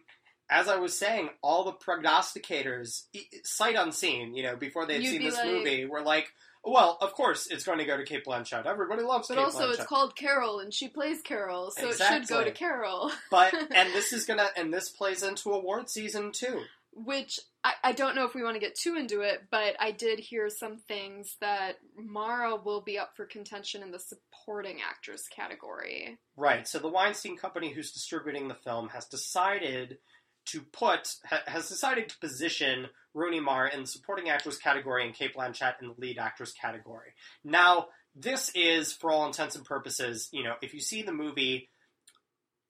as 0.49 0.67
I 0.67 0.77
was 0.77 0.97
saying, 0.97 1.29
all 1.41 1.65
the 1.65 1.73
prognosticators, 1.73 3.03
sight 3.43 3.75
unseen, 3.75 4.33
you 4.35 4.43
know, 4.43 4.55
before 4.55 4.85
they 4.85 4.93
had 4.95 5.03
You'd 5.03 5.11
seen 5.11 5.23
this 5.23 5.35
like- 5.35 5.45
movie, 5.45 5.85
were 5.85 6.01
like, 6.01 6.31
well, 6.63 6.97
of 6.99 7.13
course 7.13 7.47
it's 7.47 7.63
going 7.63 7.77
to 7.77 7.85
go 7.85 7.95
to 7.95 8.03
Cate 8.03 8.25
Blanchett. 8.25 8.65
Everybody 8.65 9.01
loves 9.03 9.27
But 9.29 9.35
Cate 9.35 9.43
also, 9.45 9.67
Blanchett. 9.69 9.73
it's 9.75 9.85
called 9.85 10.15
Carol, 10.15 10.59
and 10.59 10.73
she 10.73 10.89
plays 10.89 11.21
Carol, 11.21 11.71
so 11.71 11.89
it 11.89 11.97
should 11.97 12.27
go 12.27 12.43
to 12.43 12.51
Carol. 12.51 13.11
but 13.31 13.53
and 13.71 13.93
this 13.93 14.11
is 14.11 14.25
gonna 14.25 14.47
and 14.57 14.73
this 14.73 14.89
plays 14.89 15.23
into 15.23 15.51
award 15.51 15.89
season 15.89 16.31
too. 16.33 16.61
Which 17.05 17.39
I, 17.63 17.73
I 17.83 17.91
don't 17.91 18.15
know 18.15 18.25
if 18.25 18.33
we 18.33 18.41
want 18.41 18.55
to 18.55 18.59
get 18.59 18.73
too 18.73 18.95
into 18.95 19.21
it, 19.21 19.43
but 19.51 19.75
I 19.79 19.91
did 19.91 20.17
hear 20.17 20.49
some 20.49 20.77
things 20.77 21.35
that 21.41 21.73
Mara 21.95 22.55
will 22.55 22.81
be 22.81 22.97
up 22.97 23.11
for 23.15 23.25
contention 23.25 23.83
in 23.83 23.91
the 23.91 23.99
supporting 23.99 24.79
actress 24.81 25.27
category. 25.27 26.17
Right. 26.35 26.67
So 26.67 26.79
the 26.79 26.87
Weinstein 26.87 27.37
Company, 27.37 27.71
who's 27.71 27.91
distributing 27.91 28.47
the 28.47 28.55
film, 28.55 28.89
has 28.89 29.05
decided 29.05 29.99
to 30.45 30.61
put 30.61 31.07
ha- 31.25 31.43
has 31.45 31.69
decided 31.69 32.09
to 32.09 32.17
position 32.19 32.87
Rooney 33.13 33.39
Mara 33.39 33.73
in 33.73 33.81
the 33.81 33.87
supporting 33.87 34.29
actress 34.29 34.57
category 34.57 35.05
and 35.05 35.13
Cate 35.13 35.35
Blanchett 35.35 35.75
in 35.81 35.89
the 35.89 35.95
lead 35.97 36.17
actress 36.17 36.53
category. 36.53 37.13
Now, 37.43 37.87
this 38.15 38.51
is, 38.55 38.93
for 38.93 39.11
all 39.11 39.27
intents 39.27 39.55
and 39.55 39.65
purposes, 39.65 40.29
you 40.31 40.43
know, 40.43 40.55
if 40.61 40.73
you 40.73 40.79
see 40.79 41.03
the 41.03 41.11
movie, 41.11 41.69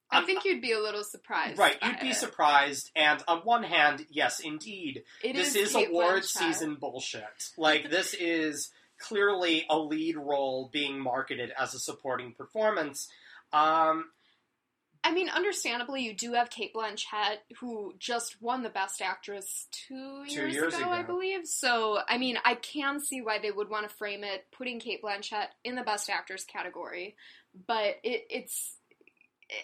I 0.09 0.23
think 0.23 0.45
you'd 0.45 0.61
be 0.61 0.71
a 0.71 0.79
little 0.79 1.03
surprised. 1.03 1.59
right, 1.59 1.77
you'd 1.83 1.99
be 1.99 2.09
it. 2.09 2.15
surprised. 2.15 2.91
And 2.95 3.21
on 3.27 3.39
one 3.39 3.63
hand, 3.63 4.05
yes, 4.09 4.39
indeed, 4.39 5.03
It 5.23 5.33
this 5.33 5.55
is 5.55 5.75
is 5.75 5.75
award 5.75 6.23
season 6.23 6.75
bullshit. 6.75 7.23
Like 7.57 7.89
this 7.89 8.13
is 8.19 8.71
clearly 8.99 9.65
a 9.69 9.77
lead 9.77 10.17
role 10.17 10.69
being 10.71 10.99
marketed 10.99 11.51
as 11.59 11.73
a 11.73 11.79
supporting 11.79 12.33
performance. 12.33 13.07
Um, 13.53 14.05
I 15.03 15.13
mean, 15.13 15.29
understandably, 15.29 16.01
you 16.01 16.13
do 16.13 16.33
have 16.33 16.49
Cate 16.49 16.73
Blanchett, 16.73 17.37
who 17.59 17.93
just 17.99 18.41
won 18.41 18.63
the 18.63 18.69
Best 18.69 19.01
Actress 19.01 19.67
two 19.71 20.23
years, 20.27 20.33
Two 20.33 20.47
years 20.47 20.73
ago, 20.73 20.89
I 20.89 21.03
believe. 21.03 21.45
So, 21.45 21.99
I 22.09 22.17
mean, 22.17 22.37
I 22.43 22.55
can 22.55 22.99
see 22.99 23.21
why 23.21 23.39
they 23.39 23.51
would 23.51 23.69
want 23.69 23.87
to 23.87 23.95
frame 23.95 24.23
it, 24.23 24.45
putting 24.51 24.79
Cate 24.79 25.01
Blanchett 25.01 25.47
in 25.63 25.75
the 25.75 25.83
Best 25.83 26.09
Actress 26.09 26.43
category, 26.43 27.15
but 27.67 27.95
it, 28.03 28.25
it's 28.29 28.75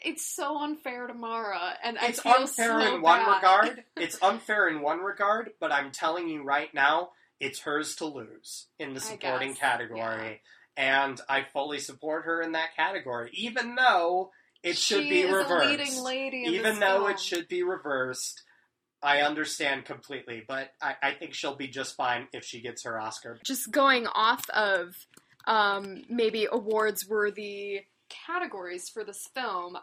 it's 0.03 0.25
so 0.25 0.57
unfair 0.59 1.07
to 1.07 1.13
Mara, 1.13 1.73
and 1.83 1.97
it's 2.01 2.19
I 2.19 2.21
feel 2.33 2.41
unfair 2.43 2.79
so 2.81 2.95
in 2.95 3.01
one 3.01 3.19
bad. 3.19 3.35
regard. 3.35 3.83
It's 3.97 4.21
unfair 4.21 4.67
in 4.69 4.81
one 4.81 4.99
regard, 4.99 5.51
but 5.59 5.71
I'm 5.71 5.91
telling 5.91 6.27
you 6.29 6.43
right 6.43 6.73
now, 6.73 7.09
it's 7.39 7.59
hers 7.59 7.95
to 7.97 8.05
lose 8.05 8.67
in 8.79 8.93
the 8.93 8.99
supporting 8.99 9.49
guess, 9.49 9.59
category. 9.59 10.41
and 10.77 11.19
I 11.29 11.45
fully 11.53 11.79
support 11.79 12.25
her 12.25 12.41
in 12.41 12.53
that 12.53 12.75
category, 12.75 13.29
even 13.33 13.75
though 13.75 14.31
it 14.63 14.77
should 14.77 15.09
be 15.09 15.21
is 15.21 15.31
reversed. 15.31 15.65
a 15.65 15.69
leading 15.69 16.03
lady. 16.03 16.45
In 16.45 16.53
even 16.53 16.71
this 16.75 16.79
though 16.79 16.99
film. 16.99 17.11
it 17.11 17.19
should 17.19 17.47
be 17.47 17.63
reversed. 17.63 18.41
I 19.01 19.21
understand 19.21 19.83
completely, 19.83 20.43
but 20.47 20.69
I, 20.81 20.95
I 21.03 21.11
think 21.11 21.33
she'll 21.33 21.57
be 21.57 21.67
just 21.67 21.97
fine 21.97 22.29
if 22.31 22.45
she 22.45 22.61
gets 22.61 22.85
her 22.85 22.97
Oscar. 22.97 23.37
just 23.45 23.69
going 23.69 24.07
off 24.07 24.49
of 24.49 24.95
um, 25.45 26.03
maybe 26.09 26.47
awards 26.49 27.05
worthy 27.07 27.81
categories 28.27 28.89
for 28.89 29.03
this 29.03 29.27
film, 29.33 29.77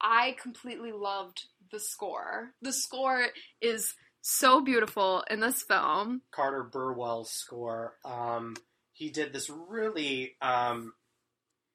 I 0.00 0.36
completely 0.40 0.92
loved 0.92 1.44
the 1.70 1.80
score. 1.80 2.54
The 2.60 2.72
score 2.72 3.26
is 3.60 3.94
so 4.20 4.60
beautiful 4.60 5.24
in 5.30 5.40
this 5.40 5.62
film. 5.62 6.22
Carter 6.30 6.64
Burwell's 6.64 7.30
score. 7.30 7.94
Um, 8.04 8.56
he 8.92 9.10
did 9.10 9.32
this 9.32 9.50
really, 9.50 10.36
um, 10.40 10.92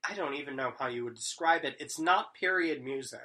I 0.07 0.13
don't 0.15 0.35
even 0.35 0.55
know 0.55 0.71
how 0.77 0.87
you 0.87 1.03
would 1.03 1.15
describe 1.15 1.65
it. 1.65 1.75
It's 1.79 1.99
not 1.99 2.33
period 2.33 2.83
music. 2.83 3.19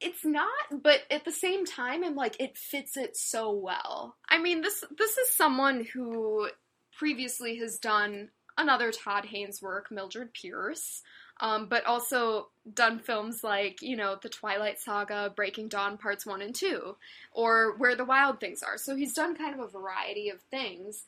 It's 0.00 0.24
not, 0.24 0.48
but 0.70 1.00
at 1.10 1.24
the 1.24 1.32
same 1.32 1.66
time, 1.66 2.04
I'm 2.04 2.14
like, 2.14 2.40
it 2.40 2.56
fits 2.56 2.96
it 2.96 3.16
so 3.16 3.50
well. 3.50 4.16
I 4.28 4.38
mean, 4.38 4.60
this 4.60 4.84
this 4.96 5.16
is 5.18 5.34
someone 5.34 5.84
who 5.92 6.48
previously 6.96 7.56
has 7.56 7.78
done 7.78 8.30
another 8.56 8.92
Todd 8.92 9.26
Haynes 9.26 9.60
work, 9.60 9.90
Mildred 9.90 10.32
Pierce, 10.32 11.02
um, 11.40 11.66
but 11.68 11.84
also 11.84 12.48
done 12.74 12.98
films 12.98 13.44
like, 13.44 13.82
you 13.82 13.96
know, 13.96 14.16
The 14.20 14.28
Twilight 14.28 14.80
Saga, 14.80 15.32
Breaking 15.34 15.68
Dawn 15.68 15.98
Parts 15.98 16.26
1 16.26 16.42
and 16.42 16.54
2, 16.54 16.96
or 17.32 17.76
Where 17.76 17.94
the 17.94 18.04
Wild 18.04 18.40
Things 18.40 18.62
Are. 18.62 18.78
So 18.78 18.96
he's 18.96 19.12
done 19.12 19.36
kind 19.36 19.54
of 19.54 19.60
a 19.60 19.68
variety 19.68 20.30
of 20.30 20.40
things, 20.50 21.04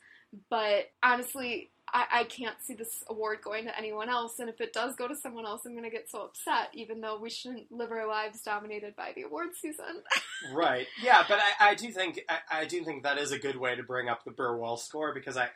but 0.49 0.91
honestly, 1.01 1.71
I, 1.93 2.05
I 2.11 2.23
can't 2.25 2.61
see 2.61 2.73
this 2.73 3.03
award 3.07 3.39
going 3.43 3.65
to 3.65 3.77
anyone 3.77 4.09
else, 4.09 4.39
and 4.39 4.49
if 4.49 4.61
it 4.61 4.73
does 4.73 4.95
go 4.95 5.07
to 5.07 5.15
someone 5.15 5.45
else, 5.45 5.65
I'm 5.65 5.73
going 5.73 5.83
to 5.83 5.89
get 5.89 6.09
so 6.09 6.23
upset, 6.23 6.69
even 6.73 7.01
though 7.01 7.19
we 7.19 7.29
shouldn't 7.29 7.71
live 7.71 7.91
our 7.91 8.07
lives 8.07 8.41
dominated 8.41 8.95
by 8.95 9.13
the 9.15 9.23
award 9.23 9.49
season. 9.59 9.85
Right. 10.53 10.87
Yeah, 11.03 11.25
but 11.27 11.37
I, 11.37 11.71
I 11.71 11.75
do 11.75 11.91
think 11.91 12.21
I, 12.29 12.61
I 12.61 12.65
do 12.65 12.85
think 12.85 13.03
that 13.03 13.17
is 13.17 13.33
a 13.33 13.37
good 13.37 13.57
way 13.57 13.75
to 13.75 13.83
bring 13.83 14.07
up 14.07 14.23
the 14.23 14.31
Burwell 14.31 14.77
score 14.77 15.13
because 15.13 15.35
I 15.35 15.49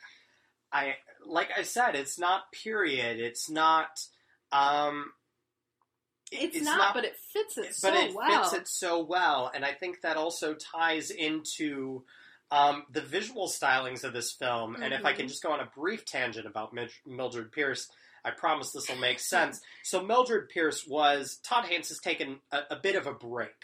I 0.74 0.96
like 1.26 1.48
I 1.58 1.64
said, 1.64 1.96
it's 1.96 2.20
not 2.20 2.52
period. 2.52 3.18
It's 3.18 3.50
not 3.50 4.06
um 4.54 5.12
it's, 6.32 6.62
not, 6.62 6.94
but 6.96 7.06
it 7.06 7.16
fits 7.32 7.58
it 7.58 7.76
so 7.76 7.92
but 7.92 7.98
it 7.98 8.16
well. 8.16 8.44
fits 8.50 8.54
it 8.54 8.68
so 8.68 9.04
well, 9.04 9.52
and 9.54 9.64
I 9.64 9.72
think 9.74 10.02
that 10.02 10.18
also 10.18 10.56
ties 10.56 11.12
into 11.12 12.04
um, 12.52 12.84
the 12.92 13.02
visual 13.02 13.48
stylings 13.48 14.04
of 14.04 14.14
this 14.14 14.32
film. 14.32 14.76
And 14.82 14.94
if 14.94 15.06
I 15.06 15.14
can 15.14 15.26
Mhm. 15.26 15.30
just 15.30 15.44
go 15.44 15.52
on 15.52 15.60
a 15.60 15.66
brief 15.76 16.06
tangent 16.06 16.46
about 16.46 16.74
Mildred 17.06 17.52
Pierce, 17.52 17.88
I 18.26 18.32
promise 18.32 18.72
this 18.72 18.90
will 18.90 18.98
make 18.98 19.20
sense. 19.20 19.60
so 19.84 20.04
Mildred 20.04 20.50
Pierce 20.50 20.86
was 20.88 21.38
Todd 21.44 21.66
Haynes 21.66 21.90
has 21.90 22.00
taken 22.00 22.40
a, 22.52 22.62
a 22.72 22.76
bit 22.76 22.96
of 22.96 23.08
a 23.08 23.14
break 23.14 23.56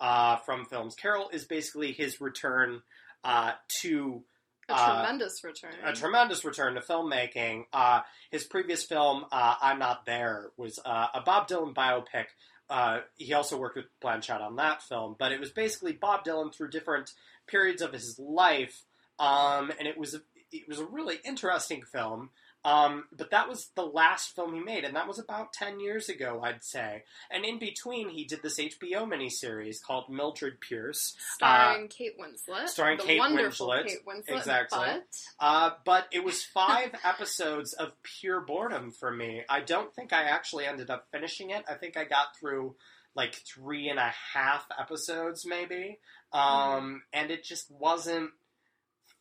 uh, 0.00 0.36
from 0.36 0.64
films. 0.66 0.94
Carol 0.94 1.28
is 1.30 1.44
basically 1.44 1.92
his 1.92 2.20
return 2.20 2.82
uh, 3.24 3.52
to 3.80 4.22
a 4.68 4.74
uh, 4.74 4.94
tremendous 4.94 5.44
return. 5.44 5.72
a 5.84 5.92
tremendous 5.92 6.44
return 6.44 6.74
to 6.74 6.80
filmmaking. 6.80 7.64
Uh, 7.72 8.00
his 8.30 8.44
previous 8.44 8.84
film, 8.84 9.24
uh, 9.30 9.54
I'm 9.60 9.78
Not 9.78 10.06
There, 10.06 10.50
was 10.56 10.78
uh, 10.84 11.08
a 11.14 11.20
Bob 11.20 11.48
Dylan 11.48 11.74
biopic. 11.74 12.26
Uh, 12.68 13.00
he 13.16 13.32
also 13.32 13.56
worked 13.56 13.76
with 13.76 13.86
Blanchett 14.02 14.40
on 14.40 14.56
that 14.56 14.82
film, 14.82 15.14
but 15.18 15.30
it 15.32 15.38
was 15.38 15.50
basically 15.50 15.92
Bob 15.92 16.24
Dylan 16.24 16.52
through 16.52 16.70
different 16.70 17.12
periods 17.46 17.80
of 17.80 17.92
his 17.92 18.18
life, 18.18 18.82
um, 19.20 19.70
and 19.78 19.86
it 19.86 19.96
was 19.96 20.14
a, 20.14 20.20
it 20.50 20.68
was 20.68 20.80
a 20.80 20.84
really 20.84 21.18
interesting 21.24 21.82
film. 21.82 22.30
Um, 22.66 23.04
but 23.16 23.30
that 23.30 23.48
was 23.48 23.68
the 23.76 23.86
last 23.86 24.34
film 24.34 24.52
he 24.52 24.60
made, 24.60 24.82
and 24.82 24.96
that 24.96 25.06
was 25.06 25.20
about 25.20 25.52
ten 25.52 25.78
years 25.78 26.08
ago, 26.08 26.40
I'd 26.42 26.64
say. 26.64 27.04
And 27.30 27.44
in 27.44 27.60
between, 27.60 28.08
he 28.08 28.24
did 28.24 28.42
this 28.42 28.58
HBO 28.58 29.06
miniseries 29.06 29.80
called 29.80 30.10
Mildred 30.10 30.60
Pierce, 30.60 31.14
starring 31.34 31.86
Kate 31.86 32.18
Winslet, 32.18 32.64
uh, 32.64 32.66
starring 32.66 32.98
Kate 32.98 33.20
Winslet, 33.20 33.86
Kate 33.86 34.04
Winslet, 34.04 34.36
exactly. 34.36 34.80
But 34.80 35.04
Uh, 35.38 35.70
but 35.84 36.08
it 36.10 36.24
was 36.24 36.42
five 36.42 36.90
episodes 37.04 37.72
of 37.72 37.92
pure 38.02 38.40
boredom 38.40 38.90
for 38.90 39.12
me. 39.12 39.42
I 39.48 39.60
don't 39.60 39.94
think 39.94 40.12
I 40.12 40.24
actually 40.24 40.66
ended 40.66 40.90
up 40.90 41.06
finishing 41.12 41.50
it. 41.50 41.64
I 41.68 41.74
think 41.74 41.96
I 41.96 42.04
got 42.04 42.36
through 42.40 42.74
like 43.14 43.34
three 43.34 43.88
and 43.88 43.98
a 43.98 44.12
half 44.34 44.66
episodes, 44.78 45.46
maybe. 45.46 46.00
Um, 46.32 47.02
and 47.12 47.30
it 47.30 47.44
just 47.44 47.70
wasn't 47.70 48.30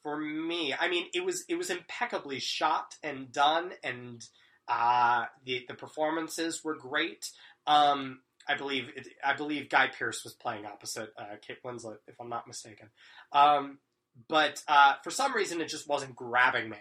for 0.06 0.18
me. 0.18 0.72
I 0.80 0.88
mean, 0.88 1.08
it 1.16 1.26
was 1.26 1.46
it 1.50 1.56
was 1.56 1.72
impeccably 1.72 2.40
shot 2.40 2.94
and 3.02 3.32
done, 3.32 3.72
and 3.84 4.24
uh, 4.68 5.26
the 5.44 5.66
the 5.68 5.74
performances 5.74 6.64
were 6.64 6.76
great. 6.76 7.32
Um, 7.66 8.20
I 8.48 8.54
believe 8.56 8.90
it, 8.96 9.08
I 9.26 9.34
believe 9.34 9.68
Guy 9.68 9.88
Pearce 9.88 10.24
was 10.24 10.34
playing 10.34 10.68
opposite 10.68 11.10
uh, 11.18 11.38
Kate 11.42 11.58
Winslet, 11.66 11.98
if 12.08 12.22
I'm 12.22 12.30
not 12.30 12.48
mistaken. 12.48 12.90
Um, 13.32 13.80
but 14.30 14.62
uh, 14.68 14.94
for 15.04 15.10
some 15.10 15.34
reason, 15.34 15.60
it 15.60 15.70
just 15.70 15.90
wasn't 15.90 16.16
grabbing 16.16 16.70
me, 16.70 16.78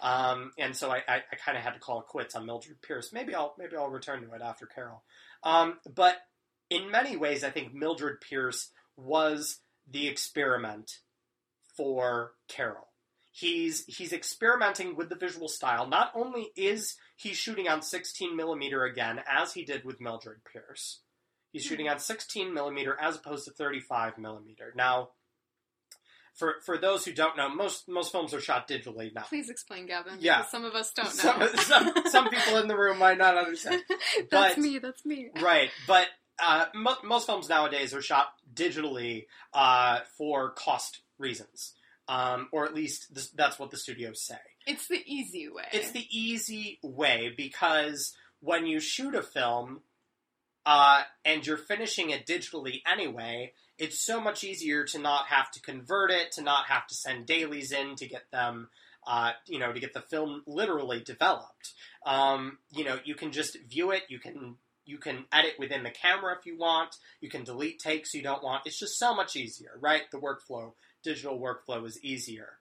um, 0.00 0.52
and 0.56 0.76
so 0.76 0.92
I, 0.92 0.98
I, 1.08 1.16
I 1.32 1.36
kind 1.44 1.58
of 1.58 1.64
had 1.64 1.74
to 1.74 1.80
call 1.80 1.98
it 1.98 2.06
quits 2.06 2.36
on 2.36 2.46
Mildred 2.46 2.80
Pierce. 2.80 3.12
Maybe 3.12 3.34
I'll 3.34 3.56
maybe 3.58 3.76
I'll 3.76 3.90
return 3.90 4.22
to 4.22 4.32
it 4.34 4.40
after 4.40 4.66
Carol. 4.66 5.02
Um, 5.42 5.78
but 5.92 6.14
in 6.70 6.92
many 6.92 7.16
ways, 7.16 7.42
I 7.42 7.50
think 7.50 7.74
Mildred 7.74 8.20
Pierce 8.20 8.70
was 8.96 9.58
the 9.90 10.06
experiment 10.06 10.92
for 11.78 12.32
Carol. 12.48 12.88
He's 13.30 13.84
he's 13.86 14.12
experimenting 14.12 14.96
with 14.96 15.08
the 15.10 15.14
visual 15.14 15.46
style. 15.48 15.86
Not 15.86 16.10
only 16.14 16.48
is 16.56 16.96
he 17.16 17.32
shooting 17.34 17.68
on 17.68 17.82
16 17.82 18.34
millimeter 18.36 18.84
again, 18.84 19.20
as 19.30 19.54
he 19.54 19.64
did 19.64 19.84
with 19.84 20.00
Mildred 20.00 20.40
Pierce, 20.52 21.00
he's 21.52 21.62
shooting 21.62 21.88
on 21.88 22.00
16 22.00 22.52
millimeter 22.52 22.96
as 23.00 23.14
opposed 23.16 23.44
to 23.44 23.52
35 23.52 24.18
millimeter. 24.18 24.72
Now, 24.74 25.10
for 26.34 26.54
for 26.66 26.78
those 26.78 27.04
who 27.04 27.12
don't 27.12 27.36
know, 27.36 27.48
most 27.48 27.88
most 27.88 28.10
films 28.10 28.34
are 28.34 28.40
shot 28.40 28.66
digitally 28.68 29.14
now. 29.14 29.22
please 29.22 29.50
explain, 29.50 29.86
Gavin. 29.86 30.14
Yeah. 30.18 30.44
some 30.46 30.64
of 30.64 30.74
us 30.74 30.92
don't 30.92 31.06
Some, 31.08 31.38
know. 31.38 31.46
some, 31.54 31.92
some 32.06 32.28
people 32.30 32.56
in 32.58 32.66
the 32.66 32.76
room 32.76 32.98
might 32.98 33.18
not 33.18 33.36
understand. 33.36 33.82
that's 34.30 34.54
but- 34.56 34.58
me. 34.62 34.78
That's 34.78 35.04
me. 35.06 35.28
Right, 35.40 35.70
but 35.86 36.06
uh, 36.44 36.66
mo- 36.74 36.96
most 37.04 37.26
films 37.26 37.48
nowadays 37.48 37.94
are 37.94 38.02
shot 38.02 38.28
digitally 38.54 39.26
uh, 39.52 40.00
for 40.16 40.50
cost 40.50 41.00
reasons, 41.18 41.74
um, 42.08 42.48
or 42.52 42.64
at 42.64 42.74
least 42.74 43.14
this, 43.14 43.30
that's 43.30 43.58
what 43.58 43.70
the 43.70 43.76
studios 43.76 44.22
say. 44.22 44.38
It's 44.66 44.88
the 44.88 45.02
easy 45.06 45.48
way. 45.48 45.64
It's 45.72 45.92
the 45.92 46.06
easy 46.10 46.78
way 46.82 47.32
because 47.36 48.14
when 48.40 48.66
you 48.66 48.80
shoot 48.80 49.14
a 49.14 49.22
film 49.22 49.80
uh, 50.66 51.02
and 51.24 51.46
you're 51.46 51.56
finishing 51.56 52.10
it 52.10 52.26
digitally 52.26 52.82
anyway, 52.90 53.52
it's 53.78 54.04
so 54.04 54.20
much 54.20 54.44
easier 54.44 54.84
to 54.84 54.98
not 54.98 55.26
have 55.26 55.50
to 55.52 55.60
convert 55.60 56.10
it, 56.10 56.32
to 56.32 56.42
not 56.42 56.66
have 56.66 56.86
to 56.88 56.94
send 56.94 57.26
dailies 57.26 57.72
in 57.72 57.94
to 57.96 58.06
get 58.06 58.30
them, 58.32 58.68
uh, 59.06 59.32
you 59.46 59.58
know, 59.58 59.72
to 59.72 59.80
get 59.80 59.94
the 59.94 60.00
film 60.00 60.42
literally 60.46 61.00
developed. 61.00 61.72
Um, 62.04 62.58
you 62.70 62.84
know, 62.84 62.98
you 63.04 63.14
can 63.14 63.32
just 63.32 63.56
view 63.68 63.92
it. 63.92 64.02
You 64.08 64.18
can 64.18 64.56
you 64.84 64.98
can 64.98 65.26
edit 65.32 65.54
within 65.58 65.82
the 65.82 65.90
camera 65.90 66.34
if 66.38 66.46
you 66.46 66.58
want. 66.58 66.96
You 67.20 67.28
can 67.28 67.44
delete 67.44 67.78
takes 67.78 68.14
you 68.14 68.22
don't 68.22 68.42
want. 68.42 68.62
It's 68.64 68.78
just 68.78 68.98
so 68.98 69.14
much 69.14 69.36
easier, 69.36 69.72
right? 69.80 70.10
The 70.10 70.18
workflow, 70.18 70.72
digital 71.08 71.40
workflow 71.40 71.86
is 71.86 72.02
easier. 72.04 72.58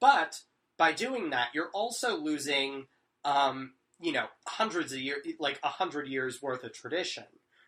But 0.00 0.40
by 0.78 0.92
doing 0.92 1.30
that, 1.30 1.48
you're 1.52 1.70
also 1.74 2.16
losing, 2.16 2.86
um, 3.24 3.74
you 4.00 4.12
know, 4.12 4.26
hundreds 4.46 4.92
of 4.92 4.98
years, 4.98 5.26
like 5.38 5.60
a 5.62 5.68
hundred 5.68 6.08
years 6.08 6.40
worth 6.40 6.64
of 6.64 6.72
tradition, 6.72 7.24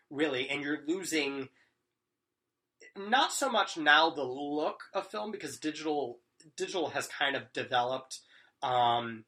really, 0.09 0.49
and 0.49 0.63
you're 0.63 0.79
losing 0.87 1.49
not 2.97 3.31
so 3.31 3.49
much 3.49 3.77
now 3.77 4.09
the 4.09 4.23
look 4.23 4.81
of 4.93 5.07
film 5.07 5.31
because 5.31 5.57
digital 5.57 6.19
digital 6.57 6.89
has 6.89 7.07
kind 7.07 7.35
of 7.35 7.53
developed 7.53 8.19
um, 8.63 9.23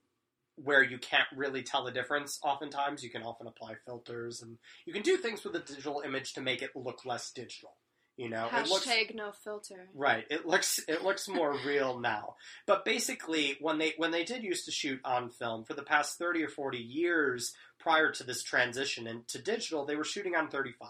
where 0.55 0.83
you 0.83 0.97
can't 0.97 1.27
really 1.35 1.61
tell 1.61 1.85
the 1.85 1.91
difference. 1.91 2.39
Oftentimes, 2.43 3.03
you 3.03 3.11
can 3.11 3.21
often 3.21 3.45
apply 3.45 3.75
filters 3.85 4.41
and 4.41 4.57
you 4.85 4.93
can 4.93 5.03
do 5.03 5.17
things 5.17 5.43
with 5.43 5.55
a 5.55 5.59
digital 5.59 6.01
image 6.03 6.33
to 6.33 6.41
make 6.41 6.63
it 6.63 6.71
look 6.75 7.05
less 7.05 7.31
digital. 7.31 7.75
You 8.17 8.29
know, 8.29 8.47
it 8.47 8.69
looks 8.69 8.85
Hashtag 8.85 9.13
no 9.13 9.31
filter. 9.31 9.89
Right. 9.93 10.25
It 10.29 10.45
looks 10.45 10.79
it 10.87 11.03
looks 11.03 11.27
more 11.27 11.57
real 11.65 11.99
now. 11.99 12.35
But 12.65 12.85
basically 12.85 13.57
when 13.59 13.77
they 13.77 13.93
when 13.97 14.11
they 14.11 14.23
did 14.23 14.43
used 14.43 14.65
to 14.65 14.71
shoot 14.71 15.01
on 15.03 15.29
film 15.29 15.65
for 15.65 15.73
the 15.73 15.83
past 15.83 16.17
30 16.17 16.43
or 16.43 16.47
40 16.47 16.77
years 16.77 17.53
prior 17.77 18.11
to 18.11 18.23
this 18.23 18.41
transition 18.41 19.05
into 19.05 19.41
digital, 19.41 19.85
they 19.85 19.97
were 19.97 20.05
shooting 20.05 20.35
on 20.35 20.47
35. 20.47 20.89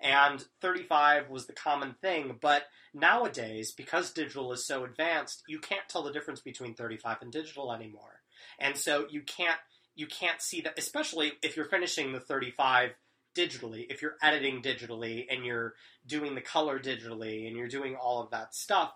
And 0.00 0.44
35 0.60 1.28
was 1.28 1.46
the 1.46 1.52
common 1.52 1.94
thing, 2.00 2.38
but 2.40 2.64
nowadays 2.94 3.72
because 3.72 4.12
digital 4.12 4.52
is 4.52 4.66
so 4.66 4.84
advanced, 4.84 5.42
you 5.46 5.58
can't 5.58 5.88
tell 5.88 6.02
the 6.02 6.12
difference 6.12 6.40
between 6.40 6.74
35 6.74 7.18
and 7.20 7.32
digital 7.32 7.72
anymore. 7.72 8.22
And 8.58 8.76
so 8.76 9.06
you 9.10 9.20
can't 9.20 9.58
you 9.96 10.06
can't 10.06 10.40
see 10.40 10.62
that 10.62 10.78
especially 10.78 11.32
if 11.42 11.56
you're 11.56 11.66
finishing 11.66 12.12
the 12.12 12.20
35 12.20 12.94
digitally, 13.34 13.86
if 13.90 14.02
you're 14.02 14.16
editing 14.22 14.62
digitally 14.62 15.26
and 15.30 15.44
you're 15.44 15.74
doing 16.06 16.34
the 16.34 16.40
color 16.40 16.78
digitally 16.78 17.46
and 17.46 17.56
you're 17.56 17.68
doing 17.68 17.96
all 17.96 18.22
of 18.22 18.30
that 18.30 18.54
stuff, 18.54 18.92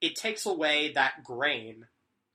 it 0.00 0.16
takes 0.16 0.46
away 0.46 0.92
that 0.92 1.24
grain 1.24 1.86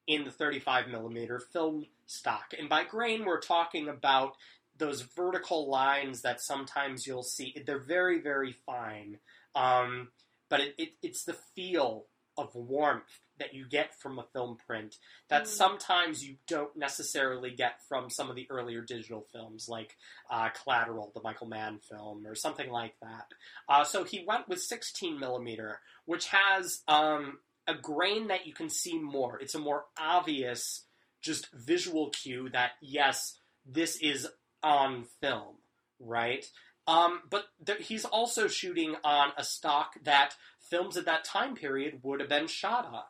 in 0.07 0.23
the 0.23 0.31
35 0.31 0.87
millimeter 0.87 1.39
film 1.39 1.85
stock. 2.07 2.53
And 2.57 2.67
by 2.67 2.83
grain, 2.83 3.25
we're 3.25 3.39
talking 3.39 3.87
about 3.87 4.35
those 4.77 5.01
vertical 5.01 5.69
lines 5.69 6.21
that 6.21 6.41
sometimes 6.41 7.05
you'll 7.05 7.21
see. 7.21 7.55
They're 7.65 7.77
very, 7.77 8.19
very 8.19 8.53
fine. 8.65 9.19
Um, 9.53 10.07
but 10.49 10.61
it, 10.61 10.75
it, 10.77 10.89
it's 11.03 11.25
the 11.25 11.37
feel 11.55 12.05
of 12.37 12.55
warmth 12.55 13.19
that 13.39 13.53
you 13.53 13.65
get 13.67 13.99
from 13.99 14.19
a 14.19 14.23
film 14.33 14.57
print 14.57 14.97
that 15.29 15.43
Mm. 15.43 15.47
sometimes 15.47 16.23
you 16.23 16.37
don't 16.47 16.75
necessarily 16.75 17.51
get 17.51 17.81
from 17.87 18.09
some 18.09 18.29
of 18.29 18.35
the 18.35 18.49
earlier 18.51 18.81
digital 18.81 19.25
films, 19.31 19.67
like 19.67 19.97
uh, 20.29 20.49
Collateral, 20.49 21.11
the 21.13 21.21
Michael 21.21 21.47
Mann 21.47 21.79
film, 21.79 22.25
or 22.27 22.35
something 22.35 22.69
like 22.69 22.95
that. 23.01 23.27
Uh, 23.67 23.83
so 23.83 24.03
he 24.03 24.23
went 24.25 24.47
with 24.47 24.61
16 24.61 25.19
millimeter, 25.19 25.79
which 26.05 26.27
has 26.27 26.81
um, 26.87 27.39
a 27.67 27.73
grain 27.73 28.27
that 28.27 28.45
you 28.45 28.53
can 28.53 28.69
see 28.69 28.97
more. 28.99 29.39
It's 29.39 29.55
a 29.55 29.59
more 29.59 29.85
obvious, 29.97 30.85
just 31.21 31.49
visual 31.53 32.09
cue 32.09 32.49
that 32.49 32.71
yes, 32.81 33.39
this 33.65 33.97
is 33.97 34.27
on 34.63 35.05
film, 35.21 35.55
right? 35.99 36.45
Um, 36.87 37.21
but 37.29 37.45
th- 37.63 37.85
he's 37.87 38.03
also 38.03 38.47
shooting 38.47 38.95
on 39.03 39.31
a 39.37 39.43
stock 39.43 39.93
that 40.03 40.33
films 40.71 40.97
at 40.97 41.05
that 41.05 41.23
time 41.23 41.55
period 41.55 41.99
would 42.01 42.19
have 42.19 42.29
been 42.29 42.47
shot 42.47 42.85
on. 42.85 43.03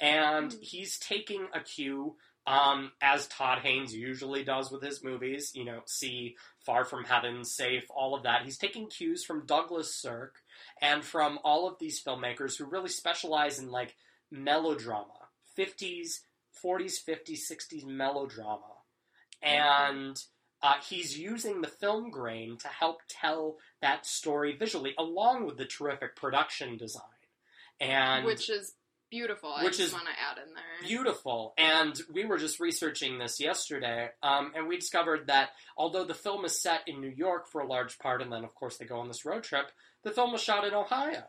And 0.00 0.50
Mhm. 0.52 0.62
he's 0.62 0.98
taking 0.98 1.48
a 1.54 1.60
cue, 1.60 2.16
um, 2.46 2.92
as 3.00 3.26
Todd 3.28 3.60
Haynes 3.60 3.94
usually 3.94 4.44
does 4.44 4.70
with 4.70 4.82
his 4.82 5.02
movies, 5.02 5.54
you 5.54 5.64
know, 5.64 5.82
see 5.86 6.36
Far 6.60 6.84
From 6.84 7.04
Heaven, 7.04 7.44
Safe, 7.44 7.90
all 7.90 8.14
of 8.14 8.22
that. 8.24 8.44
He's 8.44 8.58
taking 8.58 8.88
cues 8.88 9.24
from 9.24 9.46
Douglas 9.46 9.94
Sirk 9.94 10.42
and 10.80 11.04
from 11.04 11.38
all 11.42 11.66
of 11.66 11.78
these 11.78 12.02
filmmakers 12.02 12.56
who 12.56 12.66
really 12.66 12.88
specialize 12.90 13.58
in, 13.58 13.70
like, 13.70 13.96
melodrama 14.30 15.28
50s, 15.56 16.22
40s, 16.52 16.98
50s, 16.98 17.46
60s 17.48 17.84
melodrama. 17.84 18.82
And 19.42 20.22
uh, 20.62 20.80
he's 20.88 21.18
using 21.18 21.60
the 21.60 21.68
film 21.68 22.10
grain 22.10 22.58
to 22.58 22.68
help 22.68 23.00
tell 23.08 23.58
that 23.80 24.06
story 24.06 24.56
visually, 24.56 24.94
along 24.98 25.46
with 25.46 25.56
the 25.56 25.64
terrific 25.66 26.16
production 26.16 26.76
design. 26.76 27.02
And 27.80 28.24
which 28.24 28.48
is 28.48 28.74
beautiful. 29.16 29.52
I 29.52 29.64
Which 29.64 29.78
just 29.78 29.88
is 29.88 29.92
want 29.94 30.06
to 30.06 30.10
add 30.12 30.46
in 30.46 30.52
there. 30.54 30.88
beautiful. 30.88 31.54
And 31.56 31.98
we 32.12 32.24
were 32.24 32.38
just 32.38 32.60
researching 32.60 33.18
this 33.18 33.40
yesterday, 33.40 34.10
um, 34.22 34.52
and 34.54 34.68
we 34.68 34.76
discovered 34.76 35.28
that 35.28 35.50
although 35.76 36.04
the 36.04 36.14
film 36.14 36.44
is 36.44 36.60
set 36.60 36.80
in 36.86 37.00
New 37.00 37.12
York 37.16 37.48
for 37.50 37.60
a 37.60 37.66
large 37.66 37.98
part, 37.98 38.20
and 38.22 38.30
then 38.32 38.44
of 38.44 38.54
course 38.54 38.76
they 38.76 38.84
go 38.84 38.98
on 38.98 39.08
this 39.08 39.24
road 39.24 39.42
trip, 39.42 39.66
the 40.04 40.10
film 40.10 40.32
was 40.32 40.42
shot 40.42 40.66
in 40.66 40.74
Ohio. 40.74 41.24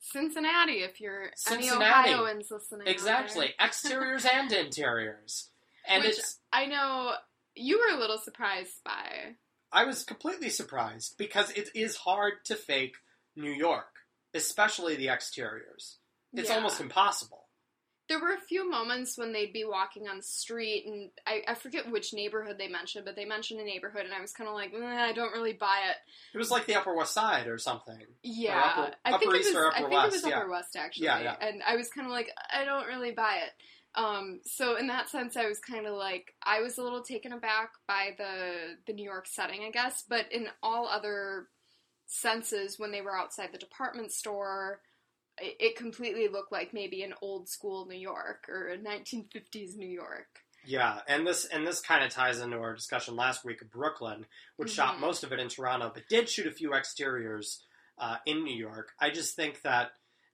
Cincinnati, 0.00 0.82
if 0.82 1.00
you're 1.00 1.30
Cincinnati. 1.36 2.10
any 2.10 2.14
Ohioans 2.14 2.48
listening. 2.50 2.86
Exactly, 2.86 3.54
exteriors 3.60 4.24
and 4.24 4.52
interiors. 4.52 5.50
And 5.88 6.02
Which 6.04 6.18
it's 6.18 6.38
I 6.52 6.66
know 6.66 7.12
you 7.54 7.78
were 7.78 7.96
a 7.96 8.00
little 8.00 8.18
surprised 8.18 8.82
by. 8.84 9.36
I 9.72 9.84
was 9.84 10.04
completely 10.04 10.50
surprised 10.50 11.16
because 11.18 11.50
it 11.50 11.70
is 11.74 11.96
hard 11.96 12.44
to 12.46 12.56
fake 12.56 12.96
New 13.36 13.50
York, 13.50 13.86
especially 14.34 14.96
the 14.96 15.08
exteriors. 15.08 15.98
It's 16.34 16.48
Yeah. 16.48 16.56
almost 16.56 16.80
impossible. 16.80 17.48
There 18.08 18.18
were 18.18 18.32
a 18.34 18.40
few 18.40 18.68
moments 18.68 19.16
when 19.16 19.32
they'd 19.32 19.52
be 19.52 19.64
walking 19.64 20.08
on 20.08 20.16
the 20.18 20.22
street, 20.22 20.84
and 20.86 21.10
I, 21.26 21.42
I 21.48 21.54
forget 21.54 21.90
which 21.90 22.12
neighborhood 22.12 22.58
they 22.58 22.68
mentioned, 22.68 23.04
but 23.04 23.16
they 23.16 23.24
mentioned 23.24 23.60
a 23.60 23.64
neighborhood, 23.64 24.04
and 24.04 24.12
I 24.12 24.20
was 24.20 24.32
kind 24.32 24.48
of 24.48 24.54
like, 24.54 24.74
"Eh, 24.74 24.78
I 24.84 25.12
don't 25.12 25.32
really 25.32 25.52
buy 25.52 25.78
it. 25.88 25.96
It 26.34 26.38
was 26.38 26.50
like 26.50 26.66
the 26.66 26.74
Upper 26.74 26.94
West 26.94 27.14
Side 27.14 27.46
or 27.46 27.58
something. 27.58 28.04
Yeah, 28.22 28.60
Upper- 28.60 28.94
I 29.04 29.10
think 29.18 29.22
Upper 29.28 29.34
it 29.36 29.38
was. 29.46 29.54
or 29.54 29.66
Upper 29.68 29.76
I 29.76 29.78
think 29.80 29.92
West, 29.92 30.06
it 30.08 30.12
was 30.12 30.26
yeah. 30.30 30.38
Upper 30.38 30.50
West 30.50 30.76
actually. 30.76 31.06
Yeah, 31.06 31.20
yeah. 31.20 31.36
And 31.40 31.62
I 31.62 31.76
was 31.76 31.88
kind 31.90 32.06
of 32.06 32.12
like, 32.12 32.30
I 32.52 32.64
don't 32.64 32.86
really 32.88 33.12
buy 33.12 33.36
it. 33.46 33.52
Um, 33.94 34.40
so 34.44 34.76
in 34.76 34.86
that 34.88 35.08
sense, 35.10 35.36
I 35.36 35.46
was 35.46 35.60
kind 35.60 35.86
of 35.86 35.94
like, 35.94 36.34
I 36.42 36.60
was 36.60 36.78
a 36.78 36.82
little 36.82 37.02
taken 37.02 37.32
aback 37.32 37.70
by 37.86 38.14
the 38.18 38.78
the 38.86 38.94
New 38.94 39.04
York 39.04 39.26
setting, 39.26 39.62
I 39.64 39.70
guess. 39.70 40.02
But 40.06 40.30
in 40.32 40.48
all 40.62 40.86
other 40.88 41.48
senses, 42.06 42.78
when 42.78 42.90
they 42.90 43.00
were 43.00 43.16
outside 43.16 43.50
the 43.52 43.58
department 43.58 44.12
store, 44.12 44.80
it, 45.38 45.76
completely 45.76 46.28
looked 46.28 46.52
like 46.52 46.72
maybe 46.72 47.02
an 47.02 47.14
old 47.22 47.48
school 47.48 47.86
New 47.86 47.98
York 47.98 48.48
or 48.48 48.68
a 48.68 48.78
1950s 48.78 49.76
New 49.76 49.88
York. 49.88 50.40
Yeah, 50.64 51.00
and 51.08 51.26
this 51.26 51.44
and 51.46 51.66
this 51.66 51.80
kind 51.80 52.04
of 52.04 52.10
ties 52.10 52.40
into 52.40 52.56
our 52.58 52.74
discussion 52.74 53.16
last 53.16 53.44
week 53.44 53.62
of 53.62 53.70
Brooklyn, 53.70 54.26
which 54.56 54.70
shot 54.70 54.96
Mhm. 54.96 55.00
most 55.00 55.24
of 55.24 55.32
it 55.32 55.40
in 55.40 55.48
Toronto, 55.48 55.90
but 55.92 56.08
did 56.08 56.28
shoot 56.28 56.46
a 56.46 56.52
few 56.52 56.72
exteriors 56.74 57.64
uh, 57.98 58.16
in 58.26 58.42
New 58.44 58.54
York. 58.56 58.92
I 58.98 59.10
just 59.10 59.36
think 59.36 59.62
that 59.62 59.92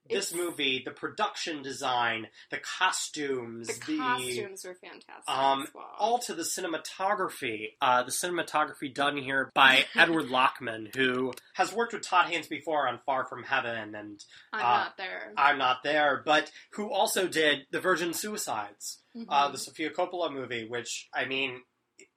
this 0.09 0.33
movie, 0.33 0.81
the 0.83 0.91
production 0.91 1.61
design, 1.61 2.27
the 2.51 2.57
costumes, 2.57 3.67
The 3.67 3.97
costumes 3.97 4.65
were 4.65 4.75
fantastic 4.75 5.27
um, 5.27 5.63
as 5.63 5.69
well. 5.73 5.85
all 5.99 6.19
to 6.19 6.33
the 6.33 6.43
cinematography. 6.43 7.73
Uh, 7.81 8.03
the 8.03 8.11
cinematography 8.11 8.93
done 8.93 9.17
here 9.17 9.51
by 9.53 9.85
Edward 9.95 10.27
Lachman, 10.27 10.95
who 10.95 11.33
has 11.53 11.73
worked 11.73 11.93
with 11.93 12.01
Todd 12.01 12.25
Haynes 12.31 12.47
before 12.47 12.87
on 12.87 12.99
Far 13.05 13.25
From 13.25 13.43
Heaven 13.43 13.95
and 13.95 14.23
I'm 14.53 14.59
uh, 14.65 14.77
not 14.85 14.97
there. 14.97 15.33
I'm 15.37 15.57
Not 15.57 15.83
There, 15.83 16.21
but 16.25 16.51
who 16.73 16.91
also 16.91 17.27
did 17.27 17.67
The 17.71 17.79
Virgin 17.79 18.13
Suicides, 18.13 18.99
uh, 19.27 19.47
Mhm. 19.49 19.51
the 19.51 19.57
Sofia 19.57 19.89
Coppola 19.91 20.31
movie, 20.33 20.65
which, 20.67 21.07
I 21.13 21.25
mean, 21.25 21.61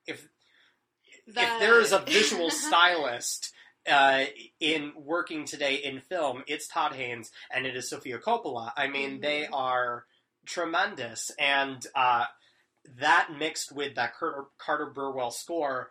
if 0.07 0.27
if 1.27 1.35
there 1.35 1.81
is 1.81 1.93
a 1.93 2.01
visual 2.01 2.51
stylist 2.51 3.53
uh, 3.91 4.25
in 4.61 4.93
working 4.97 5.45
today 5.45 5.75
in 5.77 6.01
film, 6.01 6.45
it's 6.47 6.69
Todd 6.69 6.95
Haynes 6.95 7.31
and 7.55 7.67
it 7.67 7.77
is 7.77 7.89
Sofia 7.91 8.19
Coppola. 8.19 8.73
I 8.77 8.87
mean, 8.89 9.19
Mhm. 9.19 9.23
they 9.23 9.47
are 9.47 10.07
tremendous, 10.47 11.31
and 11.39 11.87
uh, 11.95 12.27
that 12.85 13.31
mixed 13.33 13.73
with 13.73 13.95
that 13.95 14.15
Carter, 14.15 14.47
Carter 14.59 14.87
Burwell 14.87 15.31
score 15.31 15.91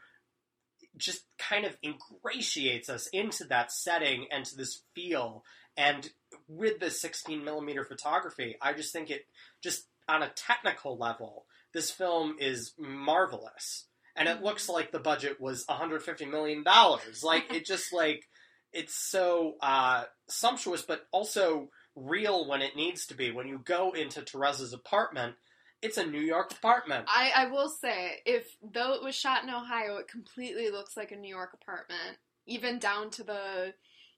just 0.97 1.25
kind 1.37 1.65
of 1.65 1.77
ingratiates 1.81 2.89
us 2.89 3.07
into 3.07 3.45
that 3.45 3.71
setting 3.71 4.27
and 4.29 4.45
to 4.45 4.55
this 4.57 4.83
feel. 4.93 5.45
And 5.77 6.11
with 6.47 6.79
the 6.79 6.91
16 6.91 7.45
millimeter 7.45 7.85
photography, 7.85 8.57
I 8.61 8.73
just 8.73 8.91
think 8.91 9.09
it 9.09 9.25
just 9.61 9.87
on 10.09 10.21
a 10.21 10.29
technical 10.29 10.97
level, 10.97 11.45
this 11.71 11.91
film 11.91 12.35
is 12.39 12.73
marvelous 12.77 13.87
and 14.15 14.27
it 14.27 14.41
looks 14.41 14.69
like 14.69 14.91
the 14.91 14.99
budget 14.99 15.39
was 15.39 15.65
150 15.67 16.25
million 16.25 16.63
dollars. 16.63 17.23
Like 17.23 17.53
it 17.53 17.65
just 17.65 17.93
like 17.93 18.27
it's 18.73 18.95
so 18.95 19.55
uh, 19.61 20.05
sumptuous 20.29 20.81
but 20.81 21.01
also 21.11 21.69
real 21.95 22.47
when 22.47 22.61
it 22.61 22.75
needs 22.75 23.07
to 23.07 23.15
be. 23.15 23.31
When 23.31 23.47
you 23.47 23.59
go 23.63 23.91
into 23.91 24.21
teresa's 24.21 24.73
apartment 24.73 25.35
it's 25.81 25.97
a 25.97 26.05
new 26.05 26.21
york 26.21 26.51
apartment. 26.51 27.05
I, 27.07 27.31
I 27.35 27.45
will 27.47 27.69
say, 27.69 28.19
if 28.25 28.55
though 28.61 28.93
it 28.93 29.03
was 29.03 29.15
shot 29.15 29.43
in 29.43 29.49
Ohio, 29.49 29.97
it 29.97 30.07
completely 30.07 30.69
looks 30.69 30.95
like 30.95 31.11
a 31.11 31.15
New 31.15 31.33
York 31.33 31.51
apartment, 31.59 32.17
even 32.45 32.79
down 32.79 33.09
to 33.11 33.23
the, 33.23 33.73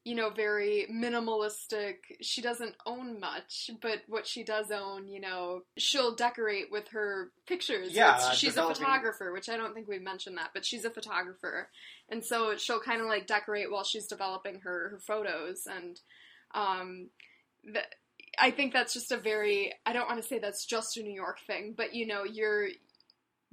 you 0.06 0.16
know, 0.16 0.30
very 0.30 0.86
minimalistic. 0.92 1.96
She 2.22 2.42
doesn't 2.42 2.76
own 2.86 3.20
much, 3.20 3.70
but 3.82 4.02
what 4.08 4.28
she 4.28 4.44
does 4.44 4.70
own, 4.70 5.08
you 5.08 5.22
know, 5.22 5.62
she'll 5.78 6.14
decorate 6.14 6.70
with 6.72 6.90
her 6.90 7.32
pictures. 7.48 7.94
Yeah, 7.94 8.16
It's- 8.18 8.38
she's 8.38 8.50
developing- 8.50 8.84
a 8.84 8.86
photographer, 8.86 9.32
which 9.32 9.48
I 9.50 9.56
don't 9.56 9.74
think 9.74 9.88
we've 9.88 10.02
mentioned 10.02 10.38
that, 10.38 10.52
but 10.54 10.66
she's 10.66 10.84
a 10.86 10.90
photographer, 10.90 11.70
and 12.10 12.24
so 12.24 12.58
she'll 12.58 12.82
kind 12.82 13.00
of 13.02 13.08
like 13.08 13.28
decorate 13.28 13.72
while 13.72 13.84
she's 13.86 14.08
developing 14.08 14.60
her 14.62 14.90
her 14.90 15.00
photos, 15.00 15.66
and 15.68 16.00
um, 16.54 17.10
the, 17.64 17.82
I 18.38 18.52
think 18.52 18.74
that's 18.74 18.94
just 18.94 19.12
a 19.12 19.18
very 19.18 19.74
I 19.86 19.94
don't 19.94 20.08
want 20.08 20.22
to 20.22 20.28
say 20.28 20.38
that's 20.40 20.66
just 20.66 20.98
a 20.98 21.02
New 21.04 21.14
York 21.14 21.40
thing, 21.48 21.74
but 21.78 21.94
you 21.94 22.06
know, 22.06 22.24
you're 22.26 22.68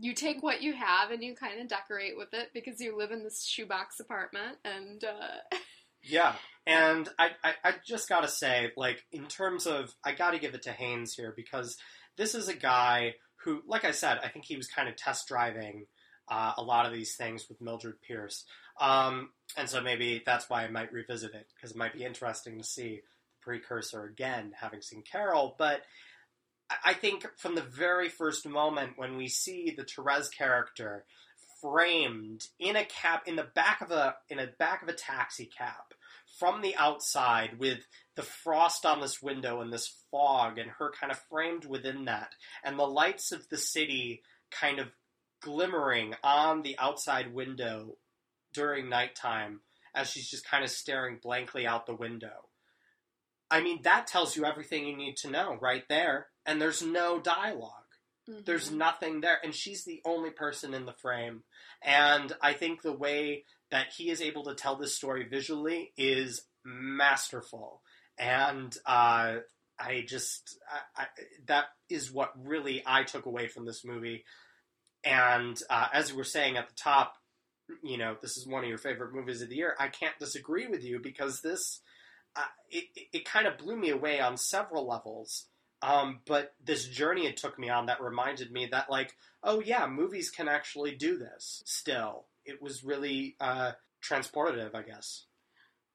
you 0.02 0.14
take 0.14 0.42
what 0.42 0.62
you 0.62 0.72
have 0.72 1.10
and 1.10 1.22
you 1.22 1.34
kind 1.34 1.60
of 1.60 1.68
decorate 1.68 2.16
with 2.16 2.32
it 2.32 2.48
because 2.54 2.80
you 2.80 2.96
live 2.96 3.10
in 3.12 3.22
this 3.22 3.44
shoebox 3.44 4.00
apartment 4.00 4.56
and 4.64 5.04
uh 5.04 5.36
yeah 6.02 6.34
and 6.66 7.08
I, 7.18 7.30
I, 7.42 7.52
I 7.64 7.72
just 7.86 8.08
gotta 8.08 8.28
say 8.28 8.72
like 8.76 9.04
in 9.12 9.26
terms 9.26 9.66
of 9.66 9.94
i 10.04 10.12
gotta 10.12 10.38
give 10.38 10.54
it 10.54 10.62
to 10.62 10.72
haynes 10.72 11.14
here 11.14 11.32
because 11.36 11.76
this 12.16 12.34
is 12.34 12.48
a 12.48 12.54
guy 12.54 13.14
who 13.44 13.62
like 13.66 13.84
i 13.84 13.90
said 13.90 14.18
i 14.22 14.28
think 14.28 14.44
he 14.46 14.56
was 14.56 14.66
kind 14.68 14.88
of 14.88 14.96
test 14.96 15.26
driving 15.28 15.86
uh, 16.30 16.52
a 16.56 16.62
lot 16.62 16.86
of 16.86 16.92
these 16.92 17.16
things 17.16 17.46
with 17.48 17.60
mildred 17.60 18.00
pierce. 18.06 18.44
Um, 18.80 19.30
and 19.56 19.68
so 19.68 19.82
maybe 19.82 20.22
that's 20.24 20.48
why 20.48 20.64
i 20.64 20.70
might 20.70 20.92
revisit 20.92 21.34
it 21.34 21.46
because 21.54 21.72
it 21.72 21.76
might 21.76 21.92
be 21.92 22.04
interesting 22.04 22.56
to 22.58 22.64
see 22.64 22.96
the 22.96 23.42
precursor 23.42 24.04
again 24.04 24.52
having 24.58 24.80
seen 24.80 25.02
carol. 25.02 25.56
But 25.58 25.82
I- 26.84 26.94
think 26.94 27.26
from 27.36 27.56
the 27.56 27.62
very 27.62 28.08
first 28.08 28.46
moment 28.46 28.92
when 28.96 29.16
we 29.16 29.26
see 29.28 29.74
the 29.76 29.84
Therese 29.84 30.28
character 30.28 31.04
framed 31.60 32.46
in 32.58 32.76
a 32.76 32.84
cab 32.84 33.20
in 33.26 33.36
the 33.36 33.48
back 33.54 33.80
of 33.80 33.90
a 33.90 34.14
in 34.28 34.38
a 34.38 34.46
back 34.46 34.82
of 34.82 34.88
a 34.88 34.94
taxi 34.94 35.46
cab 35.46 35.74
from 36.40 36.62
the 36.62 36.74
outside 36.76 37.58
with 37.58 37.86
the 38.16 38.22
frost 38.22 38.86
on 38.86 39.00
this 39.00 39.22
window 39.22 39.60
and 39.60 39.70
this 39.72 40.02
fog 40.10 40.58
and 40.58 40.70
her 40.78 40.90
kind 40.98 41.12
of 41.12 41.20
framed 41.30 41.66
within 41.66 42.06
that 42.06 42.34
and 42.64 42.78
the 42.78 42.86
lights 42.86 43.30
of 43.30 43.48
the 43.50 43.58
city 43.58 44.22
kind 44.50 44.78
of 44.78 44.88
glimmering 45.42 46.14
on 46.24 46.62
the 46.62 46.76
outside 46.78 47.32
window 47.34 47.96
during 48.54 48.88
nighttime 48.88 49.60
as 49.94 50.10
she's 50.10 50.28
just 50.28 50.48
kind 50.48 50.64
of 50.64 50.70
staring 50.70 51.18
blankly 51.22 51.66
out 51.66 51.86
the 51.86 51.94
window. 51.94 52.48
I 53.50 53.60
mean, 53.60 53.82
that 53.82 54.06
tells 54.06 54.36
you 54.36 54.44
everything 54.44 54.86
you 54.86 54.96
need 54.96 55.16
to 55.18 55.30
know 55.30 55.58
right 55.60 55.84
there, 55.88 56.28
and 56.46 56.60
there's 56.60 56.82
no 56.82 57.20
dialogue. 57.20 57.74
There's 58.26 58.70
Mhm. 58.70 58.76
nothing 58.76 59.20
there, 59.20 59.40
and 59.42 59.54
she's 59.54 59.84
the 59.84 60.00
only 60.04 60.30
person 60.30 60.72
in 60.72 60.86
the 60.86 60.92
frame. 60.92 61.42
And 61.82 62.32
I 62.40 62.52
think 62.52 62.82
the 62.82 62.92
way 62.92 63.44
that 63.70 63.88
he 63.96 64.10
is 64.10 64.20
able 64.20 64.44
to 64.44 64.54
tell 64.54 64.76
this 64.76 64.96
story 64.96 65.26
visually 65.28 65.92
is 65.96 66.42
masterful. 66.64 67.82
And 68.18 68.76
uh, 68.84 69.36
I 69.78 70.04
just 70.06 70.58
I, 70.96 71.02
I, 71.02 71.06
that 71.46 71.66
is 71.88 72.12
what 72.12 72.32
really 72.36 72.82
I 72.86 73.04
took 73.04 73.26
away 73.26 73.48
from 73.48 73.66
this 73.66 73.84
movie. 73.84 74.24
And 75.04 75.58
uh, 75.70 75.88
as 75.92 76.12
we 76.12 76.18
were 76.18 76.24
saying 76.24 76.56
at 76.56 76.68
the 76.68 76.74
top, 76.74 77.14
you 77.82 77.96
know, 77.96 78.16
this 78.20 78.36
is 78.36 78.46
one 78.46 78.62
of 78.62 78.68
your 78.68 78.78
favorite 78.78 79.14
movies 79.14 79.42
of 79.42 79.48
the 79.48 79.56
year. 79.56 79.74
I 79.78 79.88
can't 79.88 80.18
disagree 80.18 80.66
with 80.66 80.84
you 80.84 80.98
because 81.00 81.40
this 81.40 81.80
uh, 82.36 82.42
it, 82.68 82.84
it, 83.12 83.24
kind 83.24 83.46
of 83.46 83.58
blew 83.58 83.76
me 83.76 83.90
away 83.90 84.20
on 84.20 84.36
several 84.36 84.86
levels. 84.86 85.46
Um, 85.82 86.20
but 86.26 86.52
this 86.62 86.86
journey 86.86 87.26
it 87.26 87.36
took 87.36 87.58
me 87.58 87.70
on 87.70 87.86
that 87.86 88.02
reminded 88.02 88.52
me 88.52 88.66
that, 88.66 88.90
like, 88.90 89.14
oh 89.42 89.60
yeah, 89.60 89.86
movies 89.86 90.30
can 90.30 90.46
actually 90.48 90.94
do 90.94 91.16
this 91.16 91.62
still. 91.64 92.26
It 92.44 92.60
was 92.62 92.84
really 92.84 93.36
uh, 93.40 93.72
transportative, 94.02 94.74
I 94.74 94.82
guess. 94.82 95.26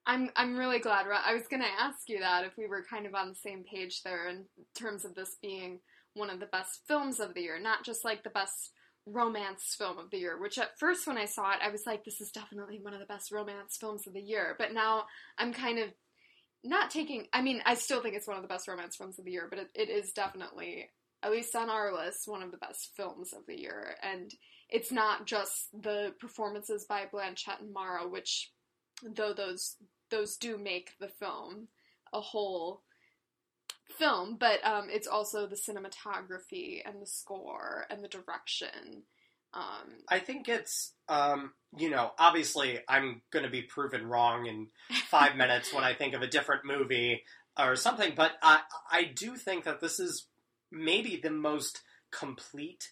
I'm 0.05 0.29
I'm 0.35 0.55
really 0.55 0.79
glad. 0.79 1.07
I 1.07 1.33
was 1.33 1.47
gonna 1.49 1.65
ask 1.79 2.07
you 2.07 2.19
that 2.19 2.45
if 2.45 2.53
we 2.57 2.67
were 2.67 2.83
kind 2.87 3.07
of 3.07 3.15
on 3.15 3.29
the 3.29 3.35
same 3.35 3.63
page 3.63 4.03
there 4.03 4.27
in 4.29 4.45
terms 4.75 5.03
of 5.03 5.15
this 5.15 5.35
being 5.41 5.79
one 6.13 6.29
of 6.29 6.39
the 6.39 6.45
best 6.45 6.81
films 6.87 7.19
of 7.19 7.33
the 7.33 7.41
year, 7.41 7.59
not 7.59 7.83
just 7.83 8.05
like 8.05 8.23
the 8.23 8.29
best 8.29 8.71
romance 9.05 9.75
film 9.77 9.97
of 9.97 10.09
the 10.11 10.17
year. 10.17 10.39
Which 10.39 10.57
at 10.57 10.77
first 10.79 11.07
when 11.07 11.17
I 11.17 11.25
saw 11.25 11.51
it, 11.51 11.59
I 11.61 11.69
was 11.69 11.85
like, 11.85 12.03
this 12.03 12.21
is 12.21 12.31
definitely 12.31 12.79
one 12.81 12.93
of 12.93 12.99
the 12.99 13.05
best 13.05 13.31
romance 13.31 13.77
films 13.77 14.07
of 14.07 14.13
the 14.13 14.21
year. 14.21 14.55
But 14.57 14.73
now 14.73 15.05
I'm 15.37 15.53
kind 15.53 15.79
of 15.79 15.89
not 16.63 16.89
taking. 16.91 17.27
I 17.33 17.41
mean, 17.41 17.61
I 17.65 17.75
still 17.75 18.01
think 18.01 18.15
it's 18.15 18.27
one 18.27 18.37
of 18.37 18.43
the 18.43 18.49
best 18.49 18.67
romance 18.67 18.95
films 18.95 19.19
of 19.19 19.25
the 19.25 19.31
year, 19.31 19.47
but 19.49 19.59
it, 19.59 19.69
it 19.75 19.89
is 19.89 20.11
definitely, 20.11 20.89
at 21.23 21.31
least 21.31 21.55
on 21.55 21.69
our 21.69 21.93
list, 21.93 22.27
one 22.27 22.43
of 22.43 22.51
the 22.51 22.57
best 22.57 22.91
films 22.95 23.33
of 23.33 23.45
the 23.47 23.59
year. 23.59 23.95
And 24.01 24.31
it's 24.69 24.91
not 24.91 25.25
just 25.25 25.69
the 25.73 26.13
performances 26.19 26.85
by 26.85 27.05
Blanchett 27.11 27.61
and 27.61 27.73
Mara, 27.73 28.07
which 28.07 28.51
though 29.03 29.33
those 29.33 29.75
those 30.09 30.37
do 30.37 30.57
make 30.57 30.91
the 30.99 31.07
film 31.07 31.67
a 32.13 32.21
whole 32.21 32.83
film, 33.97 34.37
but 34.39 34.65
um, 34.65 34.87
it's 34.89 35.07
also 35.07 35.47
the 35.47 35.55
cinematography 35.55 36.81
and 36.85 37.01
the 37.01 37.07
score 37.07 37.85
and 37.89 38.03
the 38.03 38.07
direction. 38.07 39.03
Um, 39.53 40.03
I 40.09 40.19
think 40.19 40.49
it's, 40.49 40.93
um, 41.07 41.53
you 41.77 41.89
know, 41.89 42.11
obviously 42.19 42.79
I'm 42.89 43.21
going 43.31 43.45
to 43.45 43.51
be 43.51 43.61
proven 43.61 44.07
wrong 44.07 44.47
in 44.47 44.67
five 45.07 45.35
minutes 45.35 45.73
when 45.73 45.83
I 45.83 45.93
think 45.93 46.13
of 46.13 46.21
a 46.21 46.27
different 46.27 46.65
movie 46.65 47.23
or 47.57 47.75
something, 47.75 48.13
but 48.15 48.33
I, 48.41 48.61
I 48.91 49.03
do 49.15 49.35
think 49.35 49.63
that 49.63 49.79
this 49.79 49.99
is 49.99 50.27
maybe 50.71 51.19
the 51.21 51.31
most 51.31 51.81
complete 52.11 52.91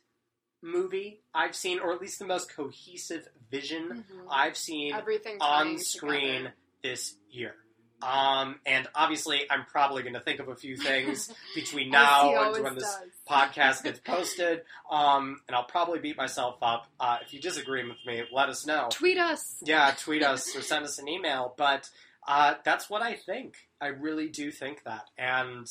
movie 0.64 1.22
I've 1.34 1.56
seen, 1.56 1.80
or 1.80 1.94
at 1.94 2.02
least 2.02 2.20
the 2.20 2.26
most 2.26 2.56
cohesive 2.56 3.28
vision 3.52 4.06
mhm. 4.10 4.26
I've 4.32 4.58
seen 4.58 4.94
everything 4.94 5.38
on 5.40 5.78
screen 5.78 6.38
together. 6.38 6.54
this 6.82 7.16
year. 7.30 7.56
Um, 8.04 8.60
and 8.66 8.88
obviously, 8.96 9.44
I'm 9.50 9.66
probably 9.66 10.04
going 10.04 10.16
to 10.16 10.20
think 10.20 10.40
of 10.40 10.50
a 10.50 10.56
few 10.56 10.76
things 10.76 11.32
between 11.56 11.90
now 11.90 12.54
and 12.54 12.64
when 12.64 12.76
this 12.76 12.84
does. 12.84 13.10
podcast 13.30 13.84
gets 13.84 14.00
posted. 14.00 14.64
Um, 14.92 15.40
and 15.48 15.56
I'll 15.56 15.64
probably 15.64 16.00
beat 16.00 16.18
myself 16.18 16.58
up. 16.62 16.88
Uh, 17.00 17.20
if 17.26 17.34
you 17.34 17.40
disagree 17.40 17.84
with 17.88 17.98
me, 18.06 18.24
let 18.32 18.50
us 18.50 18.66
know. 18.66 18.90
Tweet 18.92 19.18
us. 19.18 19.56
Yeah, 19.64 19.94
tweet 19.98 20.24
us 20.24 20.56
or 20.56 20.62
send 20.62 20.84
us 20.84 21.00
an 21.00 21.08
email. 21.08 21.54
But 21.58 21.90
uh, 22.28 22.56
that's 22.66 22.90
what 22.90 23.02
I 23.02 23.16
think. 23.16 23.56
I 23.80 23.88
really 23.88 24.28
do 24.28 24.52
think 24.52 24.84
that. 24.84 25.10
And 25.18 25.68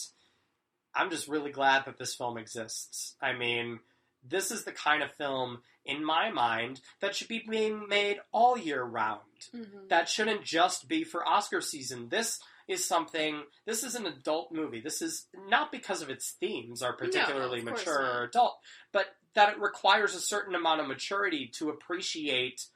I'm 0.95 1.11
just 1.11 1.29
really 1.29 1.51
glad 1.51 1.85
that 1.85 1.99
this 1.99 2.15
film 2.15 2.39
exists. 2.39 3.15
I 3.21 3.35
mean, 3.35 3.81
this 4.23 4.51
is 4.51 4.65
the 4.65 4.73
kind 4.73 5.03
of 5.03 5.13
film, 5.13 5.63
in 5.85 6.05
my 6.05 6.31
mind, 6.31 6.81
that 7.01 7.15
should 7.17 7.29
be 7.29 7.45
being 7.49 7.89
made 7.89 8.19
all 8.33 8.57
year 8.57 8.83
round 8.83 9.21
Mhm. 9.53 9.89
that 9.89 10.09
shouldn't 10.09 10.45
just 10.45 10.87
be 10.89 11.03
for 11.05 11.27
Oscar 11.27 11.61
season. 11.61 12.09
This 12.09 12.41
is 12.69 12.85
something. 12.85 13.45
This 13.65 13.83
is 13.83 13.95
an 13.97 14.07
adult 14.07 14.53
movie. 14.53 14.81
This 14.81 15.03
is 15.03 15.27
not 15.35 15.73
because 15.73 16.01
of 16.01 16.09
its 16.11 16.31
themes 16.33 16.83
are 16.83 16.93
particularly 16.93 17.63
course 17.63 17.81
mature 17.85 17.99
or 18.21 18.23
adult, 18.25 18.61
but 18.93 19.17
that 19.35 19.49
it 19.55 19.59
requires 19.59 20.15
a 20.15 20.21
certain 20.21 20.55
amount 20.55 20.81
of 20.81 20.87
maturity 20.87 21.49
to 21.49 21.71
appreciate 21.71 22.67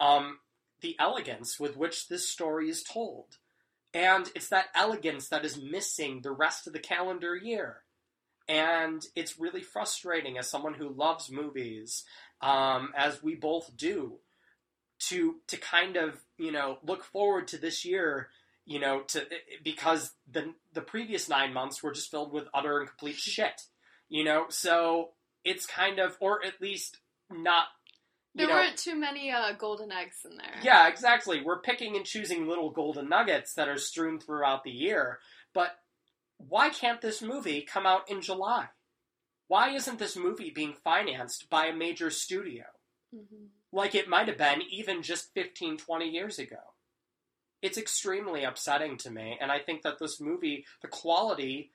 um, 0.00 0.40
the 0.80 0.96
elegance 0.98 1.58
with 1.60 1.76
which 1.76 2.08
this 2.08 2.28
story 2.28 2.68
is 2.68 2.82
told. 2.82 3.38
And 3.94 4.30
it's 4.34 4.48
that 4.48 4.68
elegance 4.74 5.28
that 5.28 5.44
is 5.44 5.60
missing 5.60 6.22
the 6.22 6.32
rest 6.32 6.66
of 6.66 6.72
the 6.72 6.78
calendar 6.80 7.36
year. 7.36 7.81
And 8.48 9.02
it's 9.14 9.38
really 9.38 9.62
frustrating 9.62 10.38
as 10.38 10.48
someone 10.48 10.74
who 10.74 10.88
loves 10.88 11.30
movies, 11.30 12.04
um, 12.40 12.92
as 12.96 13.22
we 13.22 13.34
both 13.34 13.76
do, 13.76 14.18
to 15.08 15.36
to 15.48 15.56
kind 15.56 15.96
of 15.96 16.20
you 16.38 16.52
know 16.52 16.78
look 16.84 17.04
forward 17.04 17.48
to 17.48 17.58
this 17.58 17.84
year 17.84 18.28
you 18.64 18.78
know 18.78 19.00
to 19.02 19.26
because 19.64 20.12
the 20.30 20.54
the 20.72 20.80
previous 20.80 21.28
nine 21.28 21.52
months 21.52 21.82
were 21.82 21.92
just 21.92 22.10
filled 22.10 22.32
with 22.32 22.44
utter 22.54 22.78
and 22.78 22.88
complete 22.88 23.16
shit 23.18 23.62
you 24.08 24.22
know 24.22 24.44
so 24.48 25.10
it's 25.44 25.66
kind 25.66 25.98
of 25.98 26.16
or 26.20 26.44
at 26.44 26.60
least 26.60 26.98
not 27.30 27.64
There 28.36 28.46
know 28.46 28.54
weren't 28.54 28.76
too 28.76 28.94
many 28.94 29.32
uh, 29.32 29.52
golden 29.58 29.90
eggs 29.90 30.18
in 30.24 30.36
there. 30.36 30.54
yeah 30.62 30.86
exactly 30.88 31.42
we're 31.44 31.60
picking 31.60 31.96
and 31.96 32.04
choosing 32.04 32.46
little 32.46 32.70
golden 32.70 33.08
nuggets 33.08 33.54
that 33.54 33.68
are 33.68 33.78
strewn 33.78 34.20
throughout 34.20 34.62
the 34.62 34.70
year 34.70 35.18
but 35.52 35.70
why 36.48 36.68
can't 36.70 37.00
this 37.00 37.22
movie 37.22 37.62
come 37.62 37.86
out 37.86 38.10
in 38.10 38.20
july 38.20 38.68
why 39.48 39.70
isn't 39.70 39.98
this 39.98 40.16
movie 40.16 40.50
being 40.50 40.74
financed 40.74 41.48
by 41.50 41.66
a 41.66 41.74
major 41.74 42.10
studio 42.10 42.64
Mhm. 43.14 43.48
like 43.70 43.94
it 43.94 44.08
might 44.08 44.28
have 44.28 44.38
been 44.38 44.62
even 44.62 45.02
just 45.02 45.32
15, 45.34 45.76
20 45.76 46.08
years 46.08 46.38
ago. 46.38 46.74
It's 47.60 47.76
extremely 47.76 48.42
upsetting 48.42 48.96
to 48.98 49.10
me, 49.10 49.36
and 49.40 49.52
I 49.52 49.58
think 49.60 49.82
that 49.82 49.98
this 49.98 50.18
movie, 50.20 50.66
the 50.80 50.88
quality 50.88 51.72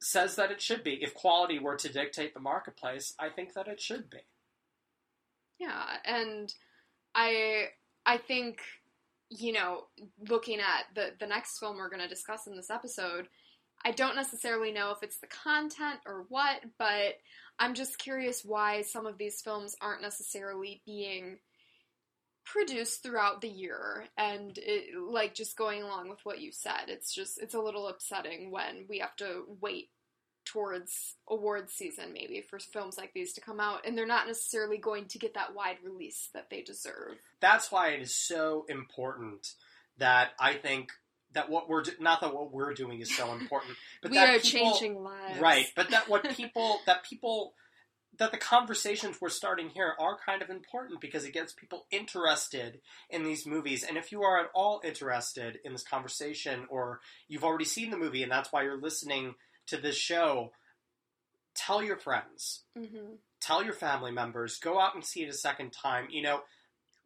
says 0.00 0.36
that 0.36 0.50
it 0.52 0.62
should 0.62 0.82
be. 0.84 1.02
If 1.02 1.12
quality 1.14 1.58
were 1.58 1.76
to 1.76 1.92
dictate 1.92 2.34
the 2.34 2.40
marketplace, 2.40 3.14
I 3.18 3.28
think 3.30 3.52
that 3.54 3.66
it 3.68 3.80
should 3.80 4.08
be. 4.08 4.20
Yeah, 5.58 5.98
and 6.04 6.54
I 7.14 7.70
I 8.06 8.16
think 8.18 8.60
you 9.28 9.52
know, 9.52 9.86
looking 10.28 10.58
at 10.60 10.86
the 10.94 11.14
the 11.18 11.26
next 11.26 11.58
film 11.58 11.76
we're 11.76 11.88
going 11.90 12.02
to 12.02 12.08
discuss 12.08 12.46
in 12.46 12.56
this 12.56 12.70
episode, 12.70 13.28
I 13.84 13.92
don't 13.92 14.16
necessarily 14.16 14.72
know 14.72 14.90
if 14.90 15.02
it's 15.02 15.18
the 15.18 15.26
content 15.26 16.00
or 16.06 16.26
what, 16.28 16.60
but 16.78 17.14
I'm 17.58 17.74
just 17.74 17.98
curious 17.98 18.44
why 18.44 18.82
some 18.82 19.06
of 19.06 19.18
these 19.18 19.40
films 19.40 19.76
aren't 19.80 20.02
necessarily 20.02 20.82
being 20.84 21.38
produced 22.44 23.02
throughout 23.02 23.40
the 23.40 23.48
year 23.48 24.04
and 24.16 24.58
it, 24.58 24.98
like 24.98 25.34
just 25.34 25.56
going 25.56 25.82
along 25.82 26.08
with 26.08 26.20
what 26.24 26.40
you 26.40 26.52
said. 26.52 26.88
It's 26.88 27.14
just 27.14 27.40
it's 27.40 27.54
a 27.54 27.60
little 27.60 27.88
upsetting 27.88 28.50
when 28.50 28.86
we 28.88 28.98
have 28.98 29.14
to 29.16 29.44
wait 29.60 29.90
towards 30.46 31.16
awards 31.28 31.72
season 31.72 32.12
maybe 32.12 32.40
for 32.40 32.58
films 32.58 32.96
like 32.96 33.12
these 33.12 33.34
to 33.34 33.40
come 33.40 33.60
out 33.60 33.86
and 33.86 33.96
they're 33.96 34.06
not 34.06 34.26
necessarily 34.26 34.78
going 34.78 35.04
to 35.04 35.18
get 35.18 35.34
that 35.34 35.54
wide 35.54 35.76
release 35.84 36.28
that 36.34 36.48
they 36.50 36.62
deserve. 36.62 37.16
That's 37.40 37.70
why 37.70 37.90
it 37.90 38.00
is 38.00 38.14
so 38.14 38.64
important 38.68 39.54
that 39.98 40.30
I 40.40 40.54
think 40.54 40.92
that 41.32 41.48
what 41.48 41.68
we're 41.68 41.82
do- 41.82 41.92
not 42.00 42.20
that 42.20 42.34
what 42.34 42.52
we're 42.52 42.74
doing 42.74 43.00
is 43.00 43.14
so 43.14 43.32
important, 43.32 43.76
but 44.02 44.10
we 44.10 44.16
that 44.16 44.28
are 44.36 44.40
people- 44.40 44.72
changing 44.72 45.02
lives 45.02 45.40
Right, 45.40 45.66
but 45.76 45.90
that 45.90 46.08
what 46.08 46.28
people 46.36 46.80
that 46.86 47.04
people 47.04 47.54
that 48.18 48.32
the 48.32 48.38
conversations 48.38 49.18
we're 49.20 49.28
starting 49.30 49.70
here 49.70 49.94
are 49.98 50.18
kind 50.26 50.42
of 50.42 50.50
important 50.50 51.00
because 51.00 51.24
it 51.24 51.32
gets 51.32 51.52
people 51.54 51.86
interested 51.90 52.80
in 53.08 53.22
these 53.22 53.46
movies. 53.46 53.82
And 53.82 53.96
if 53.96 54.12
you 54.12 54.22
are 54.24 54.38
at 54.40 54.50
all 54.52 54.80
interested 54.84 55.58
in 55.64 55.72
this 55.72 55.84
conversation 55.84 56.66
or 56.68 57.00
you've 57.28 57.44
already 57.44 57.64
seen 57.64 57.90
the 57.90 57.96
movie 57.96 58.22
and 58.22 58.30
that's 58.30 58.52
why 58.52 58.62
you're 58.64 58.80
listening 58.80 59.36
to 59.68 59.76
this 59.78 59.96
show, 59.96 60.52
tell 61.54 61.82
your 61.82 61.96
friends, 61.96 62.64
hmm 62.76 63.14
tell 63.42 63.64
your 63.64 63.72
family 63.72 64.10
members, 64.10 64.58
go 64.58 64.78
out 64.78 64.94
and 64.94 65.02
see 65.02 65.22
it 65.22 65.30
a 65.30 65.32
second 65.32 65.70
time. 65.72 66.06
You 66.10 66.20
know, 66.20 66.42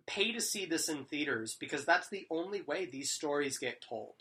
pay 0.07 0.33
to 0.33 0.41
see 0.41 0.67
this 0.67 0.89
in 0.89 1.05
theaters 1.05 1.57
because 1.59 1.85
that's 1.85 2.09
the 2.09 2.27
only 2.31 2.63
way 2.63 2.87
these 2.87 3.11
stories 3.11 3.59
get 3.59 3.83
told 3.87 4.15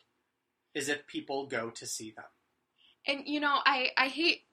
is 0.73 0.89
if 0.89 1.07
people 1.07 1.47
go 1.47 1.69
to 1.69 1.85
see 1.85 2.11
them. 2.11 2.25
And 3.05 3.27
you 3.27 3.39
know, 3.39 3.59
I 3.65 3.89
I 3.97 4.07
hate 4.07 4.43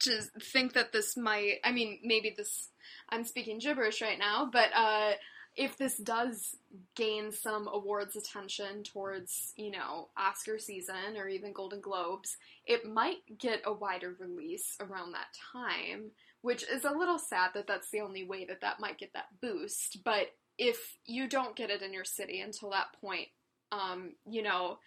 to 0.00 0.22
think 0.40 0.74
that 0.74 0.92
this 0.92 1.16
might. 1.16 1.56
I 1.64 1.72
mean, 1.72 1.98
maybe 2.04 2.34
this. 2.36 2.68
I'm 3.08 3.24
speaking 3.24 3.58
gibberish 3.58 4.00
right 4.00 4.18
now, 4.18 4.48
but 4.50 4.68
uh, 4.74 5.12
if 5.56 5.76
this 5.76 5.96
does 5.96 6.56
gain 6.94 7.32
some 7.32 7.68
awards 7.70 8.14
attention 8.14 8.84
towards 8.84 9.52
you 9.56 9.70
know 9.70 10.08
Oscar 10.16 10.58
season 10.58 11.16
or 11.16 11.28
even 11.28 11.52
Golden 11.52 11.80
Globes, 11.80 12.36
it 12.66 12.86
might 12.86 13.38
get 13.38 13.62
a 13.64 13.72
wider 13.72 14.14
release 14.18 14.76
around 14.80 15.12
that 15.12 15.34
time, 15.52 16.12
which 16.42 16.62
is 16.70 16.84
a 16.84 16.96
little 16.96 17.18
sad 17.18 17.50
that 17.54 17.66
that's 17.66 17.90
the 17.90 18.00
only 18.00 18.24
way 18.24 18.44
that 18.44 18.60
that 18.60 18.80
might 18.80 18.98
get 18.98 19.12
that 19.14 19.40
boost. 19.40 19.98
But 20.04 20.28
if 20.58 20.98
you 21.06 21.28
don't 21.28 21.56
get 21.56 21.70
it 21.70 21.82
in 21.82 21.92
your 21.92 22.04
city 22.04 22.40
until 22.40 22.70
that 22.70 22.88
point, 23.00 23.28
um, 23.72 24.12
you 24.28 24.42
know, 24.42 24.78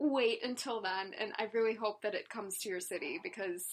wait 0.00 0.44
until 0.44 0.80
then 0.80 1.12
and 1.18 1.32
i 1.38 1.48
really 1.52 1.74
hope 1.74 2.02
that 2.02 2.14
it 2.14 2.28
comes 2.28 2.56
to 2.56 2.68
your 2.68 2.78
city 2.78 3.18
because 3.20 3.64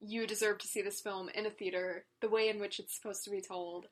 you 0.00 0.26
deserve 0.26 0.58
to 0.58 0.68
see 0.68 0.82
this 0.82 1.00
film 1.00 1.28
in 1.34 1.46
a 1.46 1.50
theater 1.50 2.04
the 2.20 2.28
way 2.28 2.48
in 2.48 2.60
which 2.60 2.78
it's 2.78 2.94
supposed 2.94 3.24
to 3.24 3.30
be 3.30 3.40
told. 3.40 3.86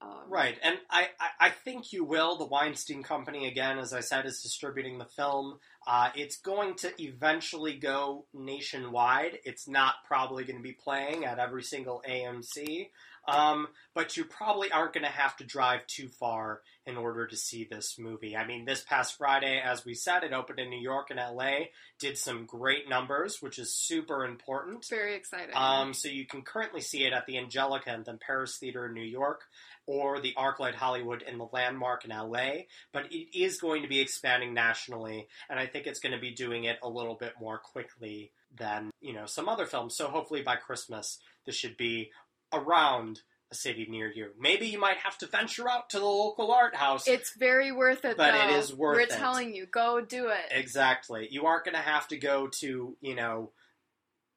Um, 0.00 0.10
Right, 0.28 0.56
and 0.62 0.78
I, 0.90 1.08
I, 1.40 1.50
think 1.50 1.92
you 1.92 2.04
will. 2.04 2.36
The 2.36 2.44
Weinstein 2.44 3.02
Company, 3.02 3.48
again, 3.48 3.78
as 3.78 3.92
I 3.92 4.00
said, 4.00 4.26
is 4.26 4.42
distributing 4.42 4.98
the 4.98 5.06
film. 5.06 5.58
Uh, 5.86 6.10
it's 6.14 6.36
going 6.36 6.74
to 6.76 6.92
eventually 7.02 7.74
go 7.74 8.26
nationwide. 8.34 9.38
It's 9.44 9.66
not 9.66 9.94
probably 10.06 10.44
going 10.44 10.58
to 10.58 10.62
be 10.62 10.72
playing 10.72 11.24
at 11.24 11.38
every 11.38 11.62
single 11.62 12.02
AMC, 12.06 12.90
um, 13.26 13.68
but 13.94 14.16
you 14.16 14.24
probably 14.24 14.70
aren't 14.70 14.92
going 14.92 15.04
to 15.04 15.10
have 15.10 15.36
to 15.38 15.44
drive 15.44 15.86
too 15.86 16.08
far 16.08 16.60
in 16.86 16.96
order 16.96 17.26
to 17.26 17.36
see 17.36 17.64
this 17.64 17.98
movie. 17.98 18.36
I 18.36 18.46
mean, 18.46 18.64
this 18.64 18.82
past 18.82 19.16
Friday, 19.16 19.60
as 19.62 19.84
we 19.84 19.94
said, 19.94 20.24
it 20.24 20.32
opened 20.32 20.58
in 20.58 20.70
New 20.70 20.80
York 20.80 21.10
and 21.10 21.18
LA, 21.18 21.66
did 21.98 22.16
some 22.16 22.46
great 22.46 22.88
numbers, 22.88 23.40
which 23.40 23.58
is 23.58 23.74
super 23.74 24.24
important. 24.24 24.86
Very 24.88 25.14
exciting. 25.14 25.54
Um, 25.54 25.92
so 25.92 26.08
you 26.08 26.26
can 26.26 26.42
currently 26.42 26.80
see 26.80 27.04
it 27.04 27.12
at 27.12 27.26
the 27.26 27.38
Angelica 27.38 27.90
and 27.90 28.04
the 28.04 28.14
Paris 28.14 28.56
Theater 28.56 28.86
in 28.86 28.94
New 28.94 29.00
York, 29.00 29.42
or 29.88 30.20
the 30.20 30.34
ArcLight 30.36 30.74
Hollywood 30.74 31.22
in 31.22 31.38
the 31.38 31.48
Landmark 31.50 32.04
in 32.04 32.10
LA. 32.10 32.64
But 32.92 33.10
it 33.10 33.36
is 33.36 33.58
going 33.58 33.80
to 33.82 33.88
be 33.88 34.00
expanding 34.00 34.52
nationally, 34.52 35.26
and 35.48 35.58
I 35.58 35.66
think 35.66 35.86
it's 35.86 35.98
going 35.98 36.12
to 36.14 36.20
be 36.20 36.30
doing 36.30 36.64
it 36.64 36.78
a 36.82 36.88
little 36.88 37.14
bit 37.14 37.32
more 37.40 37.58
quickly 37.58 38.32
than 38.54 38.90
you 39.00 39.14
know 39.14 39.24
some 39.26 39.48
other 39.48 39.64
films. 39.66 39.96
So 39.96 40.08
hopefully 40.08 40.42
by 40.42 40.56
Christmas, 40.56 41.18
this 41.46 41.56
should 41.56 41.78
be 41.78 42.10
around 42.52 43.22
a 43.50 43.54
city 43.54 43.86
near 43.88 44.12
you. 44.12 44.28
Maybe 44.38 44.66
you 44.66 44.78
might 44.78 44.98
have 44.98 45.16
to 45.18 45.26
venture 45.26 45.70
out 45.70 45.88
to 45.90 45.98
the 45.98 46.04
local 46.04 46.52
art 46.52 46.74
house. 46.74 47.08
it's 47.08 47.34
very 47.34 47.72
worth 47.72 48.04
it, 48.04 48.18
But 48.18 48.34
it 48.34 48.48
though. 48.50 48.56
is 48.58 48.74
worth 48.74 48.96
We're 48.96 49.00
it. 49.04 49.08
telling 49.10 49.54
you, 49.54 49.64
go 49.64 50.02
do 50.02 50.28
it. 50.28 50.50
Exactly. 50.50 51.28
You 51.30 51.46
aren't 51.46 51.64
going 51.64 51.74
to 51.74 51.80
have 51.80 52.06
to 52.08 52.18
go 52.18 52.48
to, 52.60 52.94
you 53.00 53.14
know, 53.14 53.52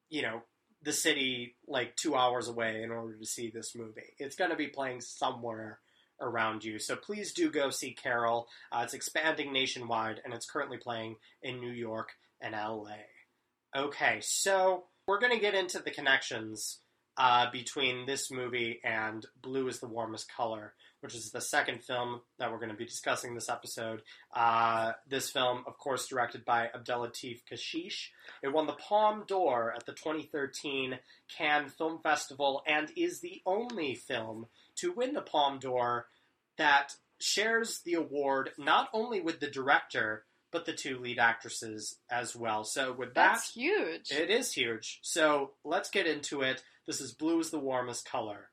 you 0.10 0.22
know, 0.22 0.44
the 0.84 0.94
city 0.94 1.56
like 1.68 1.96
2 1.96 2.16
hours 2.16 2.48
away 2.48 2.82
in 2.84 2.92
order 2.92 3.16
to 3.18 3.26
see 3.26 3.50
this 3.50 3.76
movie. 3.76 4.14
It's 4.18 4.36
going 4.36 4.52
to 4.52 4.58
be 4.58 4.68
playing 4.68 5.02
somewhere 5.02 5.80
around 6.20 6.64
you. 6.64 6.80
So 6.80 6.96
please 6.96 7.34
do 7.34 7.52
go 7.52 7.70
see 7.70 7.94
Carol. 7.94 8.48
Uh, 8.72 8.82
it's 8.84 8.94
expanding 8.94 9.52
nationwide 9.52 10.22
and 10.24 10.34
it's 10.34 10.50
currently 10.50 10.78
playing 10.78 11.16
in 11.42 11.60
New 11.60 11.72
York 11.72 12.10
and 12.40 12.54
LA. 12.54 12.98
Okay, 13.76 14.20
so 14.22 14.86
we're 15.08 15.20
going 15.20 15.34
to 15.34 15.40
get 15.40 15.56
into 15.56 15.80
the 15.80 15.92
connections 15.92 16.80
uh, 17.18 17.50
between 17.52 18.06
this 18.06 18.32
movie 18.32 18.80
and 18.84 19.26
Blue 19.42 19.68
is 19.68 19.80
the 19.80 19.88
Warmest 19.88 20.32
Color, 20.36 20.74
which 21.02 21.16
is 21.16 21.32
the 21.32 21.42
second 21.42 21.84
film 21.84 22.22
that 22.40 22.52
we're 22.52 22.58
going 22.60 22.70
to 22.70 22.76
be 22.76 22.86
discussing 22.86 23.36
this 23.36 23.50
episode. 23.50 24.02
Uh, 24.34 24.94
this 25.08 25.30
film, 25.30 25.64
of 25.68 25.78
course, 25.78 26.08
directed 26.08 26.46
by 26.46 26.70
Abdellatif 26.76 27.42
Kechiche. 27.52 28.08
It 28.42 28.54
won 28.54 28.68
the 28.68 28.74
Palme 28.74 29.24
d'Or 29.28 29.74
at 29.76 29.86
the 29.86 29.94
2013 29.94 30.98
Cannes 31.38 31.70
Film 31.78 32.00
Festival 32.02 32.62
and 32.66 32.92
is 32.96 33.20
the 33.22 33.42
only 33.46 33.96
film 33.96 34.46
to 34.78 34.94
win 34.94 35.14
the 35.14 35.22
Palme 35.22 35.60
d'Or 35.60 36.06
that 36.58 36.94
shares 37.20 37.82
the 37.84 37.94
award 37.96 38.52
not 38.58 38.90
only 38.94 39.22
with 39.22 39.40
the 39.40 39.50
director, 39.50 40.26
but 40.52 40.66
the 40.66 40.74
two 40.74 41.00
lead 41.00 41.18
actresses 41.18 41.98
as 42.10 42.36
well. 42.36 42.64
So, 42.64 42.92
with 42.94 43.14
that, 43.16 43.34
That's 43.34 43.54
huge. 43.54 44.12
it 44.12 44.30
is 44.30 44.52
huge. 44.54 45.00
So 45.02 45.52
let's 45.64 45.90
get 45.90 46.06
into 46.08 46.42
it. 46.42 46.62
This 46.86 47.00
is 47.02 47.14
blue 47.14 47.40
is 47.40 47.52
the 47.52 47.60
warmest 47.60 48.06
color. 48.10 48.50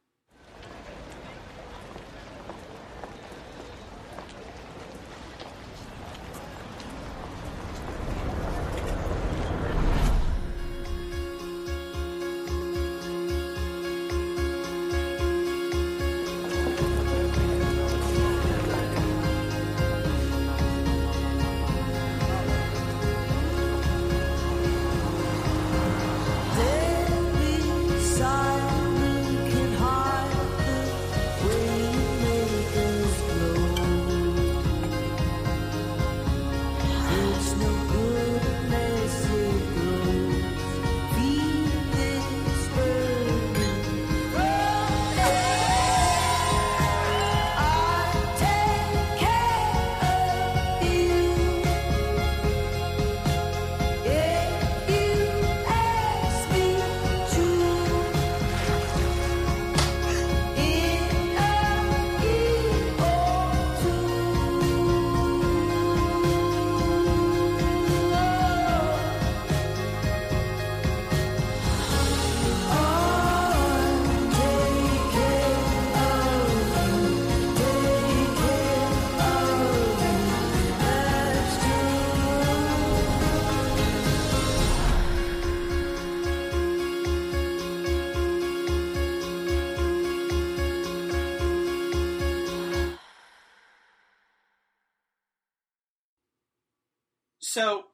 So, 97.51 97.85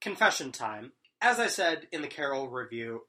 confession 0.00 0.50
time. 0.50 0.90
As 1.20 1.38
I 1.38 1.46
said 1.46 1.86
in 1.92 2.02
the 2.02 2.08
Carol 2.08 2.48
review, 2.48 3.02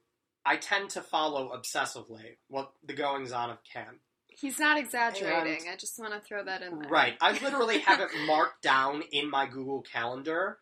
I 0.46 0.56
tend 0.56 0.90
to 0.90 1.02
follow 1.02 1.50
obsessively 1.52 2.36
what 2.46 2.70
the 2.86 2.92
goings 2.92 3.32
on 3.32 3.50
of 3.50 3.58
Cannes. 3.72 3.98
He's 4.28 4.60
not 4.60 4.78
exaggerating. 4.78 5.62
And- 5.66 5.70
I 5.72 5.76
just 5.76 5.98
want 5.98 6.12
to 6.12 6.20
throw 6.20 6.44
that 6.44 6.62
in 6.62 6.78
there. 6.78 6.88
Right. 6.88 7.16
I 7.20 7.32
literally 7.40 7.80
have 7.80 7.98
it 7.98 8.10
marked 8.24 8.62
down 8.62 9.02
in 9.10 9.28
my 9.28 9.46
Google 9.46 9.82
Calendar 9.82 10.58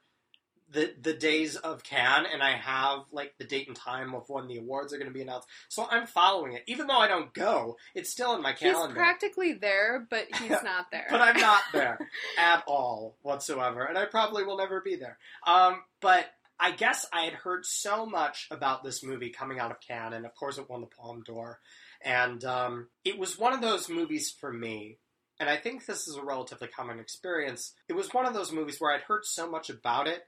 the 0.72 0.94
the 1.00 1.12
days 1.12 1.56
of 1.56 1.84
Cannes, 1.84 2.26
and 2.32 2.42
I 2.42 2.56
have 2.56 3.00
like 3.12 3.34
the 3.38 3.44
date 3.44 3.68
and 3.68 3.76
time 3.76 4.14
of 4.14 4.28
when 4.28 4.46
the 4.48 4.58
awards 4.58 4.92
are 4.92 4.98
going 4.98 5.08
to 5.10 5.14
be 5.14 5.22
announced. 5.22 5.48
So 5.68 5.86
I'm 5.90 6.06
following 6.06 6.54
it, 6.54 6.64
even 6.66 6.86
though 6.86 6.98
I 6.98 7.08
don't 7.08 7.32
go. 7.32 7.76
It's 7.94 8.10
still 8.10 8.34
in 8.34 8.42
my 8.42 8.52
calendar. 8.52 8.94
He's 8.94 8.96
practically 8.96 9.52
there, 9.54 10.06
but 10.08 10.26
he's 10.34 10.50
not 10.64 10.90
there. 10.90 11.06
but 11.10 11.20
I'm 11.20 11.38
not 11.40 11.62
there 11.72 11.98
at 12.38 12.64
all 12.66 13.16
whatsoever, 13.22 13.84
and 13.84 13.98
I 13.98 14.06
probably 14.06 14.44
will 14.44 14.56
never 14.56 14.80
be 14.80 14.96
there. 14.96 15.18
Um, 15.46 15.82
but 16.00 16.26
I 16.58 16.72
guess 16.72 17.06
I 17.12 17.22
had 17.22 17.34
heard 17.34 17.66
so 17.66 18.06
much 18.06 18.46
about 18.50 18.84
this 18.84 19.02
movie 19.02 19.30
coming 19.30 19.58
out 19.58 19.70
of 19.70 19.80
Cannes, 19.80 20.14
and 20.14 20.26
of 20.26 20.34
course 20.34 20.58
it 20.58 20.70
won 20.70 20.80
the 20.80 20.86
Palme 20.86 21.22
d'Or, 21.22 21.58
and 22.04 22.44
um, 22.44 22.88
it 23.04 23.18
was 23.18 23.38
one 23.38 23.52
of 23.52 23.60
those 23.60 23.88
movies 23.88 24.30
for 24.30 24.52
me. 24.52 24.98
And 25.40 25.50
I 25.50 25.56
think 25.56 25.86
this 25.86 26.06
is 26.06 26.14
a 26.14 26.22
relatively 26.22 26.68
common 26.68 27.00
experience. 27.00 27.72
It 27.88 27.94
was 27.94 28.14
one 28.14 28.26
of 28.26 28.34
those 28.34 28.52
movies 28.52 28.76
where 28.78 28.94
I'd 28.94 29.00
heard 29.00 29.24
so 29.24 29.50
much 29.50 29.70
about 29.70 30.06
it, 30.06 30.22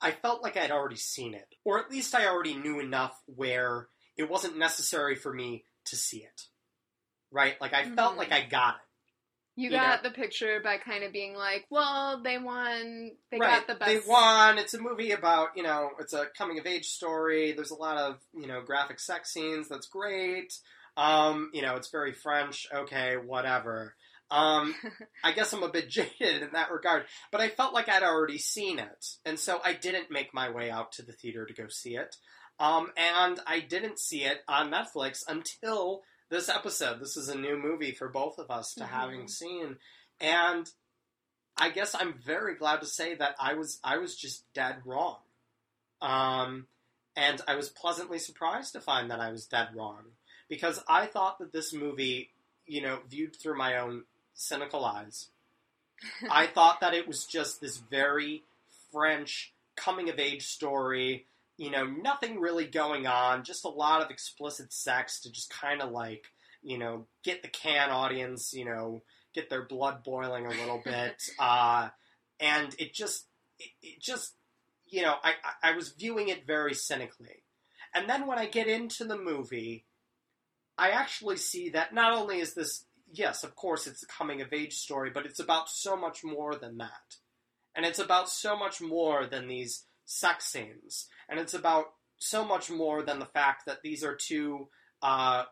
I 0.00 0.12
felt 0.12 0.42
like 0.42 0.56
I'd 0.56 0.70
already 0.70 0.96
seen 0.96 1.34
it, 1.34 1.54
or 1.64 1.78
at 1.78 1.90
least 1.90 2.14
I 2.14 2.26
already 2.26 2.54
knew 2.54 2.80
enough 2.80 3.20
where 3.26 3.88
it 4.16 4.28
wasn't 4.30 4.58
necessary 4.58 5.14
for 5.14 5.32
me 5.32 5.64
to 5.86 5.96
see 5.96 6.18
it. 6.18 6.42
Right? 7.30 7.60
Like 7.60 7.74
I 7.74 7.84
felt 7.90 8.14
Mhm. 8.14 8.18
like 8.18 8.32
I 8.32 8.42
got 8.42 8.76
it. 8.76 8.80
you 9.56 9.64
you 9.70 9.76
got 9.76 10.02
the 10.02 10.10
picture 10.10 10.60
by 10.60 10.78
kind 10.78 11.04
of 11.04 11.12
being 11.12 11.34
like, 11.34 11.66
well, 11.70 12.22
they 12.22 12.38
won. 12.38 13.10
They 13.30 13.38
right. 13.38 13.58
got 13.58 13.66
the 13.66 13.74
best. 13.74 13.90
They 13.90 14.00
won. 14.10 14.56
It's 14.58 14.72
a 14.72 14.80
movie 14.80 15.10
about, 15.10 15.50
you 15.54 15.62
know, 15.62 15.90
it's 15.98 16.14
a 16.14 16.26
coming 16.38 16.58
of 16.58 16.66
age 16.66 16.86
story. 16.86 17.52
There's 17.52 17.70
a 17.72 17.74
lot 17.76 17.98
of, 17.98 18.20
you 18.32 18.46
know, 18.46 18.62
graphic 18.62 18.98
sex 19.00 19.32
scenes. 19.32 19.68
That's 19.68 19.86
great. 19.86 20.54
Um, 20.96 21.50
you 21.52 21.60
know, 21.62 21.76
it's 21.76 21.90
very 21.90 22.12
French. 22.12 22.66
Okay, 22.72 23.16
whatever. 23.16 23.94
Um, 24.30 24.74
I 25.24 25.32
guess 25.32 25.52
I'm 25.52 25.62
a 25.62 25.68
bit 25.70 25.88
jaded 25.90 26.42
in 26.42 26.50
that 26.52 26.70
regard, 26.70 27.04
but 27.32 27.40
I 27.40 27.48
felt 27.48 27.74
like 27.74 27.88
I'd 27.88 28.02
already 28.02 28.38
seen 28.38 28.78
it, 28.78 29.06
and 29.24 29.38
so 29.38 29.60
I 29.64 29.72
didn't 29.74 30.10
make 30.10 30.32
my 30.34 30.50
way 30.50 30.70
out 30.70 30.92
to 30.92 31.02
the 31.02 31.12
theater 31.12 31.46
to 31.46 31.54
go 31.54 31.68
see 31.68 31.96
it. 31.96 32.16
Um, 32.58 32.92
and 32.96 33.40
I 33.46 33.60
didn't 33.60 33.98
see 33.98 34.24
it 34.24 34.42
on 34.46 34.70
Netflix 34.70 35.22
until 35.26 36.02
this 36.28 36.48
episode. 36.48 37.00
This 37.00 37.16
is 37.16 37.28
a 37.28 37.34
new 37.38 37.56
movie 37.56 37.92
for 37.92 38.08
both 38.08 38.38
of 38.38 38.50
us 38.50 38.74
to 38.74 38.84
Mhm. 38.84 38.88
having 38.88 39.28
seen, 39.28 39.78
and 40.20 40.70
I 41.56 41.70
guess 41.70 41.94
I'm 41.94 42.14
very 42.14 42.54
glad 42.54 42.80
to 42.80 42.86
say 42.86 43.14
that 43.16 43.34
I 43.40 43.54
was 43.54 43.80
I 43.82 43.96
was 43.98 44.14
just 44.16 44.44
dead 44.54 44.82
wrong. 44.84 45.18
Um, 46.00 46.66
and 47.16 47.40
I 47.46 47.56
was 47.56 47.68
pleasantly 47.68 48.18
surprised 48.18 48.72
to 48.72 48.80
find 48.80 49.10
that 49.10 49.20
I 49.20 49.30
was 49.30 49.46
dead 49.46 49.74
wrong 49.74 50.12
because 50.48 50.82
I 50.88 51.06
thought 51.06 51.38
that 51.38 51.52
this 51.52 51.72
movie, 51.72 52.30
you 52.66 52.80
know, 52.80 53.00
viewed 53.08 53.36
through 53.36 53.58
my 53.58 53.78
own 53.78 54.04
cynical 54.34 54.84
eyes, 54.84 55.28
I 56.30 56.46
thought 56.46 56.80
that 56.80 56.94
it 56.94 57.06
was 57.06 57.24
just 57.24 57.60
this 57.60 57.78
very 57.78 58.42
French 58.92 59.52
coming 59.76 60.08
of 60.08 60.18
age 60.18 60.46
story. 60.46 61.26
You 61.56 61.70
know, 61.70 61.84
nothing 61.84 62.40
really 62.40 62.66
going 62.66 63.06
on, 63.06 63.44
just 63.44 63.64
a 63.64 63.68
lot 63.68 64.02
of 64.02 64.10
explicit 64.10 64.72
sex 64.72 65.20
to 65.20 65.30
just 65.30 65.50
kind 65.50 65.82
of 65.82 65.90
like, 65.90 66.24
you 66.62 66.78
know, 66.78 67.06
get 67.22 67.42
the 67.42 67.48
Cannes 67.48 67.90
audience, 67.90 68.54
you 68.54 68.64
know, 68.64 69.02
get 69.34 69.50
their 69.50 69.62
blood 69.62 70.02
boiling 70.02 70.46
a 70.46 70.50
little 70.50 70.80
bit. 70.82 71.22
uh, 71.38 71.88
and 72.38 72.74
it 72.78 72.94
just, 72.94 73.26
it, 73.58 73.70
it 73.82 74.00
just, 74.00 74.32
you 74.86 75.02
know, 75.02 75.14
I, 75.22 75.34
I 75.62 75.70
I 75.70 75.76
was 75.76 75.90
viewing 75.90 76.28
it 76.28 76.46
very 76.46 76.74
cynically. 76.74 77.42
And 77.94 78.08
then 78.08 78.26
when 78.26 78.38
I 78.38 78.46
get 78.46 78.68
into 78.68 79.04
the 79.04 79.18
movie, 79.18 79.84
I 80.78 80.90
actually 80.90 81.36
see 81.36 81.70
that 81.70 81.92
not 81.92 82.12
only 82.14 82.40
is 82.40 82.54
this, 82.54 82.84
yes, 83.12 83.44
of 83.44 83.54
course, 83.54 83.86
it's 83.86 84.02
a 84.02 84.06
coming 84.06 84.40
of 84.40 84.52
age 84.52 84.74
story, 84.74 85.10
but 85.12 85.26
it's 85.26 85.40
about 85.40 85.68
so 85.68 85.96
much 85.96 86.24
more 86.24 86.54
than 86.54 86.78
that. 86.78 87.16
And 87.74 87.86
it's 87.86 87.98
about 87.98 88.28
so 88.28 88.56
much 88.56 88.80
more 88.80 89.26
than 89.26 89.48
these 89.48 89.84
sex 90.04 90.46
scenes. 90.46 91.06
And 91.28 91.38
it's 91.38 91.54
about 91.54 91.86
so 92.18 92.44
much 92.44 92.70
more 92.70 93.02
than 93.02 93.18
the 93.18 93.26
fact 93.26 93.66
that 93.66 93.82
these 93.82 94.04
are 94.04 94.14
two 94.16 94.68
uh, 95.02 95.44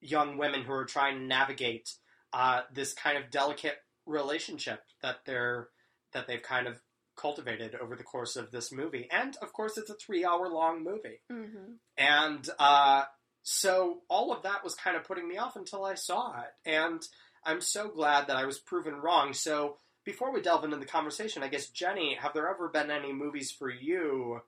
young 0.00 0.38
women 0.38 0.62
who 0.62 0.72
are 0.72 0.84
trying 0.84 1.18
to 1.18 1.24
navigate 1.24 1.90
uh, 2.32 2.62
this 2.72 2.92
kind 2.92 3.16
of 3.16 3.30
delicate 3.30 3.76
relationship 4.06 4.80
that 5.02 5.16
they're 5.26 5.68
that 6.12 6.26
they've 6.26 6.42
kind 6.42 6.66
of 6.66 6.80
cultivated 7.16 7.74
over 7.74 7.96
the 7.96 8.04
course 8.04 8.36
of 8.36 8.50
this 8.50 8.72
movie. 8.72 9.08
And 9.10 9.36
of 9.42 9.52
course, 9.52 9.76
it's 9.76 9.90
a 9.90 9.94
three-hour 9.94 10.48
long 10.48 10.84
movie. 10.84 11.20
Mm-hmm. 11.30 11.72
And 11.98 12.48
uh, 12.58 13.04
so 13.48 13.98
all 14.08 14.32
of 14.32 14.42
that 14.42 14.64
was 14.64 14.74
kind 14.74 14.96
of 14.96 15.04
putting 15.04 15.28
me 15.28 15.36
off 15.36 15.54
until 15.54 15.84
I 15.84 15.94
saw 15.94 16.40
it. 16.40 16.68
And 16.68 17.00
I'm 17.44 17.60
so 17.60 17.88
glad 17.88 18.26
that 18.26 18.36
I 18.36 18.44
was 18.44 18.58
proven 18.58 18.96
wrong. 18.96 19.34
So 19.34 19.76
before 20.04 20.32
we 20.32 20.42
delve 20.42 20.64
into 20.64 20.78
the 20.78 20.84
conversation, 20.84 21.44
I 21.44 21.48
guess, 21.48 21.68
Jenny, 21.68 22.16
have 22.20 22.34
there 22.34 22.48
ever 22.48 22.68
been 22.68 22.90
any 22.90 23.12
movies 23.12 23.52
for 23.52 23.70
you 23.70 24.40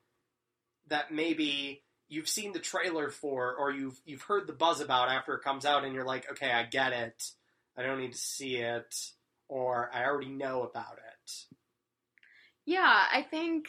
that 0.89 1.13
maybe 1.13 1.81
you've 2.09 2.27
seen 2.27 2.51
the 2.51 2.59
trailer 2.59 3.09
for 3.09 3.55
or 3.55 3.71
you've 3.71 3.97
you've 4.03 4.23
heard 4.23 4.47
the 4.47 4.53
buzz 4.53 4.81
about 4.81 5.07
after 5.07 5.33
it 5.35 5.45
comes 5.45 5.63
out 5.63 5.85
and 5.85 5.95
you're 5.95 6.05
like, 6.05 6.29
okay, 6.31 6.51
I 6.51 6.63
get 6.63 6.91
it. 6.91 7.23
I 7.77 7.83
don't 7.83 8.01
need 8.01 8.11
to 8.11 8.17
see 8.17 8.57
it 8.57 8.93
or 9.47 9.89
I 9.93 10.03
already 10.07 10.27
know 10.27 10.63
about 10.63 10.97
it. 10.97 11.31
Yeah, 12.65 12.81
I 13.13 13.21
think 13.21 13.67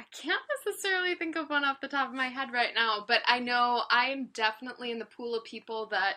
I 0.00 0.04
can't 0.12 0.42
necessarily 0.66 1.14
think 1.14 1.36
of 1.36 1.48
one 1.48 1.64
off 1.64 1.80
the 1.80 1.88
top 1.88 2.08
of 2.08 2.14
my 2.14 2.28
head 2.28 2.48
right 2.52 2.74
now, 2.74 3.04
but 3.06 3.20
I 3.26 3.38
know 3.38 3.82
I'm 3.90 4.28
definitely 4.34 4.90
in 4.90 4.98
the 4.98 5.04
pool 5.04 5.34
of 5.34 5.44
people 5.44 5.86
that 5.90 6.16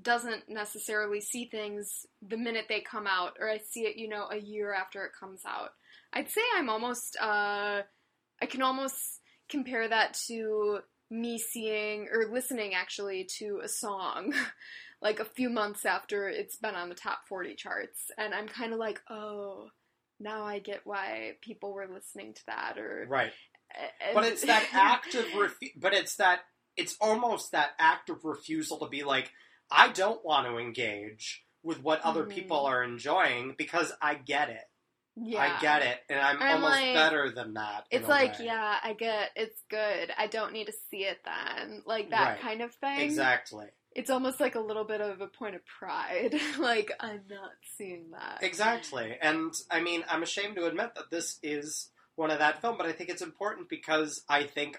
doesn't 0.00 0.48
necessarily 0.48 1.20
see 1.20 1.46
things 1.46 2.06
the 2.26 2.36
minute 2.36 2.66
they 2.68 2.80
come 2.80 3.06
out, 3.06 3.36
or 3.40 3.48
I 3.48 3.58
see 3.58 3.80
it, 3.80 3.96
you 3.96 4.08
know, 4.08 4.28
a 4.30 4.36
year 4.36 4.72
after 4.72 5.04
it 5.04 5.12
comes 5.18 5.42
out. 5.46 5.70
I'd 6.12 6.30
say 6.30 6.42
I'm 6.56 6.68
almost, 6.68 7.16
uh, 7.20 7.82
I 8.40 8.46
can 8.48 8.62
almost 8.62 9.20
compare 9.48 9.88
that 9.88 10.14
to 10.28 10.80
me 11.10 11.38
seeing 11.38 12.08
or 12.12 12.30
listening 12.30 12.74
actually 12.74 13.24
to 13.38 13.60
a 13.62 13.68
song 13.68 14.34
like 15.00 15.20
a 15.20 15.24
few 15.24 15.48
months 15.48 15.84
after 15.84 16.28
it's 16.28 16.56
been 16.56 16.74
on 16.74 16.88
the 16.88 16.94
top 16.94 17.20
40 17.28 17.54
charts, 17.54 18.10
and 18.18 18.34
I'm 18.34 18.48
kind 18.48 18.72
of 18.72 18.78
like, 18.78 19.00
oh 19.10 19.70
now 20.18 20.44
I 20.44 20.58
get 20.58 20.80
why 20.84 21.36
people 21.42 21.72
were 21.72 21.86
listening 21.88 22.34
to 22.34 22.46
that 22.46 22.78
or 22.78 23.06
Right. 23.08 23.32
and- 24.00 24.14
But 24.14 24.24
it's 24.24 24.42
that 24.42 24.68
act 24.72 25.14
of 25.14 25.24
refu- 25.26 25.72
but 25.80 25.92
it's 25.94 26.16
that 26.16 26.40
it's 26.76 26.96
almost 27.00 27.52
that 27.52 27.70
act 27.78 28.10
of 28.10 28.24
refusal 28.24 28.78
to 28.80 28.88
be 28.88 29.02
like 29.04 29.30
I 29.70 29.88
don't 29.88 30.24
want 30.24 30.46
to 30.46 30.58
engage 30.58 31.44
with 31.62 31.80
what 31.82 32.00
other 32.02 32.24
Mhm. 32.24 32.30
people 32.34 32.66
are 32.66 32.84
enjoying 32.84 33.54
because 33.58 33.92
I 34.00 34.14
get 34.14 34.48
it. 34.50 34.64
yeah. 35.18 35.40
I 35.40 35.60
get 35.60 35.80
it 35.82 35.98
and 36.10 36.20
I'm, 36.20 36.40
I'm 36.42 36.54
almost 36.62 36.80
like- 36.80 36.94
better 36.94 37.30
than 37.30 37.54
that. 37.54 37.86
It's 37.90 38.06
like, 38.06 38.38
way. 38.38 38.44
yeah, 38.46 38.78
I 38.82 38.92
get 38.92 39.32
it's 39.34 39.62
good. 39.70 40.12
I 40.16 40.26
don't 40.26 40.52
need 40.52 40.66
to 40.66 40.74
see 40.90 41.04
it 41.06 41.18
then. 41.24 41.82
Like 41.86 42.10
that 42.10 42.32
Right. 42.32 42.40
kind 42.40 42.60
of 42.62 42.74
thing. 42.74 43.00
Exactly. 43.00 43.66
It's 43.96 44.10
almost 44.10 44.40
like 44.40 44.54
a 44.56 44.60
little 44.60 44.84
bit 44.84 45.00
of 45.00 45.22
a 45.22 45.26
point 45.26 45.54
of 45.54 45.62
pride. 45.78 46.34
like 46.58 46.92
I'm 47.00 47.22
not 47.30 47.50
seeing 47.76 48.10
that. 48.12 48.38
Exactly. 48.42 49.16
And 49.20 49.52
I 49.70 49.80
mean, 49.80 50.04
I'm 50.08 50.22
ashamed 50.22 50.56
to 50.56 50.66
admit 50.66 50.94
that 50.94 51.10
this 51.10 51.38
is 51.42 51.90
one 52.14 52.30
of 52.30 52.38
that 52.40 52.60
film, 52.60 52.76
but 52.76 52.86
I 52.86 52.92
think 52.92 53.08
it's 53.08 53.22
important 53.22 53.68
because 53.70 54.22
I 54.28 54.44
think 54.44 54.78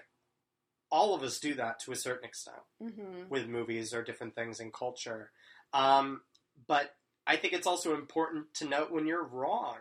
all 0.90 1.14
of 1.14 1.22
us 1.22 1.40
do 1.40 1.54
that 1.54 1.80
to 1.80 1.92
a 1.92 1.96
certain 1.96 2.24
extent. 2.24 2.56
hmm 2.80 3.28
with 3.28 3.46
movies 3.46 3.92
or 3.92 4.02
different 4.02 4.34
things 4.34 4.60
in 4.60 4.70
culture. 4.70 5.30
Um, 5.74 6.22
but 6.66 6.94
I 7.26 7.36
think 7.36 7.52
it's 7.52 7.66
also 7.66 7.94
important 7.94 8.54
to 8.54 8.66
note 8.66 8.90
when 8.90 9.06
you're 9.06 9.26
wrong. 9.26 9.76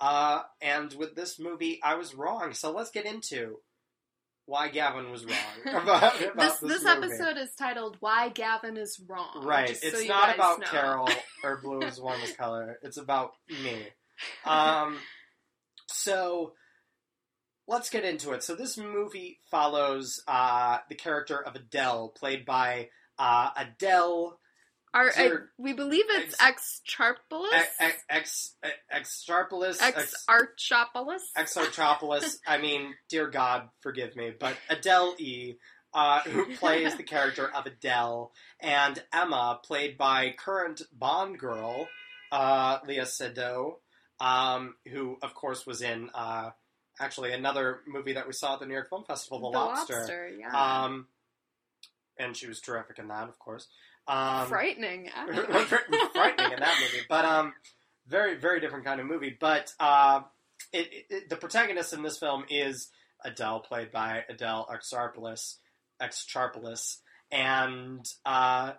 Uh, 0.00 0.40
and 0.60 0.92
with 0.94 1.14
this 1.14 1.38
movie, 1.38 1.78
I 1.84 1.94
was 1.94 2.14
wrong. 2.14 2.54
So 2.54 2.72
let's 2.72 2.90
get 2.90 3.04
into 3.04 3.58
why 4.50 4.68
Gavin 4.68 5.12
was 5.12 5.24
wrong 5.24 5.36
about, 5.64 6.20
about 6.20 6.36
This 6.36 6.58
this, 6.58 6.82
this 6.82 6.84
episode 6.84 7.38
is 7.38 7.54
titled 7.54 7.96
"Why 8.00 8.30
Gavin 8.30 8.76
is 8.76 9.00
Wrong." 9.08 9.44
Right. 9.44 9.70
It's 9.70 10.00
so 10.00 10.04
not 10.06 10.34
about 10.34 10.60
know. 10.60 10.66
Carol 10.66 11.08
or 11.44 11.60
Blue 11.62 11.82
is 11.82 12.00
Warmest 12.00 12.36
Color. 12.36 12.78
It's 12.82 12.98
about 12.98 13.30
me. 13.48 13.86
Um, 14.44 14.98
so 15.88 16.52
let's 17.66 17.88
get 17.88 18.04
into 18.04 18.32
it. 18.32 18.42
So 18.42 18.54
this 18.54 18.76
movie 18.76 19.38
follows 19.50 20.22
uh, 20.28 20.76
the 20.90 20.94
character 20.94 21.42
of 21.42 21.54
Adele, 21.54 22.12
played 22.14 22.44
by 22.44 22.90
uh, 23.18 23.48
Adele 23.56 24.38
Our, 24.92 25.10
I, 25.16 25.30
we 25.56 25.72
believe 25.72 26.04
it's 26.08 26.34
ex 26.42 26.80
Charpolus, 26.88 27.48
ex 27.78 28.04
ex 28.10 28.54
ex 28.90 29.22
Sharpolus, 29.24 29.80
ex 29.80 30.14
Archopolus. 30.28 31.20
ex 31.36 31.54
Archopolis. 31.56 32.36
I 32.46 32.58
mean, 32.58 32.94
dear 33.08 33.28
God, 33.28 33.68
forgive 33.80 34.16
me, 34.16 34.32
but 34.38 34.56
Adele 34.68 35.14
E. 35.18 35.54
Uh, 35.92 36.20
who 36.20 36.54
plays 36.54 36.96
the 36.96 37.02
character 37.02 37.50
of 37.52 37.66
Adele, 37.66 38.30
and 38.60 39.02
Emma, 39.12 39.58
played 39.64 39.98
by 39.98 40.32
current 40.38 40.82
Bond 40.92 41.36
girl 41.36 41.88
uh, 42.30 42.78
Léa 42.82 43.02
Seydoux, 43.02 43.74
um, 44.24 44.76
who 44.88 45.16
of 45.20 45.34
course 45.34 45.66
was 45.66 45.82
in 45.82 46.08
uh, 46.14 46.50
actually 47.00 47.32
another 47.32 47.80
movie 47.88 48.12
that 48.12 48.28
we 48.28 48.32
saw 48.32 48.54
at 48.54 48.60
the 48.60 48.66
New 48.66 48.74
York 48.74 48.88
Film 48.88 49.02
Festival, 49.04 49.40
The, 49.50 49.58
Lobster. 49.58 50.30
yeah. 50.38 50.82
Um, 50.84 51.08
and 52.16 52.36
she 52.36 52.46
was 52.46 52.60
terrific 52.60 53.00
in 53.00 53.08
that, 53.08 53.28
of 53.28 53.38
course. 53.40 53.66
Um, 54.10 54.48
Frightening. 54.48 55.08
actually. 55.14 55.46
frightening 56.12 56.52
in 56.52 56.60
that 56.60 56.76
movie, 56.80 57.04
but 57.08 57.24
um, 57.24 57.54
very 58.08 58.36
very 58.36 58.60
different 58.60 58.84
kind 58.84 59.00
of 59.00 59.06
movie. 59.06 59.36
But 59.38 59.72
uh, 59.78 60.22
it, 60.72 60.88
it, 61.08 61.28
the 61.30 61.36
protagonist 61.36 61.92
in 61.92 62.02
this 62.02 62.18
film 62.18 62.44
is 62.50 62.88
Adele, 63.24 63.60
played 63.60 63.92
by 63.92 64.24
Adele 64.28 64.66
Exarpolis, 64.68 65.58
Exarpolis, 66.02 66.96
and 67.30 68.04
uh, 68.26 68.72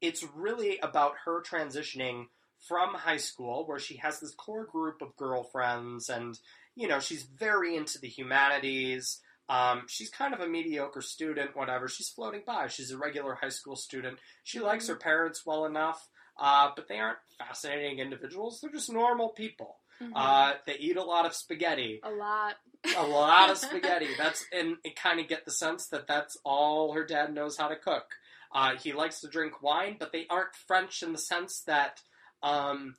it's 0.00 0.24
really 0.34 0.80
about 0.80 1.14
her 1.24 1.40
transitioning 1.40 2.24
from 2.66 2.94
high 2.94 3.16
school, 3.16 3.64
where 3.64 3.78
she 3.78 3.98
has 3.98 4.18
this 4.18 4.34
core 4.34 4.66
group 4.66 5.02
of 5.02 5.16
girlfriends, 5.16 6.08
and 6.08 6.36
you 6.74 6.88
know 6.88 6.98
she's 6.98 7.22
very 7.22 7.76
into 7.76 8.00
the 8.00 8.08
humanities. 8.08 9.20
Um, 9.48 9.82
she's 9.88 10.10
kind 10.10 10.34
of 10.34 10.40
a 10.40 10.48
mediocre 10.48 11.00
student, 11.00 11.56
whatever. 11.56 11.88
She's 11.88 12.08
floating 12.10 12.42
by. 12.46 12.68
She's 12.68 12.90
a 12.90 12.98
regular 12.98 13.34
high 13.34 13.48
school 13.48 13.76
student. 13.76 14.18
She 14.44 14.60
likes 14.60 14.88
her 14.88 14.96
parents 14.96 15.46
well 15.46 15.64
enough, 15.64 16.06
uh, 16.38 16.70
but 16.76 16.86
they 16.88 16.98
aren't 16.98 17.18
fascinating 17.38 17.98
individuals. 17.98 18.60
They're 18.60 18.70
just 18.70 18.92
normal 18.92 19.30
people. 19.30 19.76
Mhm. 20.02 20.12
Uh, 20.14 20.54
they 20.66 20.76
eat 20.76 20.96
a 20.96 21.02
lot 21.02 21.26
of 21.26 21.34
spaghetti, 21.34 22.00
a 22.04 22.10
lot. 22.10 22.54
a 22.96 23.02
lot 23.06 23.50
of 23.50 23.56
spaghetti. 23.66 24.08
That's 24.16 24.44
and 24.52 24.76
it 24.84 24.94
kind 24.94 25.18
of 25.18 25.26
get 25.28 25.44
the 25.44 25.50
sense 25.50 25.88
that 25.88 26.06
that's 26.06 26.36
all 26.44 26.92
her 26.92 27.04
dad 27.04 27.34
knows 27.34 27.56
how 27.56 27.68
to 27.68 27.74
cook. 27.76 28.04
Uh, 28.52 28.76
he 28.76 28.92
likes 28.92 29.20
to 29.20 29.28
drink 29.28 29.60
wine, 29.62 29.96
but 29.98 30.12
they 30.12 30.26
aren't 30.30 30.54
French 30.54 31.02
in 31.02 31.12
the 31.12 31.18
sense 31.18 31.62
that, 31.66 32.00
um, 32.42 32.94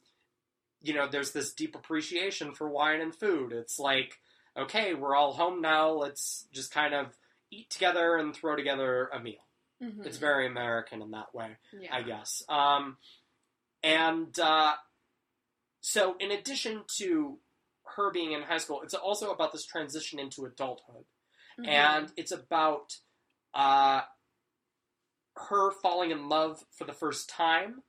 you 0.82 0.94
know, 0.94 1.08
there's 1.08 1.32
this 1.32 1.54
deep 1.54 1.74
appreciation 1.76 2.54
for 2.54 2.68
wine 2.70 3.02
and 3.02 3.16
food. 3.16 3.52
It's 3.54 3.80
like, 3.80 4.20
okay, 4.60 4.94
we're 4.94 5.16
all 5.16 5.34
home 5.34 5.62
now. 5.62 5.92
Let's 5.92 6.48
just 6.52 6.72
kind 6.74 6.94
of 6.94 7.08
eat 7.52 7.70
together 7.70 8.18
and 8.18 8.36
throw 8.36 8.56
together 8.56 9.08
a 9.14 9.20
meal. 9.20 9.46
Mhm. 9.82 10.06
It's 10.06 10.18
very 10.18 10.46
American 10.46 11.02
in 11.02 11.12
that 11.12 11.34
way. 11.34 11.58
yeah. 11.74 11.96
I 11.96 12.02
guess. 12.04 12.44
Um, 12.50 12.98
and 13.84 14.38
uh, 14.40 14.74
so, 15.82 16.16
in 16.20 16.32
addition 16.32 16.84
to 16.98 17.40
her 17.96 18.12
being 18.12 18.34
in 18.34 18.42
high 18.44 18.58
school, 18.58 18.82
it's 18.84 18.94
also 18.94 19.32
about 19.32 19.52
this 19.52 19.66
transition 19.66 20.20
into 20.20 20.46
adulthood, 20.46 21.06
Mhm. 21.60 21.68
and 21.68 22.14
it's 22.18 22.32
about 22.32 23.00
uh, 23.54 24.02
her 25.36 25.72
falling 25.72 26.12
in 26.12 26.30
love 26.30 26.64
for 26.72 26.84
the 26.86 26.94
first 26.94 27.30
time, 27.30 27.84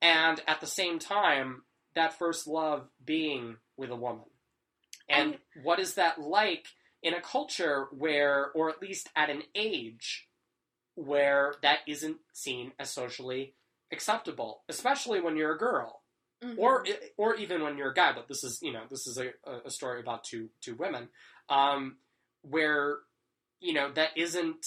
and 0.00 0.40
at 0.46 0.60
the 0.60 0.66
same 0.66 0.98
time, 0.98 1.64
that 1.94 2.12
first 2.16 2.46
love 2.46 2.88
being 3.04 3.58
with 3.76 3.90
a 3.90 3.96
woman. 3.96 4.24
And 5.08 5.38
what 5.62 5.78
is 5.80 5.94
that 5.94 6.20
like 6.20 6.66
in 7.02 7.14
a 7.14 7.20
culture 7.20 7.86
where, 7.92 8.50
or 8.54 8.68
at 8.70 8.82
least 8.82 9.08
at 9.16 9.30
an 9.30 9.42
age 9.54 10.28
where 10.94 11.54
that 11.62 11.78
isn't 11.86 12.18
seen 12.32 12.72
as 12.78 12.90
socially 12.90 13.54
acceptable, 13.92 14.62
especially 14.68 15.20
when 15.20 15.36
you're 15.36 15.54
a 15.54 15.58
girl, 15.58 16.02
Mhm. 16.42 16.58
or 16.58 16.84
or 17.16 17.34
even 17.36 17.62
when 17.62 17.76
you're 17.78 17.90
a 17.90 17.94
guy. 17.94 18.12
But 18.12 18.28
this 18.28 18.44
is 18.44 18.60
you 18.62 18.72
know 18.72 18.84
this 18.88 19.06
is 19.06 19.18
a, 19.18 19.32
a 19.64 19.70
story 19.70 20.00
about 20.00 20.24
two 20.24 20.50
two 20.60 20.74
women, 20.74 21.08
um, 21.48 21.98
where 22.42 22.98
you 23.60 23.72
know 23.72 23.90
that 23.92 24.10
isn't 24.16 24.66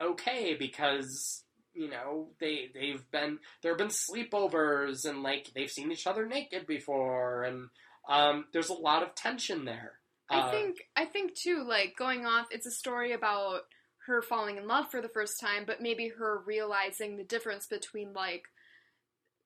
okay 0.00 0.54
because 0.54 1.44
you 1.74 1.88
know 1.90 2.30
they 2.38 2.70
they've 2.72 3.10
been 3.10 3.38
there 3.62 3.72
have 3.72 3.78
been 3.78 3.88
sleepovers 3.88 5.04
and 5.08 5.22
like 5.22 5.52
they've 5.54 5.70
seen 5.70 5.90
each 5.92 6.06
other 6.06 6.26
naked 6.26 6.66
before 6.66 7.44
and 7.44 7.68
um, 8.08 8.46
there's 8.52 8.68
a 8.68 8.74
lot 8.74 9.02
of 9.02 9.14
tension 9.14 9.64
there. 9.64 9.98
I 10.28 10.40
Uh, 10.40 10.50
think 10.50 10.76
I 10.96 11.04
think 11.04 11.34
too, 11.34 11.64
like 11.64 11.96
going 11.96 12.26
off, 12.26 12.48
it's 12.50 12.66
a 12.66 12.70
story 12.70 13.12
about 13.12 13.62
her 14.06 14.22
falling 14.22 14.56
in 14.56 14.66
love 14.66 14.90
for 14.90 15.00
the 15.02 15.08
first 15.08 15.40
time, 15.40 15.64
but 15.66 15.80
maybe 15.82 16.08
her 16.08 16.38
realizing 16.46 17.16
the 17.16 17.24
difference 17.24 17.66
between 17.66 18.12
like 18.12 18.44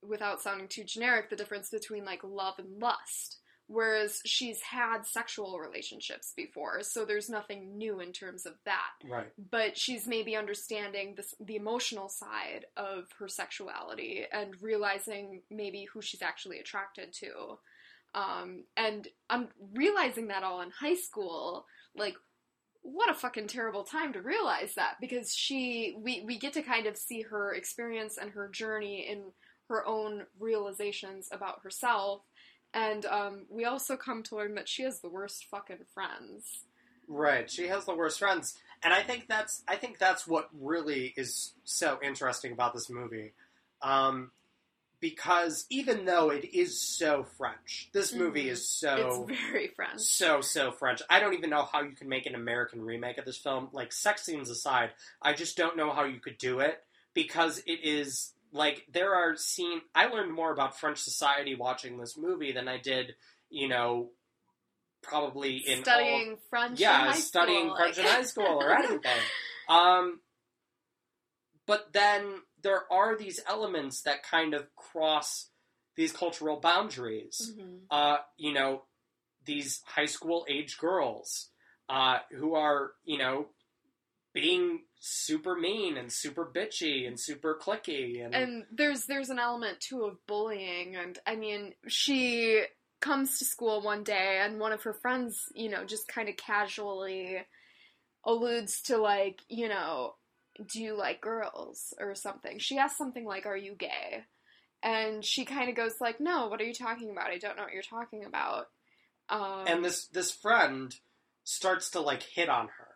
without 0.03 0.41
sounding 0.41 0.69
too 0.69 0.85
generic, 0.85 1.29
the 1.31 1.37
difference 1.37 1.71
between 1.71 2.05
like 2.05 2.21
love 2.25 2.55
and 2.59 2.81
lust. 2.81 3.39
Whereas 3.67 4.21
she's 4.27 4.61
had 4.63 5.07
sexual 5.07 5.61
relationships 5.61 6.33
before, 6.37 6.83
so 6.83 7.05
there's 7.05 7.31
nothing 7.31 7.79
new 7.79 8.01
in 8.01 8.13
terms 8.13 8.45
of 8.45 8.55
that. 8.65 8.91
right. 9.09 9.29
But 9.51 9.79
she's 9.79 10.09
maybe 10.09 10.35
understanding 10.35 11.15
this, 11.17 11.35
the 11.39 11.55
emotional 11.55 12.09
side 12.09 12.67
of 12.77 13.05
her 13.21 13.29
sexuality 13.29 14.25
and 14.33 14.57
realizing 14.61 15.43
maybe 15.51 15.87
who 15.93 16.03
she's 16.03 16.21
actually 16.21 16.59
attracted 16.59 17.13
to. 17.21 17.59
Um, 18.15 18.65
and 18.77 19.07
I'm 19.29 19.49
realizing 19.75 20.29
that 20.29 20.43
all 20.43 20.61
in 20.63 20.71
high 20.71 20.97
school, 20.97 21.67
like 21.97 22.15
what 22.83 23.11
a 23.11 23.15
fucking 23.15 23.47
terrible 23.47 23.85
time 23.85 24.13
to 24.15 24.23
realize 24.23 24.75
that 24.75 24.95
because 25.01 25.35
she 25.35 25.97
we, 25.99 26.23
we 26.27 26.39
get 26.39 26.55
to 26.55 26.63
kind 26.63 26.87
of 26.87 26.97
see 26.97 27.23
her 27.23 27.53
experience 27.53 28.17
and 28.17 28.31
her 28.31 28.49
journey 28.49 29.07
in 29.09 29.25
her 29.69 29.87
own 29.87 30.25
realizations 30.39 31.29
about 31.31 31.61
herself 31.63 32.23
and 32.73 33.05
um, 33.05 33.45
we 33.51 33.67
also 33.67 33.97
come 33.97 34.23
to 34.23 34.37
learn 34.37 34.55
that 34.55 34.69
she 34.69 34.83
has 34.83 35.01
the 35.01 35.11
worst 35.11 35.45
fucking 35.51 35.85
friends 35.93 36.65
Right. 37.11 37.51
She 37.51 37.67
has 37.67 37.85
the 37.85 37.95
worst 37.95 38.21
friends. 38.21 38.57
And 38.85 38.95
I 38.95 39.03
think 39.03 39.27
that's 39.29 39.63
I 39.69 39.75
think 39.77 39.99
that's 39.99 40.27
what 40.29 40.49
really 40.59 41.13
is 41.17 41.53
so 41.65 41.99
interesting 42.03 42.53
about 42.53 42.73
this 42.73 42.89
movie. 42.89 43.35
Um, 43.83 44.31
because 45.01 45.67
even 45.71 46.05
though 46.05 46.31
it 46.31 46.45
is 46.55 46.81
so 46.81 47.25
French, 47.39 47.89
this 47.93 48.13
movie 48.13 48.45
Mhm. 48.47 48.51
is 48.51 48.69
so 48.69 49.27
it's 49.29 49.41
very 49.41 49.69
french 49.69 50.01
so 50.01 50.41
so 50.43 50.71
French. 50.73 51.01
I 51.09 51.21
don't 51.21 51.35
even 51.35 51.51
know 51.51 51.65
how 51.65 51.83
you 51.83 51.93
can 51.97 52.09
make 52.09 52.27
an 52.27 52.35
American 52.35 52.83
remake 52.83 53.19
of 53.19 53.25
this 53.25 53.39
film. 53.39 53.69
Like 53.73 53.93
sex 53.93 54.23
scenes 54.25 54.51
aside, 54.51 54.91
I 55.23 55.33
just 55.33 55.57
don't 55.57 55.77
know 55.77 55.91
how 55.93 56.05
you 56.05 56.21
could 56.21 56.39
do 56.39 56.61
it 56.61 56.83
because 57.15 57.59
it 57.67 57.81
is 57.83 58.33
like 58.53 58.87
there 58.93 59.15
are 59.15 59.37
scene. 59.37 59.81
I 59.95 60.07
learned 60.07 60.33
more 60.33 60.53
about 60.53 60.79
French 60.79 60.99
society 60.99 61.55
watching 61.55 61.99
this 61.99 62.17
movie 62.17 62.53
than 62.53 62.69
I 62.69 62.79
did, 62.79 63.15
you 63.49 63.69
know, 63.69 64.11
probably 65.03 65.57
in 65.59 65.79
all- 65.79 65.85
studying 65.85 66.39
French. 66.51 66.73
in 66.73 66.83
yeah, 66.83 67.13
studying 67.13 67.67
school, 67.69 67.77
French 67.77 67.97
like- 67.97 68.07
in 68.07 68.13
high 68.13 68.23
school 68.23 68.45
or 68.63 68.71
anything. 68.77 69.21
Um, 69.69 70.21
but 71.67 71.93
then 71.93 72.43
there 72.63 72.91
are 72.93 73.17
these 73.17 73.41
elements 73.49 74.03
that 74.03 74.23
kind 74.23 74.55
of 74.55 74.75
cross 74.77 75.51
these 75.97 76.13
cultural 76.13 76.61
boundaries. 76.61 77.53
Mhm. 77.57 77.81
Uh, 77.91 78.19
you 78.37 78.53
know, 78.53 78.85
these 79.45 79.83
high 79.87 80.07
school 80.07 80.47
age 80.49 80.79
girls 80.79 81.51
uh, 81.89 82.19
who 82.31 82.55
are, 82.55 82.93
you 83.05 83.19
know, 83.19 83.49
being 84.33 84.85
super 85.01 85.57
mean 85.57 85.97
and 85.97 86.13
super 86.13 86.47
bitchy 86.47 87.07
and 87.07 87.19
super 87.19 87.59
clicky 87.61 88.25
and, 88.25 88.35
And 88.35 88.67
there's 88.71 89.07
there's 89.07 89.31
an 89.31 89.39
element 89.39 89.81
too 89.81 90.05
of 90.05 90.25
bullying, 90.27 90.95
and 90.97 91.19
I 91.27 91.37
mean, 91.37 91.75
she 91.89 92.63
comes 93.01 93.39
to 93.39 93.45
school 93.45 93.81
one 93.83 94.05
day, 94.05 94.41
and 94.43 94.61
one 94.61 94.73
of 94.73 94.83
her 94.85 94.93
friends, 94.93 95.47
you 95.55 95.69
know, 95.69 95.85
just 95.85 96.07
kind 96.07 96.29
of 96.29 96.37
casually 96.37 97.39
alludes 98.25 98.83
to 98.83 98.99
like, 98.99 99.41
you 99.49 99.69
know, 99.69 100.15
do 100.67 100.83
you 100.83 100.97
like 100.97 101.21
girls 101.21 101.95
or 101.99 102.15
something? 102.15 102.59
She 102.59 102.79
asks 102.79 102.99
something 102.99 103.25
like, 103.25 103.47
"Are 103.47 103.57
you 103.57 103.75
gay?" 103.75 104.25
And 104.83 105.25
she 105.25 105.45
kind 105.45 105.69
of 105.69 105.77
goes 105.77 106.01
like, 106.01 106.21
"No, 106.21 106.49
what 106.49 106.61
are 106.61 106.65
you 106.65 106.75
talking 106.75 107.11
about? 107.11 107.31
I 107.31 107.39
don't 107.39 107.57
know 107.57 107.65
what 107.65 107.73
you're 107.73 107.83
talking 107.83 108.25
about." 108.25 108.67
Um, 109.29 109.65
and 109.67 109.85
this 109.85 110.07
this 110.07 110.31
friend 110.31 110.95
starts 111.45 111.91
to 111.91 112.01
like 112.01 112.23
hit 112.23 112.49
on 112.49 112.67
her, 112.67 112.89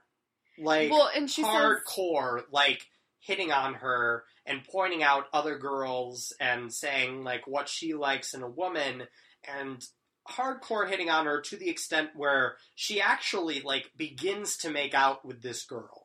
like 0.58 0.90
well, 0.90 1.10
and 1.14 1.30
she 1.30 1.42
says, 1.42 1.50
hardcore, 1.50 2.42
like 2.50 2.82
hitting 3.20 3.52
on 3.52 3.74
her 3.74 4.24
and 4.46 4.64
pointing 4.64 5.02
out 5.02 5.24
other 5.32 5.58
girls 5.58 6.32
and 6.40 6.72
saying 6.72 7.24
like 7.24 7.46
what 7.46 7.68
she 7.68 7.94
likes 7.94 8.34
in 8.34 8.42
a 8.42 8.48
woman 8.48 9.04
and 9.44 9.86
hardcore 10.28 10.88
hitting 10.88 11.10
on 11.10 11.26
her 11.26 11.40
to 11.40 11.56
the 11.56 11.68
extent 11.68 12.10
where 12.14 12.56
she 12.74 13.00
actually 13.00 13.60
like 13.60 13.90
begins 13.96 14.56
to 14.58 14.70
make 14.70 14.94
out 14.94 15.24
with 15.24 15.42
this 15.42 15.64
girl 15.64 16.03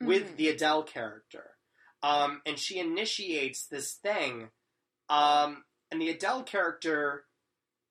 with 0.00 0.32
Mhm. 0.32 0.36
the 0.36 0.48
Adele 0.48 0.82
character. 0.84 1.56
Um, 2.02 2.42
and 2.46 2.58
she 2.58 2.78
initiates 2.78 3.66
this 3.66 3.94
thing. 3.94 4.50
Um, 5.08 5.64
and 5.90 6.00
the 6.00 6.10
Adele 6.10 6.44
character 6.44 7.26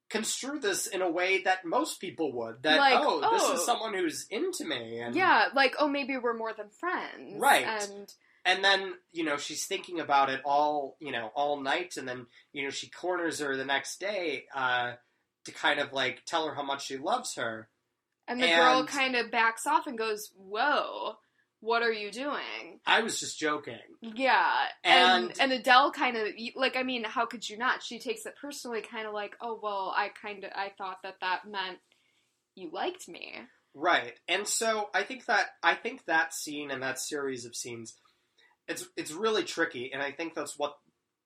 construe 0.09 0.59
this 0.59 0.87
in 0.87 1.01
a 1.01 1.09
way 1.11 1.41
that 1.41 1.65
most 1.65 1.99
people 1.99 2.31
would. 2.33 2.63
That 2.63 2.79
Like, 2.79 2.95
oh, 2.97 3.19
this 3.31 3.43
oh. 3.43 3.53
is 3.55 3.65
someone 3.65 3.93
who's 3.93 4.25
into 4.29 4.63
me. 4.63 4.99
And 4.99 5.15
yeah, 5.15 5.49
like, 5.53 5.75
oh, 5.79 5.87
maybe 5.87 6.17
we're 6.17 6.37
more 6.37 6.53
than 6.53 6.69
friends, 6.69 7.39
Right. 7.39 7.65
And 7.65 8.13
and 8.45 8.63
then 8.63 8.93
you 9.11 9.25
know 9.25 9.35
she's 9.35 9.65
thinking 9.65 9.99
about 9.99 10.29
it 10.29 10.39
all 10.45 10.95
you 11.01 11.11
know 11.11 11.33
all 11.35 11.59
night 11.59 11.97
and 11.97 12.07
then 12.07 12.27
you 12.53 12.63
know 12.63 12.69
she 12.69 12.89
corners 12.89 13.39
her 13.39 13.57
the 13.57 13.65
next 13.65 13.99
day 13.99 14.45
uh, 14.55 14.93
to 15.43 15.51
kind 15.51 15.81
of 15.81 15.91
like 15.91 16.23
tell 16.25 16.47
her 16.47 16.55
how 16.55 16.63
much 16.63 16.85
she 16.85 16.95
loves 16.95 17.35
her 17.35 17.67
And 18.25 18.41
the 18.41 18.47
girl 18.47 18.85
kind 18.85 19.17
of 19.17 19.31
backs 19.31 19.67
off 19.67 19.85
and 19.85 19.97
goes, 19.97 20.31
"Whoa, 20.37 21.17
what 21.59 21.81
are 21.83 21.91
you 21.91 22.11
doing?" 22.11 22.79
i 22.85 23.01
was 23.01 23.19
just 23.19 23.39
joking 23.39 23.79
Yeah, 24.01 24.67
and 24.83 25.25
And- 25.25 25.39
and, 25.39 25.51
Adele 25.53 25.91
kind 25.91 26.15
of 26.17 26.27
like, 26.55 26.75
I 26.75 26.83
mean, 26.83 27.03
how 27.03 27.25
could 27.25 27.47
you 27.49 27.57
not? 27.57 27.83
She 27.83 27.99
takes 27.99 28.25
it 28.25 28.35
personally, 28.39 28.81
kind 28.81 29.07
of 29.07 29.13
like, 29.13 29.35
"Oh 29.41 29.59
well, 29.61 29.93
I 29.95 30.09
kind 30.09 30.43
of 30.43 30.51
I 30.55 30.71
thought 30.77 31.01
that 31.03 31.19
that 31.21 31.45
meant 31.47 31.79
you 32.55 32.69
liked 32.71 33.07
me." 33.07 33.41
right 33.79 34.13
and 34.27 34.47
so 34.47 34.89
i 34.95 35.03
think 35.03 35.25
that 35.25 35.45
i 35.61 35.75
think 35.75 36.03
that 36.05 36.33
scene 36.33 36.71
and 36.71 36.81
that 36.81 36.97
series 36.99 37.45
of 37.45 37.55
scenes 37.55 37.95
it's 38.67 38.87
it's 38.95 39.11
really 39.11 39.43
tricky 39.43 39.91
and 39.93 40.01
i 40.01 40.11
think 40.11 40.33
that's 40.33 40.57
what 40.57 40.73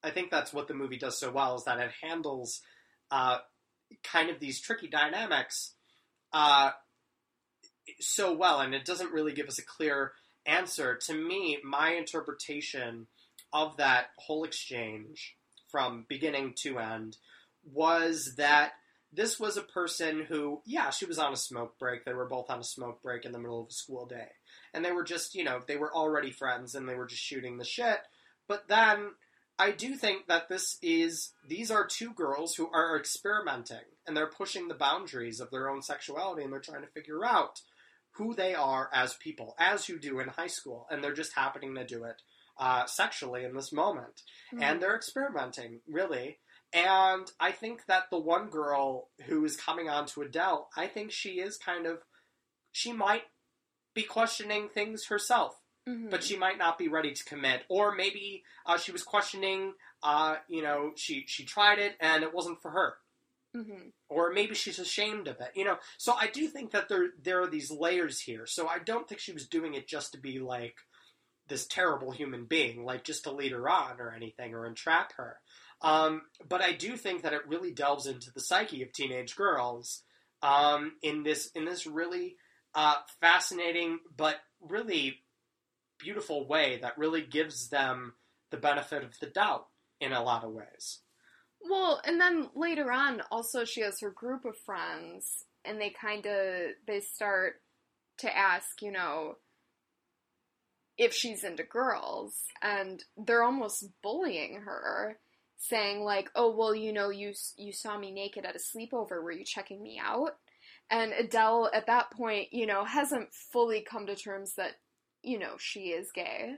i 0.04 0.10
think 0.10 0.30
that's 0.30 0.52
what 0.52 0.68
the 0.68 0.74
movie 0.74 0.98
does 0.98 1.18
so 1.18 1.32
well 1.32 1.56
is 1.56 1.64
that 1.64 1.80
it 1.80 1.92
handles 2.02 2.60
uh, 3.10 3.38
kind 4.04 4.30
of 4.30 4.40
these 4.42 4.60
tricky 4.60 4.90
dynamics 4.90 5.76
uh, 6.34 6.72
so 8.00 8.34
well, 8.34 8.60
and 8.62 8.74
it 8.74 8.86
doesn't 8.86 9.12
really 9.12 9.34
give 9.34 9.48
us 9.48 9.60
a 9.60 9.66
clear 9.66 10.14
answer. 10.46 10.98
To 11.08 11.14
me, 11.14 11.58
my 11.64 11.92
interpretation 11.92 13.08
of 13.54 13.78
that 13.78 14.08
whole 14.18 14.44
exchange 14.44 15.36
from 15.70 16.06
beginning 16.08 16.54
to 16.64 16.80
end 16.80 17.18
was 17.64 18.36
that 18.38 18.74
this 19.14 19.39
was 19.39 19.58
a 19.58 19.62
person 19.62 20.26
who, 20.28 20.62
yeah, 20.66 20.89
she 20.89 21.06
was 21.06 21.20
on 21.20 21.34
a 21.34 21.38
smoke 21.38 21.78
break. 21.78 22.06
They 22.06 22.14
were 22.14 22.28
both 22.28 22.50
on 22.50 22.60
a 22.60 22.64
smoke 22.64 23.02
break 23.02 23.26
in 23.26 23.34
the 23.34 23.39
middle 23.39 23.62
of 23.62 23.68
a 23.68 23.74
school 23.74 24.06
day. 24.06 24.30
And 24.74 24.86
they 24.86 24.92
were 24.92 25.04
just, 25.04 25.36
you 25.36 25.44
know, 25.44 25.60
they 25.68 25.76
were 25.76 25.94
already 25.94 26.32
friends 26.32 26.76
and 26.76 26.88
they 26.88 26.96
were 26.96 27.08
just 27.08 27.22
shooting 27.22 27.58
the 27.58 27.66
shit. 27.66 28.00
But 28.48 28.70
then 28.70 29.12
I 29.60 29.72
do 29.72 29.96
think 29.96 30.28
that 30.28 30.48
this 30.48 30.78
is, 30.82 31.34
these 31.48 31.72
are 31.72 31.86
two 31.86 32.14
girls 32.14 32.56
who 32.56 32.70
are 32.74 32.98
experimenting 32.98 33.86
and 34.08 34.16
they're 34.16 34.28
pushing 34.28 34.68
the 34.68 34.76
boundaries 34.76 35.42
of 35.42 35.52
their 35.52 35.70
own 35.70 35.82
sexuality 35.82 36.44
and 36.44 36.54
they're 36.54 36.60
trying 36.60 36.82
to 36.82 36.88
figure 36.88 37.26
out 37.26 37.62
who 38.22 38.36
they 38.36 38.54
are 38.54 38.88
as 38.94 39.16
people, 39.16 39.56
as 39.58 39.90
you 39.90 39.98
do 40.00 40.20
in 40.20 40.28
high 40.28 40.48
school. 40.48 40.86
And 40.92 41.04
they're 41.04 41.14
just 41.14 41.34
happening 41.34 41.74
to 41.76 41.84
do 41.84 42.04
it 42.04 42.22
uh, 42.60 42.86
sexually 42.86 43.44
in 43.44 43.56
this 43.56 43.72
moment. 43.72 44.22
And 44.60 44.80
they're 44.80 44.96
experimenting, 44.96 45.80
really. 45.90 46.38
And 46.72 47.30
I 47.40 47.52
think 47.52 47.86
that 47.88 48.04
the 48.12 48.20
one 48.20 48.50
girl 48.50 49.10
who 49.26 49.44
is 49.44 49.58
coming 49.58 49.90
on 49.90 50.06
to 50.08 50.22
Adele, 50.22 50.70
I 50.78 50.86
think 50.88 51.12
she 51.12 51.40
is 51.40 51.58
kind 51.58 51.86
of, 51.88 52.00
she 52.72 52.94
might 52.94 53.24
be 53.96 54.04
questioning 54.04 54.70
things 54.70 55.08
herself, 55.08 55.60
Mhm. 55.90 56.12
but 56.12 56.24
she 56.24 56.38
might 56.38 56.58
not 56.60 56.78
be 56.78 56.88
ready 56.88 57.12
to 57.12 57.24
commit. 57.26 57.66
Or 57.70 57.94
maybe 57.96 58.44
uh, 58.68 58.78
she 58.78 58.92
was 58.92 59.04
questioning, 59.04 59.74
uh, 60.04 60.36
you 60.48 60.62
know, 60.62 60.94
she, 60.96 61.26
she 61.28 61.44
tried 61.44 61.80
it 61.80 61.96
and 62.00 62.24
it 62.24 62.34
wasn't 62.34 62.62
for 62.62 62.72
her. 62.72 62.98
Mhm. 63.56 63.91
Or 64.10 64.32
maybe 64.32 64.56
she's 64.56 64.80
ashamed 64.80 65.28
of 65.28 65.39
it, 65.41 65.52
you 65.56 65.66
know. 65.66 65.78
So 65.97 66.14
I 66.14 66.28
do 66.28 66.47
think 66.47 66.72
that 66.72 66.88
there 66.88 67.10
there 67.22 67.41
are 67.41 67.47
these 67.47 67.70
layers 67.70 68.22
here. 68.22 68.45
So 68.45 68.68
I 68.68 68.80
don't 68.80 69.08
think 69.08 69.20
she 69.20 69.34
was 69.34 69.47
doing 69.47 69.74
it 69.74 69.88
just 69.88 70.14
to 70.14 70.20
be 70.20 70.39
like 70.39 70.78
this 71.47 71.68
terrible 71.68 72.12
human 72.12 72.45
being, 72.45 72.86
like 72.86 73.04
just 73.04 73.26
to 73.26 73.32
lead 73.32 73.52
her 73.52 73.70
on 73.70 73.99
or 74.02 74.14
anything 74.14 74.54
or 74.54 74.66
entrap 74.66 75.14
her. 75.18 75.41
Um, 75.82 76.24
but 76.47 76.62
I 76.62 76.74
do 76.74 76.97
think 76.97 77.24
that 77.24 77.34
it 77.34 77.47
really 77.47 77.74
delves 77.74 78.08
into 78.08 78.32
the 78.32 78.41
psyche 78.41 78.84
of 78.84 78.93
teenage 78.93 79.36
girls 79.36 80.04
um, 80.41 80.97
in 81.02 81.24
this 81.24 81.52
in 81.56 81.66
this 81.66 81.86
really 81.88 82.38
uh, 82.76 82.95
fascinating 83.22 83.99
but 84.16 84.38
really 84.62 85.26
beautiful 85.99 86.47
way 86.47 86.80
that 86.82 86.97
really 86.97 87.22
gives 87.24 87.70
them 87.70 88.16
the 88.52 88.58
benefit 88.58 89.04
of 89.04 89.20
the 89.20 89.28
doubt 89.28 89.68
in 89.99 90.14
a 90.14 90.24
lot 90.24 90.43
of 90.45 90.52
ways. 90.54 91.01
Well, 91.70 92.01
and 92.05 92.20
then 92.20 92.49
later 92.55 92.91
on, 92.91 93.22
also 93.32 93.66
she 93.66 93.82
has 93.82 93.99
her 94.01 94.09
group 94.09 94.45
of 94.45 94.57
friends, 94.57 95.45
and 95.64 95.80
they 95.80 95.89
kind 95.91 96.26
of 96.26 96.72
they 96.88 97.01
start 97.01 97.62
to 98.20 98.36
ask, 98.36 98.82
you 98.82 98.91
know, 98.91 99.36
if 100.97 101.14
she's 101.14 101.43
into 101.43 101.64
girls, 101.64 102.36
and 102.62 103.03
they're 103.18 103.43
almost 103.43 103.86
bullying 104.03 104.62
her, 104.66 105.20
saying 105.57 106.03
like, 106.03 106.30
"Oh, 106.36 106.55
well, 106.55 106.76
you 106.76 106.93
know, 106.93 107.09
you 107.09 107.34
you 107.57 107.72
saw 107.72 107.97
me 107.97 108.12
naked 108.12 108.45
at 108.45 108.55
a 108.55 108.59
sleepover. 108.59 109.22
Were 109.22 109.32
you 109.32 109.45
checking 109.45 109.82
me 109.82 109.99
out?" 110.03 110.38
And 110.89 111.14
Adele, 111.14 111.70
at 111.74 111.88
that 111.88 112.12
point, 112.12 112.51
you 112.51 112.66
know, 112.66 112.84
hasn't 112.84 113.34
fully 113.34 113.82
come 113.82 114.07
to 114.07 114.16
terms 114.16 114.55
that 114.55 114.74
you 115.24 115.39
know 115.39 115.55
she 115.57 115.91
is 115.91 116.12
gay 116.12 116.57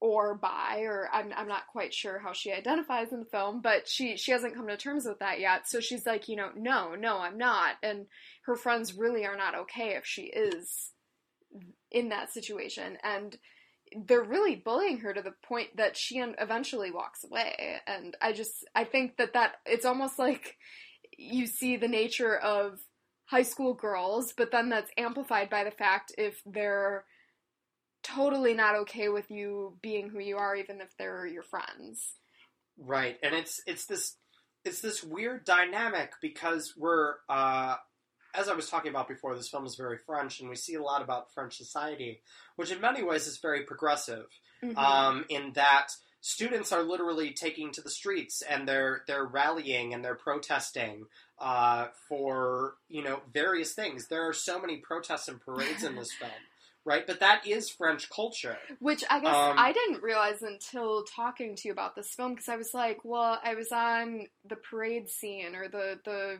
or 0.00 0.34
bi 0.34 0.80
or 0.80 1.08
I'm, 1.12 1.32
I'm 1.36 1.48
not 1.48 1.66
quite 1.70 1.92
sure 1.92 2.18
how 2.18 2.32
she 2.32 2.52
identifies 2.52 3.12
in 3.12 3.20
the 3.20 3.26
film 3.26 3.60
but 3.60 3.86
she 3.86 4.16
she 4.16 4.32
hasn't 4.32 4.54
come 4.54 4.66
to 4.68 4.76
terms 4.76 5.04
with 5.04 5.18
that 5.18 5.40
yet. 5.40 5.68
So 5.68 5.80
she's 5.80 6.06
like 6.06 6.28
you 6.28 6.36
know 6.36 6.50
no 6.56 6.94
no 6.94 7.18
i'm 7.18 7.38
not. 7.38 7.76
And 7.82 8.06
her 8.46 8.56
friends 8.56 8.94
really 8.94 9.26
are 9.26 9.36
not 9.36 9.54
okay 9.54 9.96
if 9.96 10.06
she 10.06 10.22
is 10.22 10.92
in 11.90 12.08
that 12.08 12.32
situation. 12.32 12.96
And 13.02 13.36
they're 14.06 14.22
really 14.22 14.54
bullying 14.54 14.98
her 15.00 15.12
to 15.12 15.20
the 15.20 15.34
point 15.42 15.76
that 15.76 15.96
she 15.96 16.18
eventually 16.18 16.90
walks 16.90 17.24
away. 17.24 17.76
And 17.86 18.16
i 18.22 18.32
just 18.32 18.64
i 18.74 18.84
think 18.84 19.18
that 19.18 19.34
that 19.34 19.56
it's 19.66 19.84
almost 19.84 20.18
like 20.18 20.56
you 21.18 21.46
see 21.46 21.76
the 21.76 21.88
nature 21.88 22.36
of 22.36 22.80
high 23.26 23.42
school 23.42 23.74
girls 23.74 24.32
but 24.36 24.50
then 24.50 24.70
that's 24.70 24.90
amplified 24.96 25.50
by 25.50 25.62
the 25.62 25.70
fact 25.70 26.12
if 26.18 26.42
they're 26.46 27.04
totally 28.02 28.54
not 28.54 28.76
okay 28.76 29.08
with 29.08 29.30
you 29.30 29.76
being 29.82 30.08
who 30.08 30.20
you 30.20 30.36
are 30.36 30.56
even 30.56 30.80
if 30.80 30.96
they're 30.96 31.26
your 31.26 31.42
friends. 31.42 32.14
Right. 32.78 33.18
And 33.22 33.34
it's 33.34 33.60
it's 33.66 33.86
this 33.86 34.16
it's 34.64 34.80
this 34.80 35.02
weird 35.02 35.44
dynamic 35.44 36.12
because 36.20 36.74
we're 36.76 37.14
uh 37.28 37.76
as 38.34 38.48
I 38.48 38.54
was 38.54 38.70
talking 38.70 38.90
about 38.90 39.08
before, 39.08 39.34
this 39.34 39.48
film 39.48 39.66
is 39.66 39.74
very 39.74 39.98
French, 39.98 40.38
and 40.38 40.48
we 40.48 40.54
see 40.54 40.74
a 40.74 40.82
lot 40.82 41.02
about 41.02 41.32
French 41.34 41.56
society, 41.56 42.22
which 42.54 42.70
in 42.70 42.80
many 42.80 43.02
ways 43.02 43.26
is 43.26 43.38
very 43.38 43.64
progressive. 43.64 44.26
Mm-hmm. 44.62 44.78
Um, 44.78 45.24
in 45.28 45.52
that 45.54 45.88
students 46.20 46.70
are 46.70 46.82
literally 46.82 47.32
taking 47.32 47.72
to 47.72 47.80
the 47.80 47.90
streets 47.90 48.42
and 48.42 48.68
they're 48.68 49.02
they're 49.06 49.24
rallying 49.24 49.94
and 49.94 50.04
they're 50.04 50.14
protesting 50.14 51.06
uh, 51.38 51.86
for 52.08 52.74
you 52.88 53.02
know 53.02 53.20
various 53.32 53.72
things. 53.72 54.08
There 54.08 54.28
are 54.28 54.34
so 54.34 54.60
many 54.60 54.76
protests 54.76 55.28
and 55.28 55.40
parades 55.40 55.82
in 55.82 55.96
this 55.96 56.12
film 56.20 56.30
right? 56.84 57.06
But 57.06 57.20
that 57.20 57.46
is 57.46 57.70
French 57.70 58.08
culture. 58.10 58.56
Which 58.78 59.04
I 59.10 59.20
guess 59.20 59.34
um, 59.34 59.56
I 59.58 59.72
didn't 59.72 60.02
realize 60.02 60.42
until 60.42 61.04
talking 61.04 61.56
to 61.56 61.68
you 61.68 61.72
about 61.72 61.94
this 61.96 62.14
film 62.14 62.32
because 62.32 62.48
I 62.48 62.56
was 62.56 62.74
like, 62.74 62.98
well, 63.04 63.38
I 63.42 63.54
was 63.54 63.72
on 63.72 64.26
the 64.48 64.56
parade 64.56 65.08
scene 65.08 65.54
or 65.54 65.68
the 65.68 65.98
the 66.04 66.38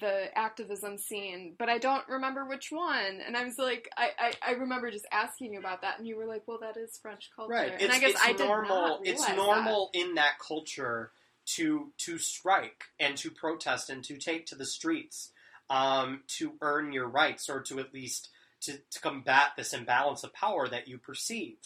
the 0.00 0.36
activism 0.36 0.98
scene, 0.98 1.54
but 1.58 1.68
I 1.68 1.78
don't 1.78 2.06
remember 2.08 2.46
which 2.46 2.68
one. 2.70 3.20
And 3.24 3.36
I 3.36 3.44
was 3.44 3.58
like, 3.58 3.88
I, 3.96 4.10
I, 4.18 4.32
I 4.48 4.52
remember 4.52 4.90
just 4.90 5.06
asking 5.12 5.52
you 5.52 5.60
about 5.60 5.82
that, 5.82 5.98
and 5.98 6.08
you 6.08 6.16
were 6.16 6.26
like, 6.26 6.42
well, 6.46 6.58
that 6.62 6.76
is 6.76 6.98
French 7.00 7.30
culture. 7.36 7.52
Right. 7.52 7.72
And 7.72 7.82
it's, 7.82 7.94
I 7.94 7.98
guess 8.00 8.10
it's 8.10 8.40
I 8.40 8.44
normal. 8.44 9.00
it's 9.04 9.28
normal 9.30 9.90
that. 9.92 10.00
in 10.00 10.14
that 10.14 10.38
culture 10.44 11.12
to 11.46 11.92
to 11.98 12.18
strike 12.18 12.84
and 12.98 13.16
to 13.18 13.30
protest 13.30 13.90
and 13.90 14.02
to 14.04 14.16
take 14.16 14.46
to 14.46 14.54
the 14.54 14.64
streets 14.64 15.30
um, 15.70 16.22
to 16.38 16.54
earn 16.60 16.92
your 16.92 17.08
rights 17.08 17.48
or 17.48 17.60
to 17.62 17.78
at 17.80 17.92
least 17.92 18.30
to, 18.64 18.78
to 18.90 19.00
combat 19.00 19.52
this 19.56 19.72
imbalance 19.72 20.24
of 20.24 20.32
power 20.32 20.68
that 20.68 20.88
you 20.88 20.98
perceive. 20.98 21.56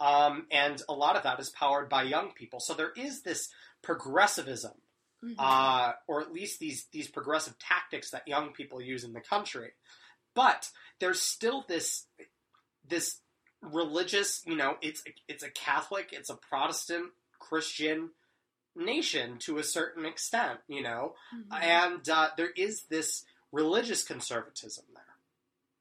Um, 0.00 0.46
and 0.50 0.80
a 0.88 0.92
lot 0.92 1.16
of 1.16 1.24
that 1.24 1.40
is 1.40 1.50
powered 1.50 1.88
by 1.88 2.04
young 2.04 2.30
people. 2.32 2.60
So 2.60 2.74
there 2.74 2.92
is 2.96 3.22
this 3.22 3.48
progressivism, 3.82 4.74
mm-hmm. 5.24 5.34
uh, 5.38 5.92
or 6.06 6.20
at 6.20 6.32
least 6.32 6.60
these 6.60 6.86
these 6.92 7.08
progressive 7.08 7.58
tactics 7.58 8.10
that 8.10 8.28
young 8.28 8.52
people 8.52 8.80
use 8.80 9.02
in 9.02 9.12
the 9.12 9.20
country. 9.20 9.70
But 10.34 10.70
there's 11.00 11.20
still 11.20 11.64
this 11.68 12.04
this 12.88 13.18
religious, 13.60 14.42
you 14.46 14.56
know, 14.56 14.76
it's 14.80 15.02
it's 15.26 15.42
a 15.42 15.50
Catholic, 15.50 16.10
it's 16.12 16.30
a 16.30 16.36
Protestant 16.36 17.06
Christian 17.40 18.10
nation 18.76 19.38
to 19.38 19.58
a 19.58 19.64
certain 19.64 20.06
extent, 20.06 20.60
you 20.68 20.82
know, 20.82 21.14
mm-hmm. 21.34 21.62
and 21.62 22.08
uh, 22.08 22.28
there 22.36 22.50
is 22.56 22.84
this 22.84 23.24
religious 23.50 24.04
conservatism 24.04 24.84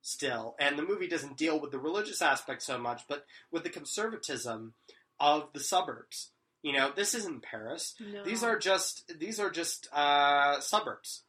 still. 0.08 0.56
And 0.60 0.78
the 0.78 0.84
movie 0.84 1.08
doesn't 1.08 1.38
deal 1.38 1.60
with 1.60 1.72
the 1.72 1.80
religious 1.80 2.22
aspect 2.22 2.62
so 2.62 2.78
much, 2.78 3.04
but 3.08 3.26
with 3.52 3.64
the 3.64 3.70
conservatism 3.70 4.74
of 5.20 5.50
the 5.54 5.60
suburbs. 5.60 6.32
You 6.64 6.74
know, 6.74 6.92
this 6.96 7.14
isn't 7.14 7.44
Paris. 7.44 7.94
No. 8.00 8.24
These 8.24 8.44
are 8.44 8.58
just 8.58 9.12
these 9.20 9.40
are 9.40 9.52
just 9.52 9.88
uh, 9.94 10.60
suburbs. 10.60 11.24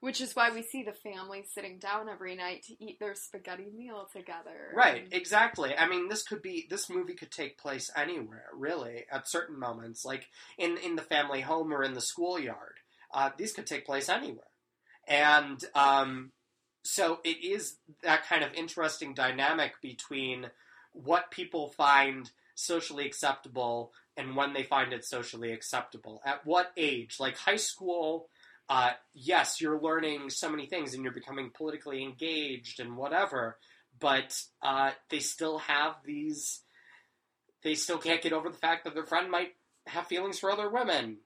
Which 0.00 0.22
is 0.22 0.34
why 0.34 0.50
we 0.50 0.62
see 0.62 0.82
the 0.82 0.94
family 0.94 1.44
sitting 1.52 1.78
down 1.78 2.08
every 2.08 2.34
night 2.34 2.62
to 2.64 2.82
eat 2.82 2.98
their 2.98 3.14
spaghetti 3.14 3.66
meal 3.76 4.08
together. 4.10 4.72
Right, 4.74 5.06
exactly. 5.10 5.76
I 5.76 5.86
mean, 5.88 6.08
this 6.08 6.22
could 6.22 6.40
be 6.40 6.66
this 6.70 6.88
movie 6.88 7.12
could 7.12 7.30
take 7.30 7.58
place 7.58 7.90
anywhere, 7.94 8.46
really, 8.54 9.04
at 9.12 9.28
certain 9.28 9.58
moments, 9.58 10.04
like 10.04 10.28
in 10.56 10.78
in 10.78 10.96
the 10.96 11.02
family 11.02 11.42
home 11.42 11.72
or 11.72 11.82
in 11.82 11.94
the 11.94 12.00
schoolyard. 12.00 12.76
Uh, 13.12 13.30
these 13.36 13.52
could 13.52 13.66
take 13.66 13.84
place 13.84 14.08
anywhere, 14.08 14.44
and 15.06 15.62
um, 15.74 16.30
so 16.82 17.20
it 17.24 17.44
is 17.44 17.76
that 18.02 18.26
kind 18.26 18.42
of 18.42 18.54
interesting 18.54 19.14
dynamic 19.14 19.74
between 19.82 20.50
what 20.92 21.30
people 21.30 21.68
find 21.68 22.30
socially 22.54 23.06
acceptable 23.06 23.92
and 24.16 24.36
when 24.36 24.52
they 24.52 24.62
find 24.62 24.92
it 24.92 25.04
socially 25.04 25.52
acceptable. 25.52 26.20
At 26.24 26.44
what 26.44 26.72
age? 26.76 27.16
Like 27.18 27.36
high 27.36 27.56
school, 27.56 28.28
uh, 28.68 28.92
yes, 29.14 29.60
you're 29.60 29.80
learning 29.80 30.30
so 30.30 30.50
many 30.50 30.66
things 30.66 30.94
and 30.94 31.02
you're 31.02 31.12
becoming 31.12 31.50
politically 31.54 32.02
engaged 32.02 32.80
and 32.80 32.96
whatever, 32.96 33.58
but 33.98 34.40
uh, 34.62 34.92
they 35.08 35.20
still 35.20 35.58
have 35.58 35.96
these. 36.04 36.60
They 37.62 37.74
still 37.74 37.98
can't 37.98 38.22
get 38.22 38.32
over 38.32 38.48
the 38.48 38.56
fact 38.56 38.84
that 38.84 38.94
their 38.94 39.06
friend 39.06 39.30
might 39.30 39.54
have 39.86 40.06
feelings 40.06 40.38
for 40.38 40.50
other 40.50 40.70
women. 40.70 41.18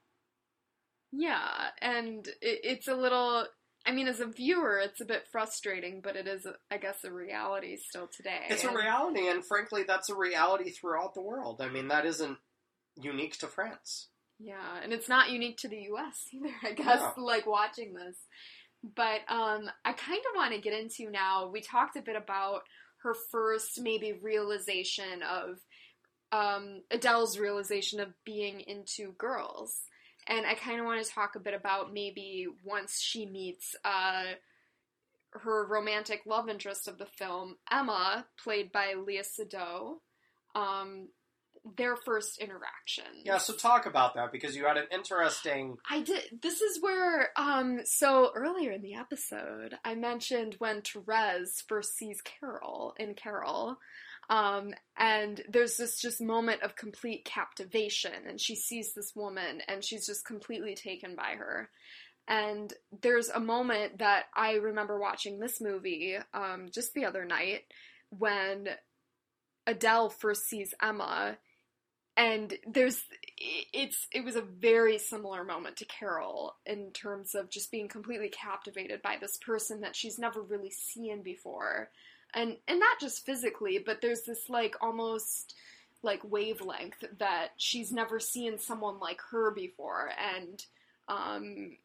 Yeah, 1.12 1.68
and 1.80 2.26
it, 2.40 2.60
it's 2.64 2.88
a 2.88 2.96
little 2.96 3.46
I 3.86 3.92
mean, 3.92 4.08
as 4.08 4.20
a 4.20 4.26
viewer, 4.26 4.78
it's 4.78 5.00
a 5.00 5.04
bit 5.04 5.26
frustrating, 5.30 6.00
but 6.00 6.16
it 6.16 6.26
is, 6.26 6.46
I 6.70 6.78
guess, 6.78 7.04
a 7.04 7.12
reality 7.12 7.76
still 7.76 8.06
today. 8.08 8.40
It's 8.48 8.64
a 8.64 8.74
reality, 8.74 9.28
and 9.28 9.44
frankly, 9.44 9.84
that's 9.86 10.08
a 10.08 10.14
reality 10.14 10.70
throughout 10.70 11.14
the 11.14 11.20
world. 11.20 11.60
I 11.60 11.68
mean, 11.68 11.88
that 11.88 12.06
isn't 12.06 12.38
unique 12.96 13.38
to 13.38 13.46
France. 13.46 14.08
Yeah, 14.38 14.80
and 14.82 14.92
it's 14.92 15.08
not 15.08 15.30
unique 15.30 15.58
to 15.58 15.68
the 15.68 15.82
U.S. 15.82 16.28
either. 16.32 16.54
I 16.62 16.72
guess, 16.72 17.02
no. 17.16 17.24
like 17.24 17.46
watching 17.46 17.94
this. 17.94 18.16
But 18.96 19.20
um, 19.28 19.70
I 19.84 19.92
kind 19.92 20.20
of 20.20 20.36
want 20.36 20.54
to 20.54 20.60
get 20.60 20.78
into 20.78 21.10
now. 21.10 21.48
We 21.52 21.60
talked 21.60 21.96
a 21.96 22.02
bit 22.02 22.16
about 22.16 22.62
her 23.02 23.14
first 23.30 23.80
maybe 23.80 24.12
realization 24.12 25.22
of 25.22 25.58
um, 26.32 26.82
Adele's 26.90 27.38
realization 27.38 28.00
of 28.00 28.08
being 28.24 28.60
into 28.60 29.12
girls 29.18 29.82
and 30.26 30.46
I 30.46 30.54
kind 30.54 30.80
of 30.80 30.86
want 30.86 31.04
to 31.04 31.10
talk 31.10 31.34
a 31.36 31.40
bit 31.40 31.54
about 31.54 31.92
maybe 31.92 32.46
once 32.62 33.00
she 33.00 33.26
meets 33.26 33.76
uh, 33.84 34.24
her 35.30 35.66
romantic 35.66 36.22
love 36.26 36.48
interest 36.48 36.88
of 36.88 36.98
the 36.98 37.06
film, 37.06 37.56
Emma, 37.70 38.26
played 38.42 38.72
by 38.72 38.94
Léa 38.94 39.24
Seydoux. 39.24 39.96
Um, 40.54 41.08
their 41.76 41.96
first 41.96 42.38
interaction. 42.38 43.04
Yeah, 43.24 43.38
so 43.38 43.54
talk 43.54 43.86
about 43.86 44.14
that 44.14 44.32
because 44.32 44.54
you 44.54 44.66
had 44.66 44.76
an 44.76 44.86
interesting. 44.92 45.78
I 45.88 46.02
did. 46.02 46.40
This 46.42 46.60
is 46.60 46.82
where, 46.82 47.30
um, 47.36 47.80
so 47.84 48.30
earlier 48.34 48.72
in 48.72 48.82
the 48.82 48.94
episode, 48.94 49.78
I 49.84 49.94
mentioned 49.94 50.56
when 50.58 50.82
Therese 50.82 51.64
first 51.66 51.96
sees 51.96 52.20
Carol 52.20 52.94
in 52.98 53.14
Carol, 53.14 53.78
um, 54.30 54.74
and 54.96 55.42
there's 55.48 55.76
this 55.76 56.00
just 56.00 56.20
moment 56.20 56.62
of 56.62 56.76
complete 56.76 57.24
captivation, 57.24 58.12
and 58.26 58.40
she 58.40 58.56
sees 58.56 58.94
this 58.94 59.12
woman, 59.14 59.62
and 59.68 59.84
she's 59.84 60.06
just 60.06 60.24
completely 60.24 60.74
taken 60.74 61.14
by 61.14 61.34
her. 61.36 61.70
And 62.26 62.72
there's 63.02 63.28
a 63.28 63.40
moment 63.40 63.98
that 63.98 64.24
I 64.34 64.54
remember 64.54 64.98
watching 64.98 65.38
this 65.38 65.60
movie 65.60 66.16
um, 66.32 66.68
just 66.72 66.94
the 66.94 67.04
other 67.04 67.24
night 67.24 67.64
when 68.10 68.68
Adele 69.66 70.08
first 70.08 70.44
sees 70.46 70.72
Emma, 70.82 71.36
and 72.16 72.54
there's 72.66 73.02
it's 73.36 74.06
it 74.12 74.24
was 74.24 74.36
a 74.36 74.42
very 74.42 74.98
similar 74.98 75.44
moment 75.44 75.76
to 75.78 75.84
Carol 75.84 76.54
in 76.64 76.92
terms 76.92 77.34
of 77.34 77.50
just 77.50 77.70
being 77.70 77.88
completely 77.88 78.30
captivated 78.30 79.02
by 79.02 79.16
this 79.20 79.36
person 79.44 79.80
that 79.80 79.96
she's 79.96 80.18
never 80.18 80.40
really 80.40 80.70
seen 80.70 81.22
before 81.22 81.90
and 82.34 82.56
and 82.68 82.80
not 82.80 83.00
just 83.00 83.24
physically, 83.24 83.82
but 83.84 84.00
there's 84.00 84.22
this 84.22 84.48
like 84.48 84.76
almost 84.80 85.54
like 86.02 86.20
wavelength 86.24 87.02
that 87.18 87.48
she's 87.56 87.90
never 87.90 88.20
seen 88.20 88.58
someone 88.58 88.98
like 88.98 89.20
her 89.30 89.50
before, 89.50 90.10
and 90.18 90.64
um, 91.08 91.76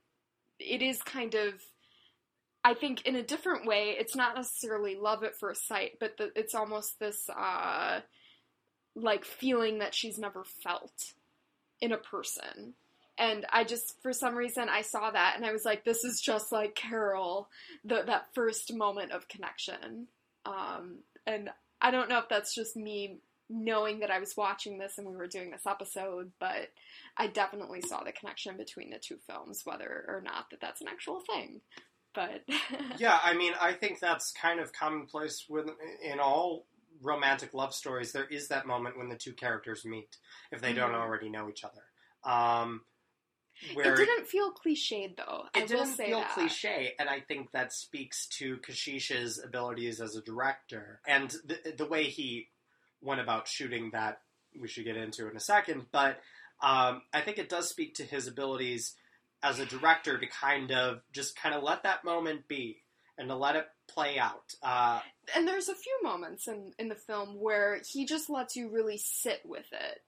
it 0.59 0.81
is 0.81 1.01
kind 1.01 1.35
of 1.35 1.53
I 2.63 2.73
think 2.73 3.05
in 3.05 3.15
a 3.15 3.23
different 3.23 3.65
way, 3.65 3.95
it's 3.97 4.15
not 4.15 4.35
necessarily 4.35 4.95
love 4.95 5.23
at 5.23 5.37
first 5.37 5.67
sight, 5.67 5.93
but 5.99 6.17
the, 6.17 6.31
it's 6.35 6.53
almost 6.53 6.99
this 6.99 7.29
uh, 7.29 8.01
like 8.95 9.23
feeling 9.23 9.79
that 9.79 9.95
she's 9.95 10.17
never 10.17 10.43
felt 10.43 11.13
in 11.79 11.91
a 11.91 11.97
person. 11.97 12.73
And 13.17 13.45
I 13.51 13.63
just, 13.63 14.01
for 14.01 14.13
some 14.13 14.35
reason, 14.35 14.69
I 14.69 14.81
saw 14.81 15.11
that 15.11 15.33
and 15.35 15.45
I 15.45 15.51
was 15.51 15.65
like, 15.65 15.83
this 15.83 16.03
is 16.03 16.21
just 16.21 16.51
like 16.51 16.75
Carol, 16.75 17.49
the, 17.83 18.03
that 18.05 18.33
first 18.33 18.73
moment 18.73 19.11
of 19.11 19.27
connection. 19.27 20.07
Um, 20.45 20.99
and 21.25 21.49
I 21.81 21.91
don't 21.91 22.09
know 22.09 22.19
if 22.19 22.29
that's 22.29 22.53
just 22.55 22.75
me 22.75 23.19
knowing 23.49 23.99
that 24.01 24.11
I 24.11 24.19
was 24.19 24.35
watching 24.37 24.77
this 24.77 24.97
and 24.97 25.07
we 25.07 25.15
were 25.15 25.27
doing 25.27 25.49
this 25.49 25.65
episode, 25.65 26.31
but 26.39 26.69
I 27.17 27.27
definitely 27.27 27.81
saw 27.81 28.03
the 28.03 28.11
connection 28.11 28.57
between 28.57 28.91
the 28.91 28.99
two 28.99 29.17
films, 29.27 29.61
whether 29.65 30.05
or 30.07 30.21
not 30.23 30.49
that 30.51 30.61
that's 30.61 30.81
an 30.81 30.87
actual 30.87 31.21
thing. 31.21 31.61
But 32.13 32.43
yeah, 32.99 33.19
I 33.23 33.33
mean, 33.33 33.53
I 33.59 33.73
think 33.73 33.99
that's 33.99 34.31
kind 34.31 34.59
of 34.59 34.71
commonplace 34.73 35.45
with 35.49 35.67
in 36.03 36.19
all 36.19 36.65
romantic 37.01 37.53
love 37.53 37.73
stories. 37.73 38.11
There 38.11 38.25
is 38.25 38.49
that 38.49 38.67
moment 38.67 38.97
when 38.97 39.09
the 39.09 39.15
two 39.15 39.33
characters 39.33 39.85
meet 39.85 40.17
if 40.51 40.61
they 40.61 40.73
don't 40.73 40.91
Mhm. 40.91 41.01
already 41.01 41.29
know 41.29 41.49
each 41.49 41.63
other. 41.63 41.83
Um, 42.23 42.83
where 43.74 43.93
it 43.93 43.97
didn't 43.97 44.28
feel 44.28 44.51
cliched 44.53 45.18
though. 45.18 45.43
I 45.53 45.60
it 45.60 45.68
didn't 45.68 45.80
will 45.88 45.93
say 45.93 46.05
feel 46.07 46.20
that. 46.20 46.34
cliche, 46.34 46.93
and 46.99 47.10
I 47.10 47.20
think 47.22 47.51
that 47.51 47.74
speaks 47.74 48.28
to 48.39 48.57
Kechiche's 48.57 49.43
abilities 49.43 49.99
as 50.01 50.16
a 50.16 50.22
director 50.22 51.01
and 51.07 51.30
the, 51.45 51.74
the 51.78 51.86
way 51.86 52.05
he 52.05 52.47
went 53.01 53.22
about 53.22 53.47
shooting 53.47 53.91
that. 53.93 54.22
We 54.60 54.68
should 54.68 54.86
get 54.86 54.97
into 54.97 55.30
in 55.30 55.38
a 55.38 55.39
second, 55.39 55.86
but 55.91 56.20
um, 56.62 57.03
I 57.14 57.22
think 57.22 57.38
it 57.38 57.49
does 57.49 57.70
speak 57.70 57.95
to 57.95 58.03
his 58.03 58.28
abilities 58.28 58.95
as 59.43 59.60
a 59.60 59.66
director 59.66 60.18
to 60.18 60.28
kind 60.28 60.72
of 60.72 61.01
just 61.14 61.36
kind 61.38 61.53
of 61.53 61.62
let 61.64 61.84
that 61.84 62.03
moment 62.03 62.47
be 62.47 62.82
and 63.18 63.30
to 63.30 63.36
let 63.36 63.55
it 63.55 63.68
play 63.88 64.18
out. 64.18 64.55
Uh, 64.64 64.99
And 65.36 65.47
there's 65.47 65.70
a 65.70 65.76
few 65.76 65.99
moments 66.01 66.47
in 66.47 66.74
in 66.80 66.89
the 66.89 66.95
film 66.95 67.39
where 67.39 67.80
he 67.88 68.05
just 68.05 68.30
lets 68.30 68.55
you 68.55 68.70
really 68.70 68.97
sit 68.97 69.41
with 69.45 69.68
it. 69.72 70.01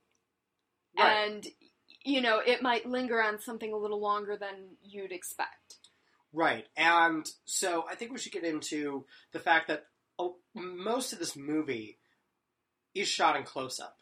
Right. 0.97 1.27
And 1.27 1.47
you 2.03 2.21
know, 2.21 2.39
it 2.45 2.61
might 2.61 2.85
linger 2.85 3.21
on 3.21 3.39
something 3.39 3.71
a 3.71 3.77
little 3.77 3.99
longer 3.99 4.37
than 4.37 4.77
you'd 4.83 5.11
expect. 5.11 5.75
Right, 6.33 6.65
and 6.77 7.25
so 7.45 7.85
I 7.89 7.95
think 7.95 8.11
we 8.11 8.17
should 8.17 8.31
get 8.31 8.43
into 8.43 9.05
the 9.33 9.39
fact 9.39 9.67
that 9.67 9.85
oh, 10.17 10.37
most 10.53 11.13
of 11.13 11.19
this 11.19 11.35
movie 11.35 11.97
is 12.95 13.07
shot 13.07 13.35
in 13.35 13.43
close 13.43 13.79
up. 13.79 13.97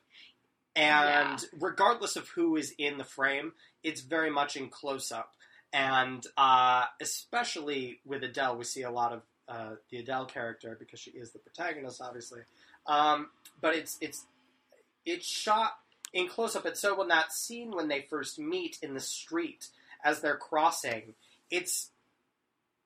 And 0.76 1.44
regardless 1.60 2.16
of 2.16 2.30
who 2.30 2.56
is 2.56 2.74
in 2.78 2.98
the 2.98 3.04
frame, 3.04 3.54
it's 3.84 4.02
very 4.02 4.30
much 4.30 4.56
in 4.56 4.70
close 4.70 5.12
up. 5.12 5.34
And 5.74 6.26
uh, 6.38 6.86
especially 7.02 8.00
with 8.06 8.24
Adele, 8.24 8.58
we 8.58 8.64
see 8.64 8.84
a 8.84 8.92
lot 8.92 9.12
of 9.12 9.22
uh, 9.48 9.76
the 9.90 9.98
Adele 9.98 10.26
character 10.26 10.78
because 10.80 11.00
she 11.00 11.12
is 11.12 11.32
the 11.32 11.40
protagonist, 11.40 12.02
obviously. 12.02 12.42
Um, 12.88 13.30
but 13.60 13.76
it's 13.76 13.98
it's 14.00 14.26
it's 15.06 15.26
shot 15.26 15.74
in 16.14 16.28
close 16.28 16.56
up. 16.56 16.66
And 16.66 16.78
so 16.78 16.98
when 16.98 17.08
that 17.10 17.32
scene 17.34 17.72
when 17.72 17.88
they 17.88 18.02
first 18.10 18.40
meet 18.40 18.78
in 18.82 18.94
the 18.94 19.00
street 19.00 19.68
as 20.04 20.22
they're 20.22 20.38
crossing, 20.38 21.14
it's 21.50 21.92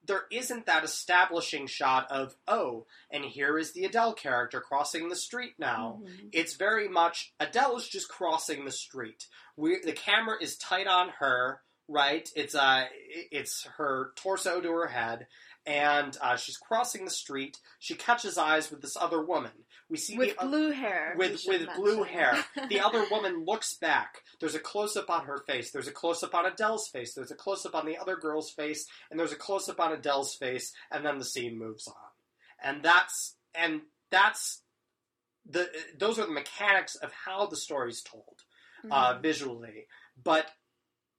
there 0.06 0.24
isn't 0.32 0.66
that 0.66 0.84
establishing 0.84 1.66
shot 1.66 2.12
of 2.12 2.36
oh, 2.48 2.86
and 3.10 3.24
here 3.24 3.58
is 3.58 3.72
the 3.72 3.86
Adele 3.86 4.14
character 4.14 4.60
crossing 4.60 5.08
the 5.10 5.16
street 5.16 5.54
now. 5.58 6.02
Mhm. 6.04 6.30
It's 6.34 6.56
very 6.56 6.90
much 6.90 7.34
Adele 7.40 7.78
is 7.78 7.88
just 7.88 8.10
crossing 8.10 8.66
the 8.66 8.72
street. 8.72 9.28
We 9.56 9.80
the 9.80 9.94
camera 9.94 10.36
is 10.42 10.58
tight 10.58 10.88
on 10.88 11.10
her, 11.20 11.62
right? 11.88 12.30
It's 12.36 12.54
uh, 12.56 12.86
it's 13.32 13.64
her 13.78 14.12
torso 14.16 14.60
to 14.60 14.72
her 14.72 14.88
head, 14.88 15.28
and 15.66 16.18
uh, 16.22 16.36
she's 16.36 16.58
crossing 16.58 17.06
the 17.06 17.12
street. 17.12 17.58
She 17.80 17.96
catches 17.96 18.38
eyes 18.38 18.70
with 18.72 18.82
this 18.82 18.98
other 18.98 19.24
woman. 19.24 19.52
We 19.90 19.98
see 19.98 20.18
With 20.18 20.36
the, 20.38 20.46
blue 20.46 20.72
hair. 20.72 21.14
with 21.18 21.42
with 21.48 21.68
blue 21.76 22.04
hair. 22.04 22.44
The 22.70 22.80
other 22.80 23.06
woman 23.12 23.46
looks 23.46 23.76
back. 23.76 24.22
There's 24.40 24.56
a 24.56 24.60
close 24.60 24.96
up 24.98 25.10
on 25.10 25.26
her 25.26 25.44
face. 25.46 25.72
There's 25.72 25.88
a 25.88 25.92
close 25.92 26.24
up 26.24 26.34
on 26.34 26.46
Adele's 26.46 26.88
face. 26.88 27.14
There's 27.14 27.32
a 27.32 27.36
close 27.36 27.66
up 27.66 27.76
on 27.76 27.86
the 27.86 27.98
other 27.98 28.16
girl's 28.16 28.52
face, 28.52 28.88
and 29.12 29.20
there's 29.20 29.32
a 29.34 29.38
close 29.38 29.70
up 29.70 29.80
on 29.80 29.92
Adele's 29.94 30.34
face, 30.36 30.74
and 30.92 31.06
then 31.06 31.18
the 31.20 31.26
scene 31.26 31.58
moves 31.60 31.88
on. 31.88 31.96
And 32.64 32.82
that's 32.84 33.36
and 33.54 33.82
that's 34.10 34.62
the 35.46 35.70
those 35.98 36.18
are 36.20 36.26
the 36.26 36.32
mechanics 36.32 36.96
of 36.96 37.12
how 37.26 37.46
the 37.46 37.58
story's 37.58 38.02
told 38.02 38.44
uh, 38.90 39.14
Mhm. 39.16 39.22
visually, 39.22 39.88
but 40.22 40.48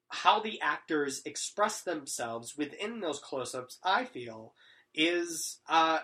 how 0.09 0.41
the 0.41 0.61
actors 0.61 1.23
express 1.25 1.83
themselves 1.83 2.57
within 2.57 3.01
those 3.01 3.19
close-ups, 3.19 3.79
I 3.83 4.05
feel, 4.05 4.55
is 4.95 5.59
uh, 5.69 5.99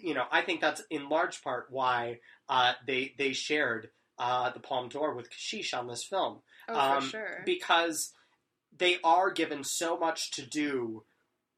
you 0.00 0.14
know 0.14 0.24
I 0.30 0.42
think 0.42 0.60
that's 0.60 0.82
in 0.90 1.08
large 1.08 1.42
part 1.42 1.66
why 1.70 2.20
uh, 2.48 2.74
they 2.86 3.14
they 3.18 3.32
shared 3.32 3.90
uh, 4.18 4.50
the 4.50 4.60
Palme 4.60 4.88
d'Or 4.88 5.14
with 5.14 5.30
Kechiche 5.30 5.76
on 5.76 5.88
this 5.88 6.04
film 6.04 6.38
oh, 6.68 6.78
um, 6.78 7.02
for 7.02 7.08
sure. 7.08 7.42
because 7.44 8.12
they 8.76 8.98
are 9.02 9.30
given 9.30 9.64
so 9.64 9.98
much 9.98 10.30
to 10.32 10.46
do 10.46 11.04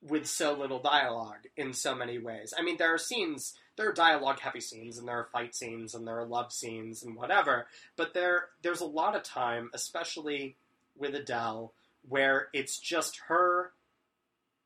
with 0.00 0.26
so 0.26 0.52
little 0.52 0.80
dialogue 0.80 1.46
in 1.56 1.72
so 1.72 1.94
many 1.94 2.18
ways. 2.18 2.52
I 2.56 2.62
mean, 2.62 2.76
there 2.76 2.92
are 2.92 2.98
scenes, 2.98 3.54
there 3.76 3.88
are 3.88 3.92
dialogue 3.92 4.40
heavy 4.40 4.60
scenes, 4.60 4.98
and 4.98 5.08
there 5.08 5.18
are 5.18 5.28
fight 5.32 5.54
scenes, 5.54 5.94
and 5.94 6.06
there 6.06 6.18
are 6.18 6.26
love 6.26 6.52
scenes, 6.52 7.02
and 7.02 7.16
whatever. 7.16 7.66
But 7.96 8.12
there, 8.12 8.48
there's 8.62 8.82
a 8.82 8.86
lot 8.86 9.16
of 9.16 9.22
time, 9.22 9.70
especially 9.72 10.56
with 10.96 11.14
Adele, 11.14 11.72
where 12.08 12.48
it's 12.52 12.78
just 12.78 13.20
her 13.28 13.72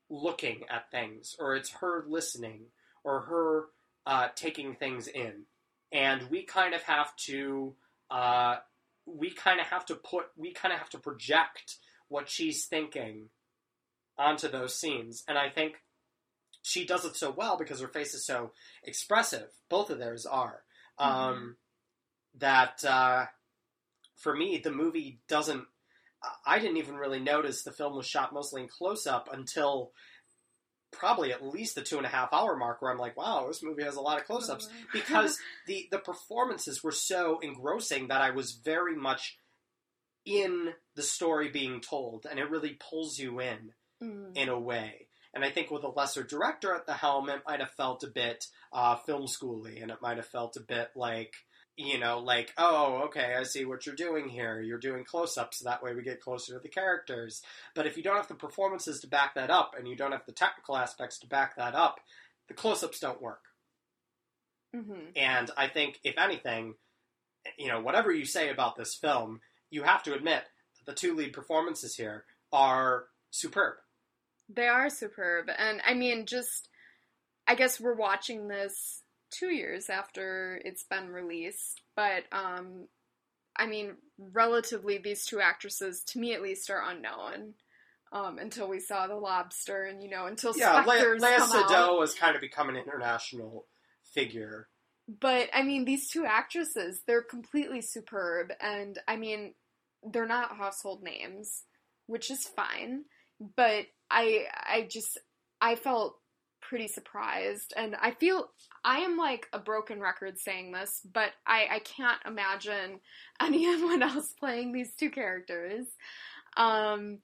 looking 0.09 0.63
at 0.69 0.91
things, 0.91 1.35
or 1.39 1.55
it's 1.55 1.71
her 1.71 2.05
listening, 2.07 2.65
or 3.03 3.21
her 3.21 3.65
uh, 4.05 4.27
taking 4.35 4.75
things 4.75 5.07
in, 5.07 5.43
and 5.91 6.29
we 6.29 6.43
kind 6.43 6.73
of 6.73 6.81
have 6.83 7.15
to. 7.15 7.73
Uh, 8.09 8.57
we 9.05 9.31
kind 9.31 9.59
of 9.59 9.67
have 9.67 9.85
to 9.87 9.95
put, 9.95 10.25
we 10.37 10.51
kind 10.51 10.73
of 10.73 10.79
have 10.79 10.89
to 10.89 10.99
project 10.99 11.77
what 12.09 12.29
she's 12.29 12.65
thinking 12.65 13.29
onto 14.17 14.47
those 14.47 14.75
scenes. 14.75 15.23
And 15.27 15.37
I 15.37 15.49
think 15.49 15.75
she 16.61 16.85
does 16.85 17.05
it 17.05 17.15
so 17.15 17.31
well 17.31 17.57
because 17.57 17.79
her 17.79 17.87
face 17.87 18.13
is 18.13 18.25
so 18.25 18.51
expressive. 18.83 19.47
Both 19.69 19.89
of 19.89 19.97
theirs 19.97 20.25
are. 20.25 20.61
Um, 20.97 21.55
that 22.37 22.83
uh, 22.83 23.25
for 24.17 24.35
me, 24.35 24.59
the 24.63 24.71
movie 24.71 25.19
doesn't. 25.27 25.65
I 26.45 26.59
didn't 26.59 26.77
even 26.77 26.95
really 26.95 27.19
notice 27.19 27.63
the 27.63 27.71
film 27.71 27.95
was 27.95 28.05
shot 28.07 28.33
mostly 28.33 28.61
in 28.61 28.67
close 28.67 29.07
up 29.07 29.29
until 29.31 29.91
probably 30.91 31.31
at 31.31 31.45
least 31.45 31.75
the 31.75 31.81
two 31.81 31.97
and 31.97 32.05
a 32.05 32.09
half 32.09 32.33
hour 32.33 32.55
mark 32.55 32.81
where 32.81 32.91
I'm 32.91 32.97
like, 32.97 33.15
wow, 33.15 33.45
this 33.47 33.61
movie 33.63 33.83
has 33.83 33.95
a 33.95 34.01
lot 34.01 34.19
of 34.19 34.25
close 34.25 34.49
ups 34.49 34.67
because 34.91 35.37
the 35.67 35.87
the 35.91 35.99
performances 35.99 36.83
were 36.83 36.91
so 36.91 37.39
engrossing 37.41 38.07
that 38.07 38.21
I 38.21 38.31
was 38.31 38.59
very 38.63 38.95
much 38.95 39.37
in 40.25 40.73
the 40.95 41.03
story 41.03 41.49
being 41.49 41.79
told, 41.81 42.25
and 42.29 42.39
it 42.39 42.49
really 42.49 42.77
pulls 42.89 43.17
you 43.17 43.39
in 43.39 43.73
Mm. 44.01 44.31
in 44.33 44.47
a 44.47 44.57
way. 44.57 45.07
And 45.33 45.43
I 45.43 45.51
think 45.51 45.69
with 45.69 45.83
a 45.83 45.89
lesser 45.89 46.23
director 46.23 46.73
at 46.73 46.85
the 46.85 46.93
helm, 46.93 47.27
it 47.27 47.41
might 47.45 47.59
have 47.59 47.71
felt 47.71 48.01
a 48.03 48.07
bit 48.07 48.45
uh, 48.71 48.95
film 48.95 49.25
schooly, 49.27 49.81
and 49.81 49.91
it 49.91 50.01
might 50.01 50.15
have 50.15 50.25
felt 50.25 50.55
a 50.55 50.61
bit 50.61 50.91
like 50.95 51.33
you 51.79 51.97
know, 51.97 52.19
like 52.19 52.53
oh, 52.57 53.03
okay, 53.05 53.35
I 53.39 53.43
see 53.43 53.63
what 53.63 53.85
you're 53.85 53.95
doing 53.95 54.27
here. 54.27 54.59
You're 54.59 54.79
doing 54.79 55.05
close-ups, 55.05 55.59
so 55.59 55.69
that 55.69 55.81
way 55.81 55.93
we 55.93 56.03
get 56.03 56.19
closer 56.19 56.53
to 56.53 56.59
the 56.59 56.67
characters. 56.67 57.41
But 57.73 57.87
if 57.87 57.95
you 57.95 58.03
don't 58.03 58.17
have 58.17 58.27
the 58.27 58.35
performances 58.35 58.99
to 58.99 59.07
back 59.07 59.35
that 59.35 59.49
up, 59.49 59.75
and 59.77 59.87
you 59.87 59.95
don't 59.95 60.11
have 60.11 60.25
the 60.25 60.33
technical 60.33 60.75
aspects 60.75 61.19
to 61.19 61.27
back 61.27 61.55
that 61.55 61.75
up, 61.75 62.01
the 62.49 62.53
close-ups 62.53 62.99
don't 62.99 63.21
work. 63.21 63.45
Mhm. 64.75 65.13
And 65.15 65.51
I 65.55 65.69
think, 65.69 65.99
if 66.03 66.17
anything, 66.17 66.75
you 67.57 67.69
know, 67.69 67.79
whatever 67.79 68.11
you 68.11 68.25
say 68.25 68.49
about 68.49 68.75
this 68.75 68.95
film, 68.95 69.39
you 69.69 69.83
have 69.83 70.03
to 70.03 70.13
admit 70.13 70.43
that 70.77 70.85
the 70.85 70.93
two 70.93 71.15
lead 71.15 71.31
performances 71.31 71.95
here 71.95 72.25
are 72.51 73.07
superb. 73.31 73.77
They 74.49 74.67
are 74.67 74.89
superb. 74.89 75.49
And 75.57 75.81
I 75.85 75.93
mean, 75.93 76.25
just, 76.25 76.67
I 77.47 77.55
guess 77.55 77.79
we're 77.79 77.95
watching 77.95 78.49
this 78.49 79.01
two 79.31 79.53
years 79.53 79.89
after 79.89 80.61
it's 80.65 80.83
been 80.83 81.09
released, 81.09 81.81
but, 81.95 82.23
um, 82.31 82.87
I 83.55 83.67
mean, 83.67 83.95
relatively, 84.17 84.97
these 84.97 85.25
two 85.25 85.39
actresses, 85.39 86.03
to 86.07 86.19
me 86.19 86.33
at 86.33 86.41
least, 86.41 86.69
are 86.69 86.83
unknown. 86.89 87.55
Um, 88.11 88.39
until 88.39 88.67
we 88.67 88.79
saw 88.79 89.05
The 89.05 89.13
Lobster, 89.13 89.83
and 89.83 90.01
you 90.01 90.09
know, 90.09 90.25
until 90.25 90.51
Yeah, 90.57 90.77
Le- 90.79 90.83
Spectres 90.83 91.21
Lea. 91.21 91.27
Seydoux 91.27 91.99
has 92.01 92.15
kind 92.15 92.33
of 92.35 92.41
become 92.41 92.67
an 92.67 92.75
international 92.75 93.67
figure. 94.15 94.67
But 95.07 95.49
I 95.53 95.63
mean, 95.63 95.85
these 95.85 96.09
two 96.09 96.25
actresses, 96.25 97.01
they're 97.05 97.21
completely 97.21 97.81
superb. 97.81 98.51
And 98.61 98.97
I 99.07 99.15
mean, 99.15 99.53
they're 100.03 100.27
not 100.27 100.57
household 100.57 101.03
names, 101.03 101.63
which 102.07 102.29
is 102.29 102.45
fine. 102.45 103.05
But 103.55 103.85
I, 104.09 104.45
I 104.51 104.87
just, 104.89 105.17
I 105.61 105.75
felt 105.75 106.18
pretty 106.69 106.87
surprised. 106.87 107.73
And 107.75 107.95
I 107.99 108.11
feel, 108.11 108.47
I 108.85 108.99
am 108.99 109.17
like 109.17 109.47
a 109.51 109.59
broken 109.59 109.99
record 109.99 110.37
saying 110.37 110.71
this, 110.71 111.01
but 111.11 111.31
I, 111.45 111.67
I 111.71 111.79
can't 111.79 112.21
imagine 112.27 112.99
anyone 113.41 114.03
else 114.03 114.33
playing 114.39 114.71
these 114.71 114.93
two 114.93 115.09
characters. 115.09 115.87
Um, 116.55 117.19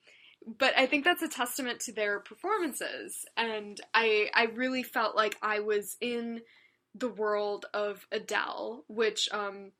but 0.60 0.74
I 0.76 0.88
think 0.88 1.04
that's 1.04 1.22
a 1.22 1.28
testament 1.28 1.80
to 1.82 1.93
their 1.93 2.20
performances, 2.20 3.26
and 3.36 3.80
I 3.96 4.30
I 4.36 4.43
really 4.54 4.84
felt 4.84 5.16
like 5.16 5.38
I 5.41 5.60
was 5.62 5.98
in 6.00 6.41
the 6.93 7.10
world 7.10 7.66
of 7.74 8.06
Adele, 8.12 8.84
which 8.88 9.28
um 9.32 9.72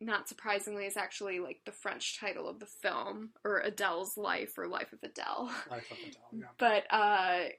not 0.00 0.28
surprisingly 0.28 0.86
is 0.86 0.96
actually 0.96 1.38
like 1.38 1.60
the 1.64 1.72
French 1.72 2.18
title 2.18 2.48
of 2.48 2.58
the 2.58 2.66
film 2.66 3.30
or 3.44 3.60
Adele's 3.60 4.16
Life 4.16 4.58
or 4.58 4.66
Life 4.66 4.92
of 4.92 4.98
Adele. 5.04 5.52
Life 5.70 5.90
of 5.90 5.98
Adele, 5.98 6.28
yeah. 6.32 6.46
But 6.58 6.84
uh 6.90 7.50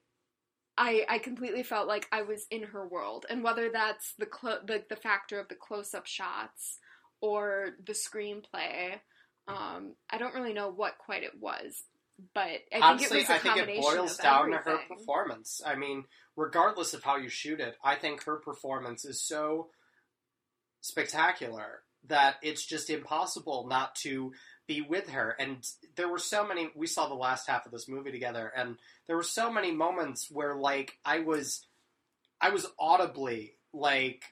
I 0.80 1.06
I 1.10 1.20
completely 1.20 1.62
felt 1.62 1.90
like 1.90 2.08
I 2.12 2.22
was 2.22 2.48
in 2.50 2.64
her 2.64 2.88
world, 2.88 3.26
and 3.30 3.44
whether 3.44 3.70
that's 3.70 4.14
the 4.18 4.26
clo- 4.26 4.62
the 4.66 4.84
the 4.90 4.96
factor 4.96 5.38
of 5.40 5.50
the 5.50 5.56
close 5.56 5.94
up 5.94 6.08
shots 6.08 6.80
or 7.22 7.72
the 7.86 7.92
screenplay, 7.92 8.94
um, 9.50 9.96
I 10.10 10.18
don't 10.18 10.34
really 10.34 10.54
know 10.54 10.70
what 10.70 10.98
quite 10.98 11.24
it 11.24 11.38
was, 11.38 11.84
but 12.34 12.42
I 12.42 12.58
think 12.72 12.84
Honestly, 12.84 13.18
it 13.20 13.22
was 13.22 13.30
a 13.30 13.34
I 13.34 13.38
think 13.40 13.58
it 13.58 13.82
boils 13.82 14.18
down 14.18 14.52
to 14.52 14.58
her 14.58 14.80
performance. 14.88 15.62
I 15.66 15.76
mean, 15.76 16.06
regardless 16.38 16.94
of 16.94 17.04
how 17.04 17.18
you 17.18 17.28
shoot 17.28 17.60
it, 17.60 17.76
I 17.84 17.96
think 17.96 18.24
her 18.24 18.38
performance 18.38 19.04
is 19.04 19.22
so 19.22 19.68
spectacular 20.80 21.82
that 22.08 22.36
it's 22.42 22.66
just 22.66 22.90
impossible 22.90 23.68
not 23.70 23.96
to 23.96 24.32
be 24.70 24.80
with 24.82 25.10
her. 25.10 25.36
And 25.38 25.68
there 25.98 26.08
were 26.08 26.20
so 26.20 26.48
many. 26.48 26.70
We 26.76 26.88
saw 26.88 27.10
the 27.10 27.16
last 27.16 27.50
half 27.50 27.66
of 27.66 27.74
this 27.74 27.90
movie 27.90 28.12
together, 28.12 28.54
and 28.56 28.78
there 29.08 29.18
were 29.18 29.24
so 29.24 29.52
many 29.52 29.72
moments 29.72 30.30
where, 30.32 30.56
like, 30.56 30.98
I 31.04 31.20
was, 31.20 31.66
I 32.40 32.52
was 32.52 32.66
audibly 32.80 33.56
like, 33.74 34.24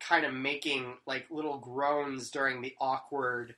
kind 0.00 0.24
of 0.24 0.32
making 0.32 0.94
like 1.06 1.26
little 1.30 1.58
groans 1.58 2.30
during 2.30 2.62
the 2.62 2.74
awkward 2.80 3.54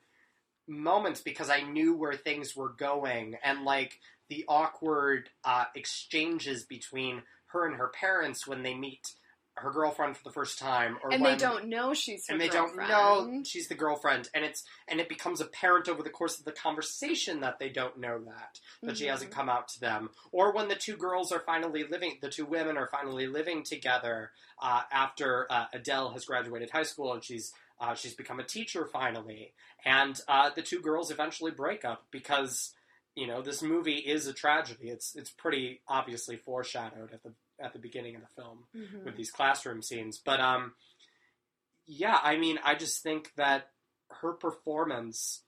moments 0.69 1.21
because 1.21 1.49
I 1.49 1.63
knew 1.63 1.95
where 1.95 2.15
things 2.15 2.57
were 2.57 2.71
going 2.71 3.37
and 3.43 3.65
like 3.65 4.01
the 4.29 4.45
awkward 4.49 5.31
uh, 5.45 5.65
exchanges 5.75 6.65
between 6.65 7.23
her 7.47 7.67
and 7.67 7.77
her 7.77 7.89
parents 7.89 8.47
when 8.47 8.63
they 8.63 8.75
meet 8.75 9.13
her 9.57 9.71
girlfriend 9.71 10.17
for 10.17 10.25
the 10.25 10.33
first 10.33 10.59
time, 10.59 10.97
or 11.05 11.13
and 11.13 11.23
when, 11.23 11.33
they 11.37 11.45
don't 11.45 11.69
know 11.69 11.93
she's 11.95 12.27
her 12.27 12.33
and 12.33 12.41
they 12.41 12.49
girlfriend. 12.49 12.89
don't 12.89 13.27
know 13.29 13.43
she's 13.45 13.69
the 13.69 13.75
girlfriend, 13.75 14.29
and 14.35 14.45
it's 14.45 14.65
and 14.89 15.01
it 15.01 15.09
becomes 15.09 15.41
apparent 15.41 15.89
over 15.89 16.03
the 16.03 16.11
course 16.11 16.39
of 16.39 16.45
the 16.45 16.53
conversation 16.53 17.41
that 17.41 17.59
they 17.59 17.69
don't 17.69 17.99
know 17.99 18.19
that 18.25 18.61
that 18.83 18.97
she 18.97 19.05
Mhm. 19.05 19.11
hasn't 19.11 19.31
come 19.31 19.49
out 19.49 19.69
to 19.69 19.81
them, 19.81 20.11
or 20.31 20.53
when 20.53 20.69
the 20.69 20.75
two 20.75 20.97
girls 20.97 21.31
are 21.33 21.41
finally 21.41 21.85
living, 21.85 22.19
the 22.21 22.31
two 22.31 22.47
women 22.47 22.77
are 22.77 22.87
finally 22.89 23.27
living 23.27 23.63
together 23.63 24.33
uh, 24.61 24.83
after 24.91 25.47
uh, 25.51 25.67
Adele 25.73 26.11
has 26.13 26.25
graduated 26.25 26.71
high 26.71 26.83
school 26.83 27.13
and 27.13 27.23
she's 27.23 27.53
uh, 27.81 27.95
she's 27.95 28.15
become 28.15 28.39
a 28.41 28.45
teacher 28.45 28.87
finally, 28.87 29.53
and 29.85 30.21
uh, 30.29 30.51
the 30.51 30.63
two 30.63 30.81
girls 30.81 31.11
eventually 31.11 31.51
break 31.51 31.85
up 31.85 32.07
because 32.11 32.73
you 33.15 33.27
know 33.27 33.43
this 33.43 33.61
movie 33.61 33.97
is 33.99 34.27
a 34.27 34.33
tragedy. 34.33 34.89
It's 34.89 35.15
it's 35.15 35.31
pretty 35.31 35.83
obviously 35.89 36.37
foreshadowed 36.37 37.13
at 37.13 37.23
the 37.23 37.35
at 37.63 37.73
the 37.73 37.79
beginning 37.79 38.17
of 38.17 38.23
the 38.23 38.29
film 38.43 38.65
Mhm. 38.75 39.05
with 39.05 39.17
these 39.17 39.31
classroom 39.31 39.83
scenes. 39.83 40.19
But 40.19 40.41
um, 40.41 40.75
yeah, 41.87 42.19
I 42.23 42.37
mean, 42.37 42.59
I 42.65 42.75
just 42.75 43.03
think 43.03 43.33
that 43.37 43.71
her 44.21 44.33
performance 44.33 45.43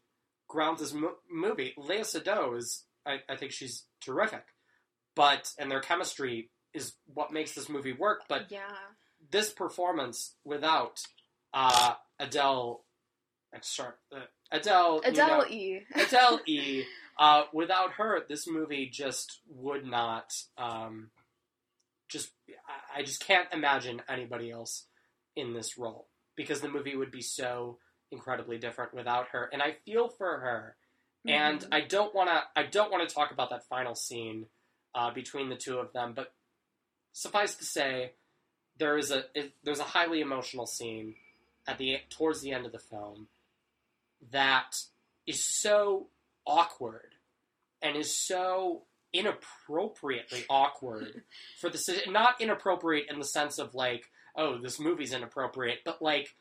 grounds 0.49 0.81
this 0.81 0.93
mo- 0.93 1.17
movie. 1.31 1.75
Léa 1.79 2.01
Seydoux 2.05 2.57
is, 2.57 2.85
I, 3.07 3.19
I 3.29 3.37
think 3.37 3.53
she's 3.53 3.85
terrific, 4.01 4.45
but 5.15 5.53
and 5.59 5.71
their 5.71 5.81
chemistry 5.81 6.51
is 6.73 6.95
what 7.07 7.33
makes 7.33 7.53
this 7.53 7.69
movie 7.69 7.93
work. 7.93 8.23
But 8.29 8.51
yeah, 8.51 8.77
this 9.31 9.51
performance 9.53 10.35
without 10.45 11.01
uh, 11.53 11.95
Adele, 12.19 12.85
uh, 13.55 13.59
uh, 14.12 14.21
Adele, 14.51 14.95
you 15.05 15.11
Adele 15.11 15.39
know, 15.39 15.47
E. 15.47 15.81
Adele 15.95 16.41
E. 16.47 16.85
Uh, 17.17 17.45
without 17.53 17.93
her, 17.93 18.25
this 18.29 18.47
movie 18.49 18.89
just 18.91 19.41
would 19.49 19.85
not. 19.87 20.33
Um, 20.59 21.11
just 22.09 22.30
I- 22.94 23.02
just 23.02 23.20
can't 23.26 23.52
imagine 23.52 24.02
anybody 24.09 24.50
else 24.50 24.86
in 25.36 25.52
this 25.52 25.76
role 25.76 26.09
because 26.36 26.61
the 26.61 26.68
movie 26.68 26.96
would 26.96 27.11
be 27.11 27.22
so 27.22 27.78
incredibly 28.11 28.59
different 28.59 28.94
without 28.94 29.28
her. 29.28 29.48
And 29.52 29.61
I 29.62 29.72
feel 29.84 30.09
for 30.09 30.38
her, 30.40 30.76
and 31.26 31.61
Mhm. 31.61 31.68
I 31.72 31.80
don't 31.80 32.14
want 32.14 32.28
to. 32.30 32.44
I 32.55 32.64
don't 32.64 32.90
want 32.92 33.09
to 33.09 33.14
talk 33.14 33.30
about 33.32 33.50
that 33.50 33.66
final 33.66 33.94
scene 33.94 34.48
uh, 34.94 35.11
between 35.11 35.48
the 35.48 35.57
two 35.57 35.78
of 35.78 35.92
them, 35.92 36.12
but 36.14 36.32
suffice 37.12 37.57
to 37.57 37.64
say, 37.64 38.12
there 38.76 38.96
is 38.96 39.11
a 39.11 39.24
it, 39.38 39.52
there's 39.64 39.80
a 39.80 39.84
highly 39.84 40.20
emotional 40.20 40.66
scene 40.66 41.16
at 41.66 41.78
the 41.78 41.98
towards 42.11 42.40
the 42.42 42.52
end 42.52 42.66
of 42.66 42.72
the 42.72 42.78
film 42.78 43.28
that 44.30 44.76
is 45.26 45.42
so 45.44 46.09
awkward 46.46 47.14
and 47.82 47.96
is 47.96 48.14
so 48.14 48.84
inappropriately 49.15 50.45
awkward 50.51 51.23
for 51.61 51.71
the 51.71 52.03
not 52.09 52.41
inappropriate 52.41 53.07
in 53.11 53.19
the 53.19 53.25
sense 53.25 53.59
of 53.59 53.75
like 53.75 54.11
oh 54.37 54.59
this 54.59 54.79
movie's 54.81 55.12
inappropriate 55.12 55.79
but 55.85 56.03
like 56.03 56.35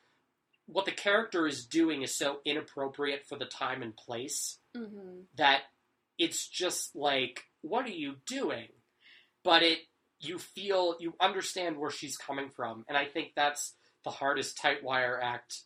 what 0.66 0.86
the 0.86 0.92
character 0.92 1.46
is 1.46 1.66
doing 1.66 2.02
is 2.02 2.18
so 2.18 2.40
inappropriate 2.46 3.26
for 3.28 3.38
the 3.38 3.46
time 3.46 3.82
and 3.82 3.96
place 3.96 4.58
Mhm. 4.76 5.26
that 5.36 5.62
it's 6.18 6.48
just 6.48 6.96
like 6.96 7.44
what 7.62 7.86
are 7.86 7.90
you 7.90 8.16
doing 8.26 8.70
but 9.44 9.62
it 9.64 9.80
you 10.20 10.40
feel 10.40 10.96
you 11.00 11.14
understand 11.20 11.78
where 11.78 11.92
she's 11.92 12.18
coming 12.18 12.50
from 12.50 12.86
and 12.88 12.98
i 12.98 13.06
think 13.06 13.34
that's 13.36 13.74
the 14.04 14.12
hardest 14.12 14.58
tight 14.58 14.84
wire 14.84 15.20
act 15.22 15.62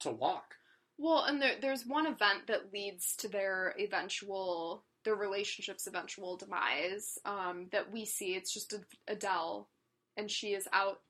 to 0.00 0.10
walk 0.10 0.54
Well, 1.00 1.22
and 1.24 1.40
there, 1.40 1.56
there's 1.60 1.86
one 1.86 2.06
event 2.06 2.48
that 2.48 2.72
leads 2.72 3.14
to 3.18 3.28
their 3.28 3.74
eventual, 3.78 4.82
their 5.04 5.14
relationship's 5.14 5.86
eventual 5.86 6.36
demise 6.36 7.18
um, 7.24 7.66
that 7.72 7.90
we 7.90 8.04
see. 8.04 8.34
It's 8.34 8.52
just 8.52 8.72
Ad- 8.72 8.84
Adele, 9.16 9.68
and 10.16 10.30
she 10.30 10.48
is 10.48 10.68
out 10.72 11.00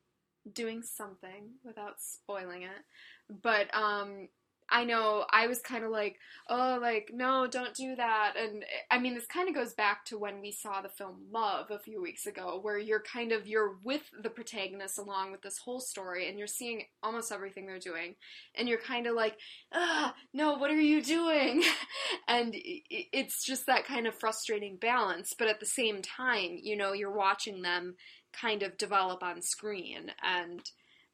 doing 0.52 0.82
something 0.82 1.50
without 1.64 2.00
spoiling 2.00 2.62
it. 2.62 3.42
But 3.42 3.74
um, 3.74 4.28
I 4.70 4.84
know 4.84 5.24
I 5.30 5.46
was 5.46 5.60
kind 5.60 5.84
of 5.84 5.90
like, 5.90 6.18
oh, 6.48 6.78
like, 6.80 7.10
no, 7.12 7.46
don't 7.46 7.74
do 7.74 7.96
that. 7.96 8.34
And 8.38 8.64
I 8.90 8.98
mean, 8.98 9.14
this 9.14 9.26
kind 9.26 9.48
of 9.48 9.54
goes 9.54 9.72
back 9.72 10.04
to 10.06 10.18
when 10.18 10.40
we 10.40 10.52
saw 10.52 10.82
the 10.82 10.88
film 10.88 11.26
Love 11.32 11.70
a 11.70 11.78
few 11.78 12.02
weeks 12.02 12.26
ago, 12.26 12.58
where 12.60 12.78
you're 12.78 13.02
kind 13.02 13.32
of, 13.32 13.46
you're 13.46 13.76
with 13.82 14.02
the 14.22 14.30
protagonist 14.30 14.98
along 14.98 15.32
with 15.32 15.42
this 15.42 15.58
whole 15.58 15.80
story, 15.80 16.28
and 16.28 16.38
you're 16.38 16.46
seeing 16.46 16.82
almost 17.02 17.32
everything 17.32 17.66
they're 17.66 17.78
doing. 17.78 18.14
And 18.54 18.68
you're 18.68 18.78
kind 18.78 19.06
of 19.06 19.14
like, 19.14 19.38
ah, 19.72 20.14
no, 20.34 20.54
what 20.58 20.70
are 20.70 20.80
you 20.80 21.02
doing? 21.02 21.62
and 22.28 22.54
it's 22.54 23.44
just 23.44 23.66
that 23.66 23.86
kind 23.86 24.06
of 24.06 24.14
frustrating 24.14 24.76
balance. 24.76 25.34
But 25.38 25.48
at 25.48 25.60
the 25.60 25.66
same 25.66 26.02
time, 26.02 26.58
you 26.62 26.76
know, 26.76 26.92
you're 26.92 27.10
watching 27.10 27.62
them 27.62 27.96
kind 28.32 28.62
of 28.62 28.76
develop 28.76 29.22
on 29.22 29.40
screen. 29.40 30.12
And 30.22 30.62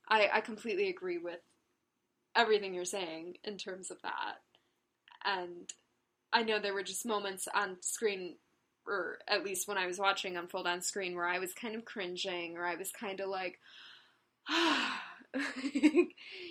I, 0.08 0.28
I 0.34 0.40
completely 0.40 0.88
agree 0.88 1.18
with 1.18 1.40
everything 2.36 2.74
you're 2.74 2.84
saying 2.84 3.36
in 3.44 3.56
terms 3.58 3.90
of 3.90 4.00
that. 4.02 4.36
And 5.24 5.70
I 6.32 6.42
know 6.42 6.58
there 6.58 6.74
were 6.74 6.82
just 6.82 7.06
moments 7.06 7.48
on 7.54 7.76
screen, 7.80 8.36
or 8.86 9.18
at 9.28 9.44
least 9.44 9.66
when 9.68 9.78
I 9.78 9.86
was 9.86 9.98
watching 9.98 10.36
unfold 10.36 10.66
on 10.66 10.82
screen, 10.82 11.14
where 11.14 11.26
I 11.26 11.38
was 11.38 11.52
kind 11.54 11.74
of 11.74 11.84
cringing, 11.84 12.56
or 12.56 12.66
I 12.66 12.74
was 12.76 12.90
kind 12.90 13.20
of 13.20 13.28
like, 13.28 13.58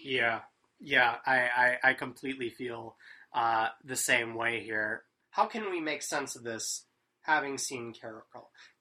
Yeah, 0.04 0.40
yeah, 0.80 1.16
I, 1.26 1.78
I, 1.84 1.90
I 1.90 1.94
completely 1.94 2.50
feel 2.50 2.96
uh, 3.34 3.70
the 3.84 3.96
same 3.96 4.36
way 4.36 4.64
here. 4.64 5.04
How 5.32 5.46
can 5.46 5.70
we 5.72 5.80
make 5.80 6.02
sense 6.02 6.36
of 6.36 6.44
this 6.44 6.86
having 7.22 7.58
seen 7.58 7.94
Carol? 7.94 8.24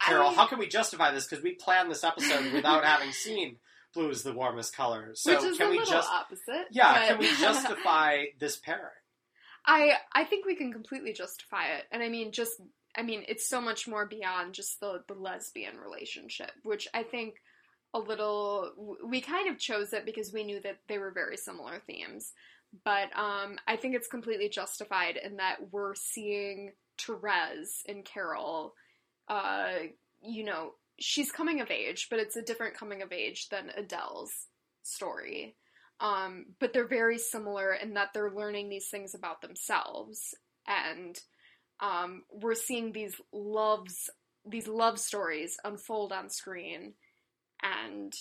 Carol, 0.00 0.28
I- 0.30 0.34
how 0.34 0.46
can 0.46 0.58
we 0.58 0.66
justify 0.66 1.12
this? 1.12 1.26
Because 1.26 1.44
we 1.44 1.52
planned 1.54 1.90
this 1.90 2.04
episode 2.04 2.52
without 2.52 2.84
having 2.84 3.12
seen 3.12 3.56
Blue 3.94 4.08
is 4.10 4.22
the 4.22 4.32
Warmest 4.32 4.74
Color. 4.74 5.10
So 5.14 5.34
which 5.34 5.44
is 5.44 5.58
can 5.58 5.66
a 5.68 5.70
we 5.70 5.78
little 5.78 5.92
just 5.92 6.10
opposite. 6.10 6.66
yeah? 6.70 6.92
but- 6.94 7.08
Can 7.08 7.18
we 7.18 7.36
justify 7.40 8.24
this 8.38 8.56
pairing? 8.58 8.84
I 9.66 9.92
I 10.12 10.24
think 10.24 10.44
we 10.46 10.56
can 10.56 10.72
completely 10.72 11.12
justify 11.12 11.66
it, 11.76 11.84
and 11.92 12.02
I 12.02 12.08
mean 12.08 12.32
just 12.32 12.52
I 12.96 13.02
mean 13.02 13.24
it's 13.28 13.48
so 13.48 13.60
much 13.60 13.86
more 13.86 14.06
beyond 14.06 14.54
just 14.54 14.80
the 14.80 15.02
the 15.06 15.14
lesbian 15.14 15.76
relationship, 15.78 16.50
which 16.64 16.88
I 16.92 17.04
think 17.04 17.34
a 17.94 17.98
little 18.00 18.96
we 19.04 19.20
kind 19.20 19.48
of 19.48 19.58
chose 19.58 19.92
it 19.92 20.04
because 20.04 20.32
we 20.32 20.42
knew 20.44 20.60
that 20.62 20.78
they 20.88 20.98
were 20.98 21.12
very 21.12 21.36
similar 21.36 21.78
themes, 21.86 22.32
but 22.84 23.16
um 23.16 23.56
I 23.68 23.76
think 23.76 23.94
it's 23.94 24.08
completely 24.08 24.48
justified 24.48 25.16
in 25.16 25.36
that 25.36 25.58
we're 25.70 25.94
seeing 25.94 26.72
Therese 26.98 27.84
and 27.86 28.04
Carol, 28.04 28.74
uh 29.28 29.74
you 30.24 30.42
know 30.44 30.72
she's 30.98 31.32
coming 31.32 31.60
of 31.60 31.70
age, 31.70 32.08
but 32.10 32.18
it's 32.18 32.36
a 32.36 32.42
different 32.42 32.76
coming 32.76 33.02
of 33.02 33.12
age 33.12 33.48
than 33.48 33.70
Adele's 33.76 34.32
story. 34.82 35.56
Um, 36.00 36.46
but 36.58 36.72
they're 36.72 36.86
very 36.86 37.18
similar 37.18 37.74
in 37.74 37.94
that 37.94 38.08
they're 38.12 38.32
learning 38.32 38.68
these 38.68 38.88
things 38.88 39.14
about 39.14 39.40
themselves, 39.40 40.34
and 40.66 41.16
um, 41.78 42.24
we're 42.32 42.56
seeing 42.56 42.90
these 42.90 43.14
loves, 43.32 44.10
these 44.44 44.66
love 44.66 44.98
stories 44.98 45.56
unfold 45.64 46.12
on 46.12 46.28
screen, 46.28 46.94
and 47.62 48.12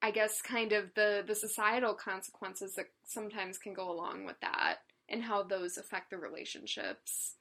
I 0.00 0.12
guess 0.12 0.40
kind 0.42 0.72
of 0.72 0.94
the 0.94 1.24
the 1.26 1.34
societal 1.34 1.94
consequences 1.94 2.74
that 2.76 2.86
sometimes 3.04 3.58
can 3.58 3.74
go 3.74 3.90
along 3.90 4.24
with 4.24 4.38
that, 4.40 4.76
and 5.08 5.24
how 5.24 5.42
those 5.42 5.78
affect 5.78 6.10
the 6.10 6.18
relationships. 6.18 7.34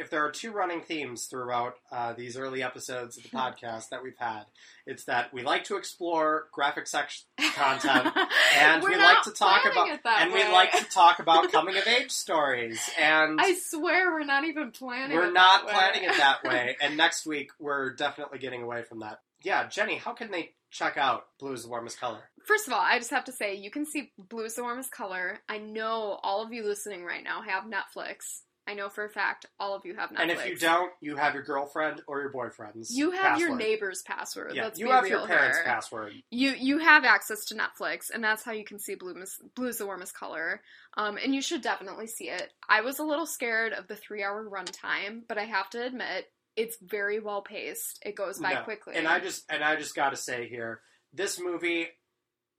If 0.00 0.08
there 0.08 0.24
are 0.24 0.30
two 0.30 0.50
running 0.50 0.80
themes 0.80 1.26
throughout 1.26 1.74
uh, 1.92 2.14
these 2.14 2.36
early 2.36 2.62
episodes 2.62 3.18
of 3.18 3.22
the 3.22 3.28
podcast 3.28 3.90
that 3.90 4.02
we've 4.02 4.16
had, 4.18 4.44
it's 4.86 5.04
that 5.04 5.32
we 5.32 5.42
like 5.42 5.64
to 5.64 5.76
explore 5.76 6.48
graphic 6.52 6.86
sex 6.86 7.26
content, 7.54 8.16
and 8.56 8.82
We're 8.82 8.90
we 8.90 8.96
like 8.96 9.22
to 9.24 9.30
talk 9.30 9.66
about 9.70 9.88
and 10.04 10.32
we 10.32 10.42
like 10.44 10.72
to 10.72 10.84
talk 10.86 11.18
about 11.18 11.52
coming 11.52 11.76
of 11.76 11.86
age 11.86 12.10
stories. 12.10 12.80
And 12.98 13.38
I 13.40 13.54
swear 13.60 14.10
we're 14.10 14.24
not 14.24 14.44
even 14.44 14.70
planning. 14.70 15.16
we're 15.16 15.30
not 15.30 15.68
planning 15.68 16.04
it 16.04 16.16
that 16.16 16.42
way. 16.44 16.68
And 16.80 16.96
next 16.96 17.26
week 17.26 17.50
we're 17.58 17.92
definitely 17.94 18.38
getting 18.38 18.62
away 18.62 18.82
from 18.82 19.00
that. 19.00 19.20
Yeah, 19.42 19.68
Jenny, 19.68 19.96
how 19.96 20.12
can 20.12 20.30
they 20.30 20.52
check 20.70 20.96
out 20.96 21.26
Blue 21.38 21.52
is 21.52 21.64
the 21.64 21.68
Warmest 21.68 22.00
Color? 22.00 22.20
First 22.44 22.66
of 22.66 22.72
all, 22.72 22.80
I 22.80 22.98
just 22.98 23.10
have 23.10 23.24
to 23.24 23.32
say 23.32 23.54
you 23.54 23.70
can 23.70 23.84
see 23.84 24.12
Blue 24.18 24.44
is 24.44 24.54
the 24.54 24.62
warmest 24.62 24.90
color. 24.92 25.40
I 25.48 25.58
know 25.58 26.18
all 26.22 26.42
of 26.42 26.52
you 26.52 26.64
listening 26.64 27.04
right 27.04 27.22
now 27.22 27.42
have 27.42 27.64
Netflix. 27.64 28.42
I 28.70 28.74
know 28.74 28.88
for 28.88 29.04
a 29.04 29.08
fact 29.10 29.46
all 29.58 29.74
of 29.74 29.84
you 29.84 29.96
have 29.96 30.10
Netflix. 30.10 30.20
And 30.20 30.30
if 30.30 30.46
you 30.46 30.56
don't, 30.56 30.92
you 31.00 31.16
have 31.16 31.34
your 31.34 31.42
girlfriend 31.42 32.02
or 32.06 32.20
your 32.20 32.30
boyfriend's. 32.30 32.96
you 32.96 33.10
have 33.10 33.40
your 33.40 33.56
neighbor's 33.56 34.02
password. 34.02 34.52
Yeah, 34.54 34.64
Let's 34.64 34.78
you 34.78 34.90
have 34.90 35.08
your 35.08 35.26
parents' 35.26 35.56
here. 35.58 35.66
password. 35.66 36.12
You 36.30 36.52
you 36.52 36.78
have 36.78 37.04
access 37.04 37.44
to 37.46 37.56
Netflix, 37.56 38.10
and 38.14 38.22
that's 38.22 38.44
how 38.44 38.52
you 38.52 38.64
can 38.64 38.78
see 38.78 38.94
Blue 38.94 39.16
is, 39.16 39.36
Blue 39.56 39.66
is 39.66 39.78
the 39.78 39.86
warmest 39.86 40.14
color. 40.14 40.62
Um, 40.96 41.18
and 41.22 41.34
you 41.34 41.42
should 41.42 41.62
definitely 41.62 42.06
see 42.06 42.28
it. 42.28 42.52
I 42.68 42.82
was 42.82 43.00
a 43.00 43.04
little 43.04 43.26
scared 43.26 43.72
of 43.72 43.88
the 43.88 43.96
three 43.96 44.22
hour 44.22 44.48
runtime, 44.48 45.22
but 45.28 45.36
I 45.36 45.44
have 45.46 45.68
to 45.70 45.84
admit 45.84 46.26
it's 46.54 46.76
very 46.80 47.18
well 47.18 47.42
paced. 47.42 47.98
It 48.04 48.14
goes 48.14 48.38
by 48.38 48.52
No. 48.54 48.62
quickly. 48.62 48.94
And 48.94 49.08
I 49.08 49.18
just 49.18 49.44
and 49.50 49.64
I 49.64 49.74
just 49.74 49.96
got 49.96 50.10
to 50.10 50.16
say 50.16 50.48
here, 50.48 50.80
this 51.12 51.40
movie, 51.40 51.88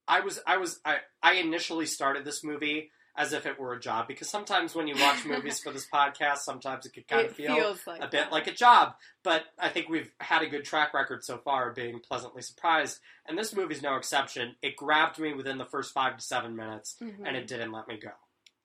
I 0.09 0.19
was 0.19 0.41
I 0.45 0.57
was 0.57 0.81
I 0.83 0.97
I 1.23 1.35
initially 1.35 1.85
started 1.85 2.25
this 2.25 2.43
movie 2.43 2.91
as 3.15 3.33
if 3.33 3.45
it 3.45 3.59
were 3.59 3.73
a 3.73 3.79
job 3.79 4.07
because 4.07 4.29
sometimes 4.29 4.73
when 4.73 4.87
you 4.87 4.95
watch 4.99 5.25
movies 5.25 5.59
for 5.59 5.71
this 5.71 5.87
podcast, 5.93 6.39
sometimes 6.39 6.85
it 6.85 6.93
could 6.93 7.07
kind 7.07 7.25
it 7.25 7.31
of 7.31 7.35
feel 7.35 7.75
like 7.87 7.99
a 8.01 8.07
bit 8.07 8.11
that. 8.11 8.31
like 8.31 8.47
a 8.47 8.53
job. 8.53 8.93
But 9.23 9.43
I 9.59 9.69
think 9.69 9.89
we've 9.89 10.11
had 10.19 10.41
a 10.41 10.47
good 10.47 10.63
track 10.65 10.93
record 10.93 11.23
so 11.23 11.37
far 11.37 11.69
of 11.69 11.75
being 11.75 11.99
pleasantly 11.99 12.41
surprised, 12.41 12.99
and 13.27 13.37
this 13.37 13.53
movie's 13.55 13.81
no 13.81 13.95
exception. 13.95 14.55
It 14.61 14.75
grabbed 14.75 15.19
me 15.19 15.33
within 15.33 15.57
the 15.57 15.65
first 15.65 15.93
five 15.93 16.17
to 16.17 16.23
seven 16.23 16.55
minutes, 16.55 16.95
Mhm. 17.01 17.27
and 17.27 17.35
it 17.37 17.47
didn't 17.47 17.71
let 17.71 17.87
me 17.87 17.97
go. 17.97 18.11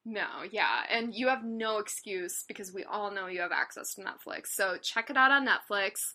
No, 0.09 0.45
yeah, 0.53 0.83
and 0.89 1.12
you 1.12 1.27
have 1.27 1.45
no 1.45 1.78
excuse 1.78 2.45
because 2.47 2.73
we 2.73 2.85
all 2.85 3.11
know 3.11 3.27
you 3.27 3.41
have 3.41 3.51
access 3.51 3.95
to 3.95 4.03
Netflix. 4.03 4.51
So 4.51 4.77
check 4.81 5.11
it 5.11 5.16
out 5.16 5.33
on 5.33 5.45
Netflix. 5.45 6.12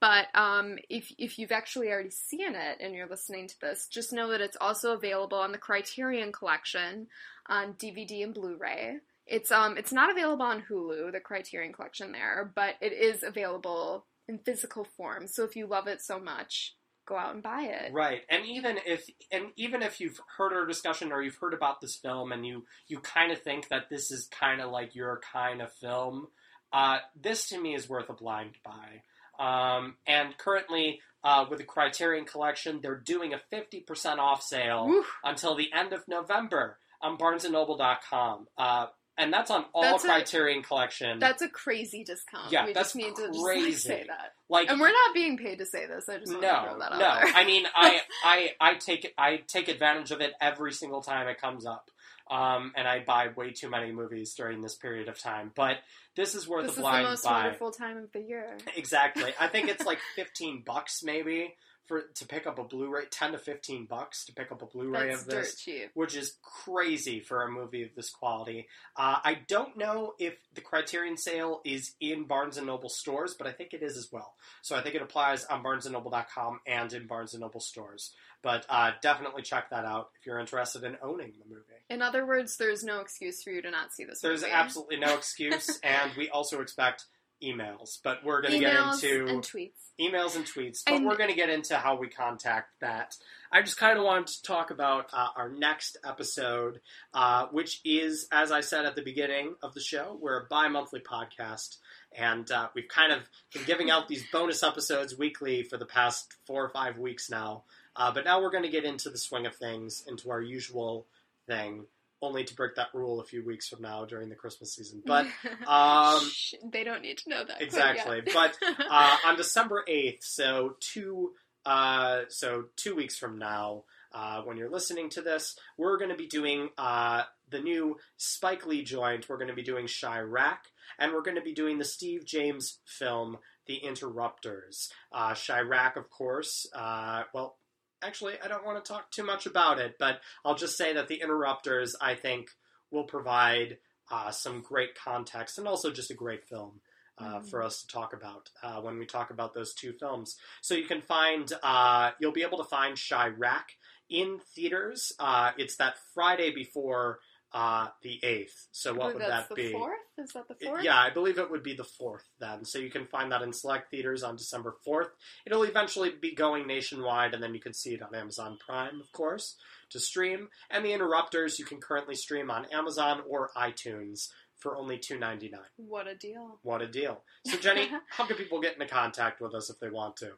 But 0.00 0.26
um, 0.34 0.76
if 0.90 1.12
if 1.18 1.38
you've 1.38 1.52
actually 1.52 1.88
already 1.88 2.10
seen 2.10 2.56
it 2.56 2.78
and 2.80 2.96
you're 2.96 3.08
listening 3.08 3.46
to 3.46 3.60
this, 3.60 3.86
just 3.86 4.12
know 4.12 4.28
that 4.32 4.40
it's 4.40 4.56
also 4.60 4.92
available 4.92 5.38
on 5.38 5.52
the 5.52 5.58
Criterion 5.58 6.32
Collection 6.32 7.06
on 7.46 7.74
DVD 7.74 8.24
and 8.24 8.34
Blu-ray. 8.34 8.96
It's 9.24 9.52
um 9.52 9.78
it's 9.78 9.92
not 9.92 10.10
available 10.10 10.44
on 10.44 10.64
Hulu, 10.68 11.12
the 11.12 11.20
Criterion 11.20 11.72
Collection 11.72 12.10
there, 12.10 12.50
but 12.56 12.74
it 12.80 12.92
is 12.92 13.22
available 13.22 14.06
in 14.26 14.38
physical 14.38 14.82
form. 14.96 15.28
So 15.28 15.44
if 15.44 15.54
you 15.54 15.68
love 15.68 15.86
it 15.86 16.00
so 16.02 16.18
much, 16.18 16.74
go 17.08 17.16
out 17.16 17.34
and 17.34 17.42
buy 17.42 17.62
it. 17.62 17.92
Right, 17.92 18.22
and 18.28 18.44
even 18.46 18.78
if 18.86 19.08
and 19.32 19.46
even 19.56 19.82
if 19.82 20.00
you've 20.00 20.20
heard 20.36 20.52
our 20.52 20.66
discussion 20.66 21.10
or 21.12 21.22
you've 21.22 21.36
heard 21.36 21.54
about 21.54 21.80
this 21.80 21.96
film 21.96 22.32
and 22.32 22.46
you 22.46 22.64
you 22.86 23.00
kind 23.00 23.32
of 23.32 23.40
think 23.42 23.68
that 23.68 23.88
this 23.88 24.10
is 24.10 24.28
kind 24.28 24.60
of 24.60 24.70
like 24.70 24.94
your 24.94 25.20
kind 25.32 25.62
of 25.62 25.72
film, 25.72 26.28
uh, 26.72 26.98
this 27.20 27.48
to 27.48 27.60
me 27.60 27.74
is 27.74 27.88
worth 27.88 28.08
a 28.10 28.14
blind 28.14 28.56
buy. 28.64 29.02
Um, 29.38 29.94
and 30.06 30.36
currently, 30.36 31.00
uh, 31.24 31.46
with 31.48 31.58
the 31.58 31.64
Criterion 31.64 32.24
Collection, 32.24 32.80
they're 32.82 32.96
doing 32.96 33.32
a 33.32 33.40
fifty 33.50 33.80
percent 33.80 34.20
off 34.20 34.42
sale 34.42 35.02
until 35.24 35.56
the 35.56 35.70
end 35.72 35.92
of 35.92 36.06
November 36.08 36.78
on 37.00 37.16
BarnesandNoble.com. 37.16 38.48
Uh, 38.56 38.86
and 39.18 39.32
that's 39.32 39.50
on 39.50 39.64
all 39.74 39.82
That's 39.82 40.04
a- 40.04 40.06
Criterion 40.06 40.62
Collection. 40.62 41.18
That's 41.18 41.42
a 41.42 41.48
crazy 41.48 42.04
discount. 42.04 42.50
Yeah, 42.52 42.66
we 42.66 42.72
that's 42.72 42.94
just 42.94 42.96
need 42.96 43.14
to 43.16 43.26
just 43.26 43.38
like, 43.38 43.56
crazy. 43.58 43.72
say 43.76 44.04
that. 44.06 44.32
like 44.48 44.70
And 44.70 44.80
we're 44.80 44.88
not 44.92 45.14
being 45.14 45.36
paid 45.36 45.58
to 45.58 45.66
say 45.66 45.86
this. 45.86 46.08
I 46.08 46.18
just 46.18 46.32
want 46.32 46.42
to 46.42 46.48
no, 46.48 46.62
throw 46.64 46.78
that 46.78 46.92
out 46.92 46.98
no. 47.00 47.30
I 47.34 47.44
mean, 47.44 47.66
I, 47.74 48.00
I, 48.24 48.50
I 48.60 48.74
take 48.74 49.12
I 49.18 49.42
take 49.46 49.68
advantage 49.68 50.10
of 50.12 50.20
it 50.20 50.32
every 50.40 50.72
single 50.72 51.02
time 51.02 51.28
it 51.28 51.40
comes 51.40 51.66
up, 51.66 51.90
um, 52.30 52.72
and 52.76 52.86
I 52.88 53.00
buy 53.04 53.28
way 53.36 53.50
too 53.50 53.68
many 53.68 53.92
movies 53.92 54.34
during 54.34 54.60
this 54.62 54.76
period 54.76 55.08
of 55.08 55.18
time. 55.18 55.50
But 55.54 55.78
this 56.16 56.34
is 56.34 56.46
worth 56.48 56.66
this 56.66 56.76
a 56.76 56.78
is 56.78 56.80
blind 56.80 57.04
the 57.04 57.10
most 57.10 57.24
buy. 57.24 57.42
wonderful 57.44 57.70
time 57.72 57.98
of 57.98 58.12
the 58.12 58.20
year. 58.20 58.56
Exactly. 58.76 59.32
I 59.40 59.48
think 59.48 59.68
it's 59.68 59.84
like 59.84 59.98
fifteen 60.16 60.62
bucks 60.64 61.02
maybe 61.02 61.54
for 61.88 62.02
to 62.02 62.26
pick 62.26 62.46
up 62.46 62.58
a 62.58 62.64
Blu-ray. 62.64 63.06
Ten 63.10 63.32
to 63.32 63.38
fifteen 63.38 63.86
bucks 63.86 64.24
to 64.26 64.32
pick 64.34 64.52
up 64.52 64.62
a 64.62 64.66
Blu-ray 64.66 65.08
That's 65.08 65.22
of 65.22 65.28
dirt 65.28 65.40
this. 65.42 65.56
cheap. 65.60 65.90
Which 65.94 66.14
is 66.14 66.36
crazy 66.42 67.20
for 67.20 67.42
a 67.42 67.50
movie 67.50 67.82
of 67.82 67.88
this 67.96 68.10
quality. 68.10 68.68
Uh, 68.96 69.16
I 69.24 69.38
don't 69.48 69.76
know 69.76 70.12
if 70.18 70.34
the 70.54 70.60
Criterion 70.60 71.16
sale 71.16 71.60
is 71.64 71.94
in 72.00 72.24
Barnes 72.24 72.56
and 72.58 72.66
Noble 72.66 72.88
stores, 72.90 73.34
but 73.36 73.46
I 73.46 73.52
think 73.52 73.72
it 73.72 73.82
is 73.82 73.96
as 73.96 74.08
well. 74.12 74.34
So 74.62 74.76
I 74.76 74.82
think 74.82 74.94
it 74.94 75.02
applies 75.02 75.44
on 75.46 75.62
BarnesandNoble.com 75.64 76.60
and 76.66 76.92
in 76.92 77.06
Barnes 77.06 77.34
and 77.34 77.40
Noble 77.40 77.60
stores. 77.60 78.12
But 78.42 78.64
uh, 78.68 78.92
definitely 79.02 79.42
check 79.42 79.70
that 79.70 79.84
out 79.84 80.10
if 80.20 80.26
you're 80.26 80.38
interested 80.38 80.84
in 80.84 80.96
owning 81.02 81.32
the 81.38 81.48
movie. 81.48 81.64
In 81.90 82.02
other 82.02 82.24
words, 82.24 82.56
there's 82.56 82.84
no 82.84 83.00
excuse 83.00 83.42
for 83.42 83.50
you 83.50 83.62
to 83.62 83.70
not 83.70 83.92
see 83.92 84.04
this 84.04 84.20
There's 84.20 84.42
movie. 84.42 84.52
absolutely 84.52 84.98
no 84.98 85.14
excuse, 85.16 85.80
and 85.82 86.12
we 86.16 86.28
also 86.28 86.60
expect 86.60 87.06
emails. 87.42 87.98
But 88.02 88.24
we're 88.24 88.40
going 88.42 88.54
to 88.54 88.58
get 88.60 88.74
Emails 88.76 89.02
into 89.04 89.26
and 89.26 89.42
tweets. 89.42 89.70
emails 90.00 90.36
and 90.36 90.44
tweets, 90.44 90.82
but 90.84 90.94
And- 90.94 91.06
we're 91.06 91.16
going 91.16 91.30
to 91.30 91.36
get 91.36 91.50
into 91.50 91.76
how 91.76 91.96
we 91.96 92.08
contact 92.08 92.80
that. 92.80 93.14
I 93.50 93.62
just 93.62 93.78
kind 93.78 93.98
of 93.98 94.04
wanted 94.04 94.26
to 94.26 94.42
talk 94.42 94.70
about 94.70 95.06
uh, 95.12 95.28
our 95.36 95.48
next 95.48 95.96
episode, 96.04 96.80
uh, 97.14 97.46
which 97.46 97.80
is, 97.84 98.26
as 98.30 98.52
I 98.52 98.60
said 98.60 98.84
at 98.84 98.94
the 98.94 99.02
beginning 99.02 99.54
of 99.62 99.72
the 99.74 99.80
show, 99.80 100.18
we're 100.20 100.38
a 100.40 100.46
bi 100.50 100.68
monthly 100.68 101.00
podcast. 101.00 101.78
And 102.16 102.50
uh, 102.50 102.68
we've 102.74 102.88
kind 102.88 103.12
of 103.12 103.20
been 103.54 103.64
giving 103.64 103.90
out 103.90 104.08
these 104.08 104.24
bonus 104.30 104.62
episodes 104.62 105.16
weekly 105.16 105.62
for 105.62 105.76
the 105.78 105.86
past 105.86 106.34
four 106.46 106.64
or 106.64 106.68
five 106.70 106.98
weeks 106.98 107.30
now. 107.30 107.64
Uh, 107.96 108.12
but 108.12 108.24
now 108.24 108.40
we're 108.40 108.50
going 108.50 108.62
to 108.64 108.68
get 108.70 108.84
into 108.84 109.10
the 109.10 109.18
swing 109.18 109.46
of 109.46 109.56
things, 109.56 110.04
into 110.06 110.30
our 110.30 110.40
usual 110.40 111.06
thing, 111.46 111.84
only 112.20 112.44
to 112.44 112.54
break 112.54 112.74
that 112.76 112.88
rule 112.94 113.20
a 113.20 113.24
few 113.24 113.44
weeks 113.44 113.68
from 113.68 113.82
now 113.82 114.04
during 114.04 114.28
the 114.28 114.34
Christmas 114.34 114.74
season. 114.74 115.02
But 115.04 115.26
um, 115.66 116.20
they 116.64 116.84
don't 116.84 117.02
need 117.02 117.18
to 117.18 117.30
know 117.30 117.44
that. 117.44 117.62
exactly. 117.62 118.22
yet. 118.24 118.34
But 118.34 118.56
uh, 118.90 119.16
on 119.26 119.36
December 119.36 119.84
eighth, 119.86 120.24
so 120.24 120.76
two 120.80 121.32
uh, 121.64 122.22
so 122.28 122.64
two 122.76 122.94
weeks 122.94 123.16
from 123.16 123.38
now, 123.38 123.84
uh, 124.12 124.42
when 124.42 124.56
you're 124.56 124.70
listening 124.70 125.10
to 125.10 125.20
this, 125.22 125.56
we're 125.76 125.98
going 125.98 126.10
to 126.10 126.16
be 126.16 126.26
doing 126.26 126.70
uh, 126.78 127.22
the 127.50 127.60
new 127.60 127.96
Spike 128.16 128.66
Lee 128.66 128.82
joint. 128.82 129.28
We're 129.28 129.36
going 129.36 129.48
to 129.48 129.54
be 129.54 129.62
doing 129.62 129.86
Chi-Raq, 129.86 130.58
and 130.98 131.12
we're 131.12 131.22
going 131.22 131.36
to 131.36 131.42
be 131.42 131.52
doing 131.52 131.78
the 131.78 131.84
Steve 131.84 132.24
James 132.24 132.78
film, 132.86 133.38
The 133.66 133.76
Interrupters. 133.76 134.90
Uh, 135.12 135.34
Chi-Raq, 135.34 135.96
of 135.96 136.10
course. 136.10 136.66
Uh, 136.74 137.24
well. 137.32 137.56
Actually, 138.02 138.34
I 138.42 138.48
don't 138.48 138.64
want 138.64 138.82
to 138.82 138.92
talk 138.92 139.10
too 139.10 139.24
much 139.24 139.46
about 139.46 139.78
it, 139.78 139.96
but 139.98 140.20
I'll 140.44 140.54
just 140.54 140.76
say 140.76 140.92
that 140.92 141.08
The 141.08 141.20
Interrupters, 141.20 141.96
I 142.00 142.14
think, 142.14 142.50
will 142.90 143.04
provide 143.04 143.78
uh, 144.10 144.30
some 144.30 144.62
great 144.62 144.94
context 144.94 145.58
and 145.58 145.66
also 145.66 145.90
just 145.90 146.10
a 146.10 146.14
great 146.14 146.44
film 146.44 146.80
uh, 147.18 147.40
for 147.40 147.62
us 147.62 147.82
to 147.82 147.88
talk 147.88 148.12
about 148.12 148.50
uh, 148.62 148.80
when 148.80 148.98
we 148.98 149.06
talk 149.06 149.30
about 149.30 149.54
those 149.54 149.74
two 149.74 149.92
films. 149.92 150.36
So 150.62 150.74
you 150.74 150.84
can 150.84 151.02
find, 151.02 151.52
uh, 151.62 152.12
you'll 152.20 152.32
be 152.32 152.44
able 152.44 152.58
to 152.58 152.64
find 152.64 152.96
Chi-Raq 152.96 153.64
in 154.08 154.38
theaters. 154.54 155.12
Uh, 155.18 155.50
it's 155.58 155.76
that 155.76 155.96
Friday 156.14 156.54
before 156.54 157.18
uh, 157.52 157.88
the 158.02 158.20
8th. 158.22 158.66
So 158.72 158.94
what 158.94 159.14
would 159.14 159.22
that 159.22 159.48
the 159.48 159.54
be? 159.54 159.72
fourth? 159.72 159.98
Is 160.18 160.32
that 160.34 160.48
the 160.48 160.54
fourth? 160.54 160.82
Yeah, 160.84 160.98
I 160.98 161.10
believe 161.10 161.38
it 161.38 161.50
would 161.50 161.62
be 161.62 161.74
the 161.74 161.86
4th 162.00 162.24
then. 162.40 162.64
So 162.64 162.78
you 162.78 162.90
can 162.90 163.06
find 163.06 163.32
that 163.32 163.42
in 163.42 163.52
select 163.52 163.90
theaters 163.90 164.22
on 164.22 164.36
December 164.36 164.76
4th. 164.86 165.08
It'll 165.46 165.62
eventually 165.62 166.10
be 166.20 166.34
going 166.34 166.66
nationwide, 166.66 167.34
and 167.34 167.42
then 167.42 167.54
you 167.54 167.60
can 167.60 167.74
see 167.74 167.94
it 167.94 168.02
on 168.02 168.14
Amazon 168.14 168.58
Prime, 168.64 169.00
of 169.00 169.10
course, 169.12 169.56
to 169.90 170.00
stream. 170.00 170.48
And 170.70 170.84
The 170.84 170.92
Interrupters 170.92 171.58
you 171.58 171.64
can 171.64 171.80
currently 171.80 172.14
stream 172.14 172.50
on 172.50 172.66
Amazon 172.66 173.22
or 173.28 173.50
iTunes 173.56 174.28
for 174.58 174.76
only 174.76 174.98
two 174.98 175.18
ninety 175.18 175.48
nine. 175.48 175.60
What 175.76 176.08
a 176.08 176.14
deal. 176.14 176.58
What 176.62 176.82
a 176.82 176.88
deal. 176.88 177.22
So, 177.46 177.56
Jenny, 177.58 177.88
how 178.10 178.26
can 178.26 178.36
people 178.36 178.60
get 178.60 178.74
into 178.74 178.86
contact 178.86 179.40
with 179.40 179.54
us 179.54 179.70
if 179.70 179.78
they 179.78 179.88
want 179.88 180.16
to? 180.16 180.32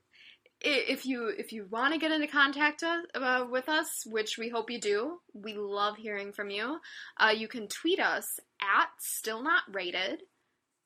If 0.62 1.07
you 1.07 1.28
if 1.28 1.53
you 1.53 1.66
want 1.70 1.95
to 1.95 2.01
get 2.01 2.12
into 2.12 2.27
contact 2.27 2.82
uh, 2.82 3.03
uh, 3.15 3.47
with 3.51 3.69
us, 3.69 4.05
which 4.07 4.37
we 4.37 4.49
hope 4.51 4.70
you 4.70 4.81
do, 4.81 5.19
we 5.32 5.55
love 5.55 5.97
hearing 5.97 6.32
from 6.32 6.51
you. 6.51 6.78
Uh, 7.16 7.32
you 7.35 7.49
can 7.49 7.66
tweet 7.66 7.99
us 7.99 8.39
at 8.61 8.89
still 8.99 9.43
not 9.43 9.62
rated. 9.73 10.23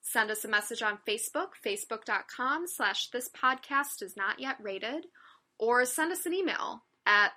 Send 0.01 0.31
us 0.31 0.45
a 0.45 0.49
message 0.49 0.83
on 0.83 0.99
Facebook, 1.09 1.49
facebook.com 1.65 2.67
slash 2.67 3.09
this 3.09 3.29
podcast 3.31 4.03
is 4.03 4.17
not 4.17 4.39
yet 4.39 4.57
rated, 4.61 5.07
or 5.59 5.85
send 5.87 6.13
us 6.13 6.27
an 6.27 6.35
email 6.35 6.85
at 7.07 7.33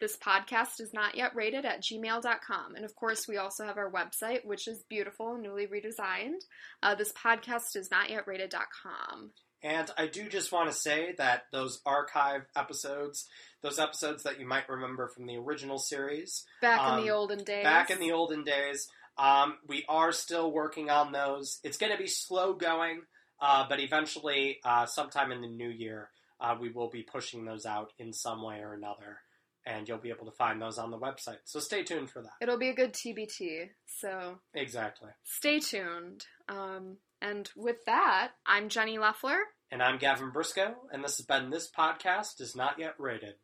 this 0.00 0.16
podcast 0.16 0.80
is 0.80 0.92
not 0.92 1.16
yet 1.16 1.34
rated 1.34 1.64
at 1.64 1.82
gmail.com. 1.82 2.76
And 2.76 2.84
of 2.84 2.94
course, 2.94 3.26
we 3.26 3.36
also 3.36 3.64
have 3.64 3.76
our 3.76 3.90
website, 3.90 4.44
which 4.44 4.68
is 4.68 4.84
beautiful, 4.88 5.36
newly 5.36 5.66
redesigned. 5.66 6.40
Uh, 6.82 6.94
this 6.94 7.12
podcast 7.12 7.76
is 7.76 7.90
not 7.90 8.10
yet 8.10 8.26
rated.com. 8.26 9.32
And 9.62 9.90
I 9.98 10.06
do 10.06 10.28
just 10.28 10.52
want 10.52 10.70
to 10.70 10.76
say 10.76 11.14
that 11.18 11.44
those 11.52 11.80
archive 11.84 12.42
episodes, 12.56 13.26
those 13.62 13.78
episodes 13.78 14.22
that 14.22 14.38
you 14.38 14.46
might 14.46 14.68
remember 14.68 15.08
from 15.08 15.26
the 15.26 15.36
original 15.36 15.78
series, 15.78 16.44
Back 16.60 16.80
Um, 16.80 16.98
in 17.00 17.04
the 17.04 17.10
olden 17.10 17.42
days. 17.44 17.64
back 17.64 17.90
in 17.90 17.98
the 17.98 18.12
olden 18.12 18.44
days, 18.44 18.88
Um, 19.16 19.58
we 19.66 19.84
are 19.88 20.12
still 20.12 20.52
working 20.52 20.90
on 20.90 21.10
those. 21.10 21.58
It's 21.64 21.76
going 21.76 21.90
to 21.90 21.98
be 21.98 22.06
slow 22.06 22.52
going, 22.54 23.02
uh, 23.40 23.66
but 23.68 23.80
eventually, 23.80 24.60
uh, 24.64 24.86
sometime 24.86 25.32
in 25.32 25.40
the 25.40 25.48
new 25.48 25.70
year, 25.70 26.12
uh, 26.38 26.56
we 26.60 26.68
will 26.70 26.88
be 26.88 27.02
pushing 27.02 27.44
those 27.44 27.66
out 27.66 27.92
in 27.98 28.12
some 28.12 28.42
way 28.44 28.60
or 28.60 28.74
another, 28.74 29.18
and 29.66 29.88
you'll 29.88 29.98
be 29.98 30.10
able 30.10 30.26
to 30.26 30.36
find 30.36 30.62
those 30.62 30.78
on 30.78 30.92
the 30.92 30.98
website. 30.98 31.38
So 31.46 31.58
stay 31.58 31.82
tuned 31.82 32.10
for 32.12 32.22
that. 32.22 32.34
It'll 32.40 32.58
be 32.58 32.68
a 32.68 32.74
good 32.74 32.92
TBT. 32.92 33.70
So 33.86 34.38
Exactly. 34.54 35.10
stay 35.24 35.58
tuned. 35.58 36.24
Um, 36.48 36.98
and 37.20 37.50
with 37.56 37.84
that, 37.86 38.32
I'm 38.46 38.68
Jenny 38.68 38.98
Leffler. 38.98 39.38
And 39.70 39.82
I'm 39.82 39.98
Gavin 39.98 40.30
Briscoe, 40.30 40.74
and 40.92 41.04
this 41.04 41.18
has 41.18 41.26
been 41.26 41.50
This 41.50 41.70
Podcast 41.70 42.40
is 42.40 42.56
Not 42.56 42.78
Yet 42.78 42.94
Rated. 42.98 43.34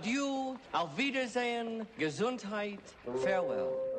Adieu, 0.00 0.54
auf 0.72 0.96
Wiedersehen, 0.96 1.84
Gesundheit, 1.98 2.78
farewell. 3.24 3.97